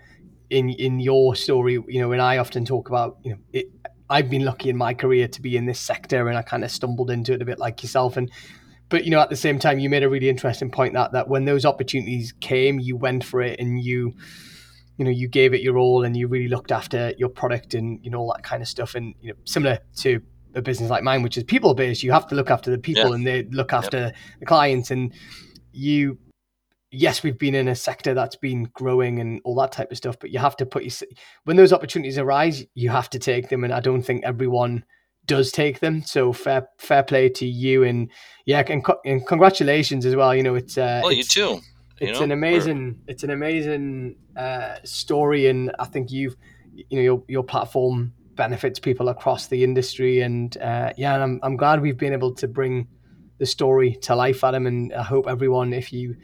in 0.51 0.71
in 0.71 1.01
your 1.01 1.35
story. 1.35 1.75
You 1.75 2.01
know, 2.01 2.09
when 2.09 2.21
I 2.21 2.39
often 2.39 2.65
talk 2.65 2.89
about 2.89 3.19
you 3.23 3.33
know 3.33 3.39
it, 3.53 3.67
I've 4.11 4.29
been 4.29 4.45
lucky 4.45 4.69
in 4.69 4.77
my 4.77 4.95
career 4.95 5.29
to 5.29 5.43
be 5.43 5.57
in 5.57 5.67
this 5.67 5.81
sector, 5.81 6.29
and 6.29 6.37
I 6.37 6.43
kind 6.43 6.65
of 6.65 6.71
stumbled 6.71 7.11
into 7.11 7.33
it 7.33 7.43
a 7.43 7.45
bit 7.45 7.59
like 7.59 7.83
yourself. 7.83 8.17
And 8.17 8.31
but 8.89 9.05
you 9.05 9.11
know, 9.11 9.21
at 9.21 9.31
the 9.31 9.37
same 9.37 9.59
time, 9.59 9.79
you 9.79 9.89
made 9.89 10.03
a 10.03 10.09
really 10.09 10.29
interesting 10.29 10.71
point 10.71 10.95
that 10.95 11.13
that 11.13 11.29
when 11.29 11.45
those 11.45 11.65
opportunities 11.65 12.33
came, 12.41 12.79
you 12.79 12.97
went 12.97 13.25
for 13.25 13.41
it, 13.41 13.59
and 13.59 13.83
you 13.83 14.15
you 14.97 15.05
know 15.05 15.11
you 15.11 15.29
gave 15.29 15.55
it 15.55 15.63
your 15.63 15.79
all, 15.79 16.05
and 16.05 16.17
you 16.17 16.29
really 16.29 16.49
looked 16.49 16.71
after 16.71 17.15
your 17.17 17.29
product 17.29 17.75
and 17.75 17.99
you 18.05 18.11
know 18.11 18.21
all 18.21 18.33
that 18.35 18.45
kind 18.45 18.63
of 18.63 18.69
stuff. 18.69 18.95
And 18.95 19.15
you 19.21 19.31
know, 19.31 19.39
similar 19.45 19.79
to 19.99 20.21
a 20.55 20.63
business 20.63 20.91
like 20.91 21.03
mine, 21.03 21.23
which 21.23 21.37
is 21.37 21.45
people 21.45 21.75
based, 21.75 22.03
you 22.03 22.13
have 22.13 22.29
to 22.29 22.35
look 22.35 22.51
after 22.51 22.71
the 22.71 22.79
people, 22.79 23.09
yeah. 23.09 23.15
and 23.15 23.27
they 23.27 23.45
look 23.45 23.73
after 23.73 23.99
yep. 23.99 24.17
the 24.41 24.47
clients, 24.47 24.91
and 24.91 25.13
you 25.73 26.19
yes, 26.95 27.23
we've 27.23 27.39
been 27.39 27.55
in 27.55 27.69
a 27.69 27.75
sector 27.75 28.15
that's 28.15 28.37
been 28.37 28.65
growing 28.73 29.21
and 29.21 29.41
all 29.45 29.55
that 29.57 29.73
type 29.73 29.91
of 29.91 29.97
stuff, 29.97 30.17
but 30.19 30.31
you 30.31 30.39
have 30.39 30.57
to 30.57 30.67
put 30.67 30.85
your 30.85 30.93
when 31.45 31.57
those 31.57 31.73
opportunities 31.73 32.19
arise, 32.19 32.65
you 32.75 32.91
have 32.91 33.11
to 33.11 33.19
take 33.19 33.49
them, 33.49 33.65
and 33.65 33.73
I 33.73 33.81
don't 33.81 34.03
think 34.03 34.25
everyone 34.25 34.85
does 35.27 35.51
take 35.51 35.81
them. 35.81 36.03
So 36.03 36.33
fair 36.33 36.69
fair 36.79 37.03
play 37.03 37.29
to 37.31 37.47
you, 37.47 37.83
and 37.85 38.11
yeah, 38.47 38.63
and, 38.67 38.85
and 39.05 39.27
congratulations 39.27 40.07
as 40.07 40.17
well. 40.17 40.35
You 40.35 40.43
know, 40.43 40.55
it's 40.55 40.79
uh, 40.79 41.01
well, 41.03 41.13
it's, 41.13 41.37
you 41.37 41.43
too. 41.43 41.61
You 42.01 42.09
it's 42.09 42.19
know, 42.19 42.25
an 42.25 42.33
amazing, 42.33 43.01
it's 43.07 43.23
an 43.23 43.31
amazing 43.31 44.17
uh, 44.37 44.77
story, 44.85 45.47
and 45.47 45.71
I 45.79 45.85
think 45.85 46.11
you've, 46.11 46.37
you 46.75 46.97
know, 46.97 47.03
your 47.03 47.23
your 47.29 47.45
platform 47.45 48.13
benefits 48.35 48.81
people 48.81 49.09
across 49.09 49.47
the 49.47 49.63
industry, 49.63 50.21
and 50.21 50.57
uh, 50.59 50.93
yeah, 50.97 51.15
and 51.15 51.23
I'm 51.23 51.41
I'm 51.43 51.57
glad 51.57 51.81
we've 51.81 51.99
been 51.99 52.13
able 52.13 52.35
to 52.35 52.49
bring 52.49 52.89
the 53.39 53.47
story 53.47 53.97
to 54.03 54.15
life, 54.15 54.45
Adam, 54.45 54.67
and 54.67 54.93
I 54.93 55.03
hope 55.03 55.27
everyone, 55.29 55.73
if 55.73 55.93
you 55.93 56.17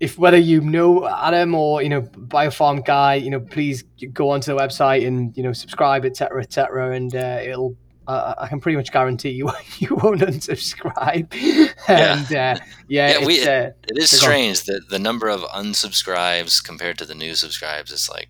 if 0.00 0.18
whether 0.18 0.36
you 0.36 0.60
know 0.60 1.08
Adam 1.08 1.54
or 1.54 1.82
you 1.82 1.88
know 1.88 2.02
BioPharm 2.02 2.84
Guy, 2.84 3.16
you 3.16 3.30
know 3.30 3.40
please 3.40 3.82
go 4.12 4.30
onto 4.30 4.52
the 4.52 4.58
website 4.58 5.06
and 5.06 5.36
you 5.36 5.42
know 5.42 5.52
subscribe, 5.52 6.04
etc., 6.04 6.42
etc., 6.42 6.94
and 6.94 7.14
uh, 7.14 7.40
it'll. 7.42 7.76
Uh, 8.06 8.34
I 8.38 8.48
can 8.48 8.58
pretty 8.58 8.76
much 8.76 8.90
guarantee 8.90 9.32
you 9.32 9.50
you 9.78 9.94
won't 10.02 10.22
unsubscribe. 10.22 11.30
and 11.88 12.30
yeah, 12.30 12.54
uh, 12.58 12.64
yeah, 12.88 13.18
yeah 13.18 13.26
we, 13.26 13.42
uh, 13.42 13.70
it 13.86 13.98
is 13.98 14.10
strange 14.10 14.64
that 14.64 14.88
the 14.88 14.98
number 14.98 15.28
of 15.28 15.42
unsubscribes 15.42 16.64
compared 16.64 16.96
to 16.98 17.04
the 17.04 17.14
new 17.14 17.34
subscribes 17.34 17.92
is 17.92 18.08
like. 18.08 18.28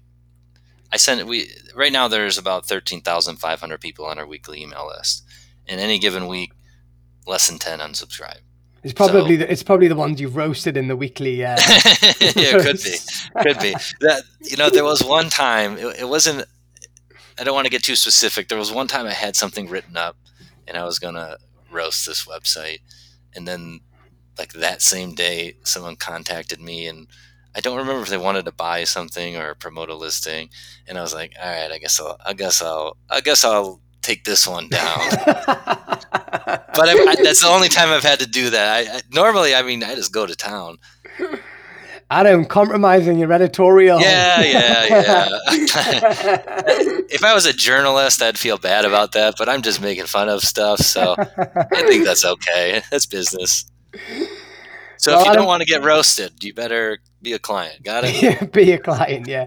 I 0.90 0.96
send 0.96 1.28
we 1.28 1.50
right 1.76 1.92
now. 1.92 2.08
There's 2.08 2.38
about 2.38 2.66
thirteen 2.66 3.02
thousand 3.02 3.36
five 3.36 3.60
hundred 3.60 3.80
people 3.80 4.06
on 4.06 4.18
our 4.18 4.26
weekly 4.26 4.62
email 4.62 4.88
list. 4.88 5.24
In 5.66 5.78
any 5.78 5.98
given 5.98 6.26
week, 6.26 6.52
less 7.26 7.46
than 7.46 7.58
ten 7.58 7.78
unsubscribe. 7.78 8.40
It's 8.89 8.97
probably 8.97 9.36
so, 9.36 9.45
the, 9.45 9.53
it's 9.53 9.62
probably 9.62 9.89
the 9.89 9.97
ones 9.97 10.18
you've 10.18 10.34
roasted 10.34 10.78
in 10.78 10.89
the 10.89 10.97
weekly. 10.97 11.45
Uh, 11.45 11.59
yeah, 12.20 12.59
could 12.59 12.78
be, 12.82 12.97
could 13.43 13.59
be. 13.59 13.74
That 14.01 14.22
you 14.41 14.57
know, 14.57 14.70
there 14.70 14.82
was 14.82 15.05
one 15.05 15.28
time 15.28 15.76
it, 15.76 16.01
it, 16.01 16.09
wasn't. 16.09 16.47
I 17.39 17.45
don't 17.45 17.55
want 17.55 17.66
to 17.66 17.70
get 17.70 17.82
too 17.82 17.97
specific. 17.97 18.49
There 18.49 18.57
was 18.57 18.72
one 18.72 18.89
time 18.89 19.05
I 19.05 19.12
had 19.12 19.36
something 19.36 19.68
written 19.68 19.99
up, 19.99 20.16
and 20.66 20.78
I 20.78 20.84
was 20.84 20.99
gonna 20.99 21.36
roast 21.70 22.07
this 22.07 22.24
website, 22.24 22.78
and 23.36 23.47
then 23.47 23.80
like 24.39 24.55
that 24.55 24.80
same 24.80 25.14
day, 25.14 25.57
someone 25.64 25.97
contacted 25.97 26.59
me, 26.59 26.86
and 26.86 27.09
I 27.55 27.61
don't 27.61 27.76
remember 27.76 28.01
if 28.01 28.09
they 28.09 28.16
wanted 28.16 28.47
to 28.47 28.53
buy 28.53 28.84
something 28.84 29.36
or 29.36 29.55
promote 29.55 29.91
a 29.91 29.95
listing, 29.95 30.49
and 30.86 30.97
I 30.97 31.03
was 31.03 31.12
like, 31.12 31.34
all 31.39 31.51
right, 31.51 31.70
I 31.70 31.76
guess 31.76 32.01
I'll, 32.01 32.16
I 32.24 32.32
guess 32.32 32.62
I'll, 32.62 32.97
I 33.11 33.20
guess 33.20 33.45
I'll 33.45 33.82
take 34.01 34.24
this 34.24 34.49
one 34.49 34.68
down. 34.68 34.99
but 36.49 36.88
I, 36.88 36.92
I, 36.92 37.14
that's 37.22 37.42
the 37.42 37.49
only 37.49 37.68
time 37.68 37.88
I've 37.88 38.03
had 38.03 38.20
to 38.20 38.26
do 38.26 38.51
that. 38.51 38.88
I, 38.88 39.01
normally, 39.12 39.55
I 39.55 39.62
mean, 39.62 39.82
I 39.82 39.94
just 39.94 40.12
go 40.12 40.26
to 40.26 40.34
town. 40.34 40.78
Adam, 42.11 42.46
compromising 42.46 43.18
your 43.18 43.32
editorial. 43.32 44.01
Yeah, 44.01 44.40
yeah, 44.40 44.86
yeah. 44.86 45.28
if 47.11 47.22
I 47.22 47.34
was 47.34 47.44
a 47.44 47.53
journalist, 47.53 48.22
I'd 48.22 48.38
feel 48.38 48.57
bad 48.57 48.86
about 48.86 49.12
that, 49.12 49.34
but 49.36 49.49
I'm 49.49 49.61
just 49.61 49.82
making 49.82 50.07
fun 50.07 50.30
of 50.30 50.42
stuff, 50.42 50.80
so 50.80 51.14
I 51.18 51.82
think 51.86 52.05
that's 52.05 52.24
okay. 52.24 52.80
That's 52.90 53.05
business. 53.05 53.70
So 54.99 55.12
well, 55.12 55.20
if 55.20 55.26
you 55.26 55.30
Adam, 55.32 55.42
don't 55.42 55.46
want 55.46 55.61
to 55.61 55.66
get 55.66 55.84
roasted, 55.84 56.42
you 56.42 56.55
better 56.55 56.99
be 57.22 57.32
a 57.32 57.38
client. 57.38 57.82
Got 57.82 58.05
it? 58.07 58.53
be 58.53 58.72
a 58.72 58.78
client, 58.78 59.28
yeah. 59.28 59.44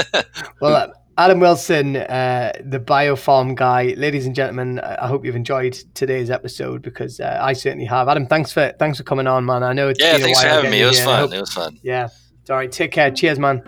well, 0.60 0.74
uh, 0.74 0.88
Adam 1.18 1.40
Wilson, 1.40 1.96
uh, 1.96 2.52
the 2.60 2.78
BioPharm 2.78 3.56
Guy, 3.56 3.94
ladies 3.96 4.24
and 4.24 4.36
gentlemen. 4.36 4.78
I 4.78 5.08
hope 5.08 5.24
you've 5.24 5.34
enjoyed 5.34 5.72
today's 5.94 6.30
episode 6.30 6.80
because 6.80 7.18
uh, 7.18 7.40
I 7.42 7.54
certainly 7.54 7.86
have. 7.86 8.06
Adam, 8.06 8.24
thanks 8.24 8.52
for 8.52 8.72
thanks 8.78 8.98
for 8.98 9.04
coming 9.04 9.26
on, 9.26 9.44
man. 9.44 9.64
I 9.64 9.72
know 9.72 9.88
it's 9.88 10.00
yeah, 10.00 10.16
thanks 10.18 10.40
for 10.40 10.46
having 10.46 10.70
me. 10.70 10.80
It 10.80 10.86
was 10.86 11.00
fun. 11.00 11.18
Hope, 11.18 11.34
it 11.34 11.40
was 11.40 11.52
fun. 11.52 11.76
Yeah, 11.82 12.08
all 12.48 12.56
right. 12.56 12.70
Take 12.70 12.92
care. 12.92 13.10
Cheers, 13.10 13.40
man. 13.40 13.64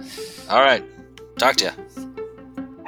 All 0.48 0.60
right, 0.60 0.84
talk 1.38 1.56
to 1.56 1.64
you. 1.64 2.19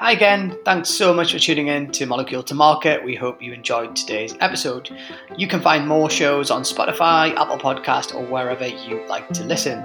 Hi 0.02 0.10
again. 0.10 0.58
Thanks 0.64 0.90
so 0.90 1.14
much 1.14 1.32
for 1.32 1.38
tuning 1.38 1.68
in 1.68 1.92
to 1.92 2.06
Molecule 2.06 2.42
to 2.42 2.56
Market. 2.56 3.04
We 3.04 3.14
hope 3.14 3.40
you 3.40 3.52
enjoyed 3.52 3.94
today's 3.94 4.34
episode. 4.40 4.90
You 5.36 5.46
can 5.46 5.60
find 5.60 5.86
more 5.86 6.10
shows 6.10 6.50
on 6.50 6.62
Spotify, 6.62 7.32
Apple 7.36 7.56
Podcast, 7.56 8.12
or 8.12 8.26
wherever 8.26 8.66
you 8.66 9.06
like 9.06 9.28
to 9.28 9.44
listen. 9.44 9.78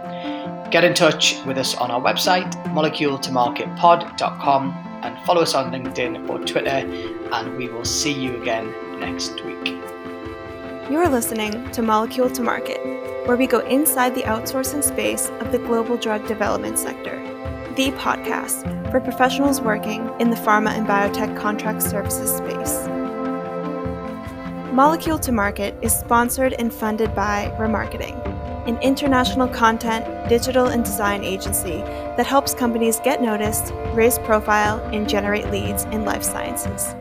Get 0.72 0.84
in 0.84 0.96
touch 0.96 1.38
with 1.46 1.60
us 1.60 1.76
on 1.76 1.92
our 1.92 2.02
website, 2.02 2.52
moleculetomarketpod.com, 2.74 5.02
and 5.04 5.24
follow 5.24 5.44
us 5.44 5.54
on 5.54 5.72
LinkedIn 5.72 6.28
or 6.28 6.40
Twitter, 6.40 6.84
and 7.32 7.56
we 7.56 7.68
will 7.68 7.86
see 7.86 8.12
you 8.12 8.42
again 8.42 8.74
next 9.00 9.46
week. 9.46 9.68
You're 10.90 11.10
listening 11.10 11.70
to 11.70 11.84
Molecule 11.84 12.32
to 12.32 12.42
Market, 12.42 12.80
where 13.28 13.38
we 13.38 13.46
go 13.46 13.60
inside 13.60 14.16
the 14.16 14.24
outsourcing 14.24 14.84
space 14.84 15.30
of 15.42 15.52
the 15.52 15.60
global 15.60 15.96
drug 15.96 16.28
development 16.28 16.80
sector, 16.80 17.24
the 17.78 17.92
podcast 17.92 18.64
for 18.90 19.00
professionals 19.00 19.62
working 19.62 20.10
in 20.20 20.32
the 20.32 20.36
pharma 20.36 20.72
and 20.72 20.88
biotech 20.88 21.38
contract 21.38 21.84
services 21.84 22.36
space. 22.36 22.88
Molecule 24.74 25.20
to 25.20 25.32
Market 25.32 25.76
is 25.84 25.94
sponsored 25.94 26.54
and 26.54 26.74
funded 26.74 27.14
by 27.14 27.56
Remarketing 27.60 28.16
an 28.68 28.78
international 28.82 29.48
content, 29.48 30.28
digital, 30.28 30.66
and 30.66 30.84
design 30.84 31.24
agency 31.24 31.78
that 32.18 32.26
helps 32.26 32.54
companies 32.54 33.00
get 33.00 33.22
noticed, 33.22 33.72
raise 33.94 34.20
profile, 34.20 34.80
and 34.92 35.08
generate 35.08 35.50
leads 35.52 35.86
in 35.86 36.04
life 36.04 36.22
sciences. 36.22 36.94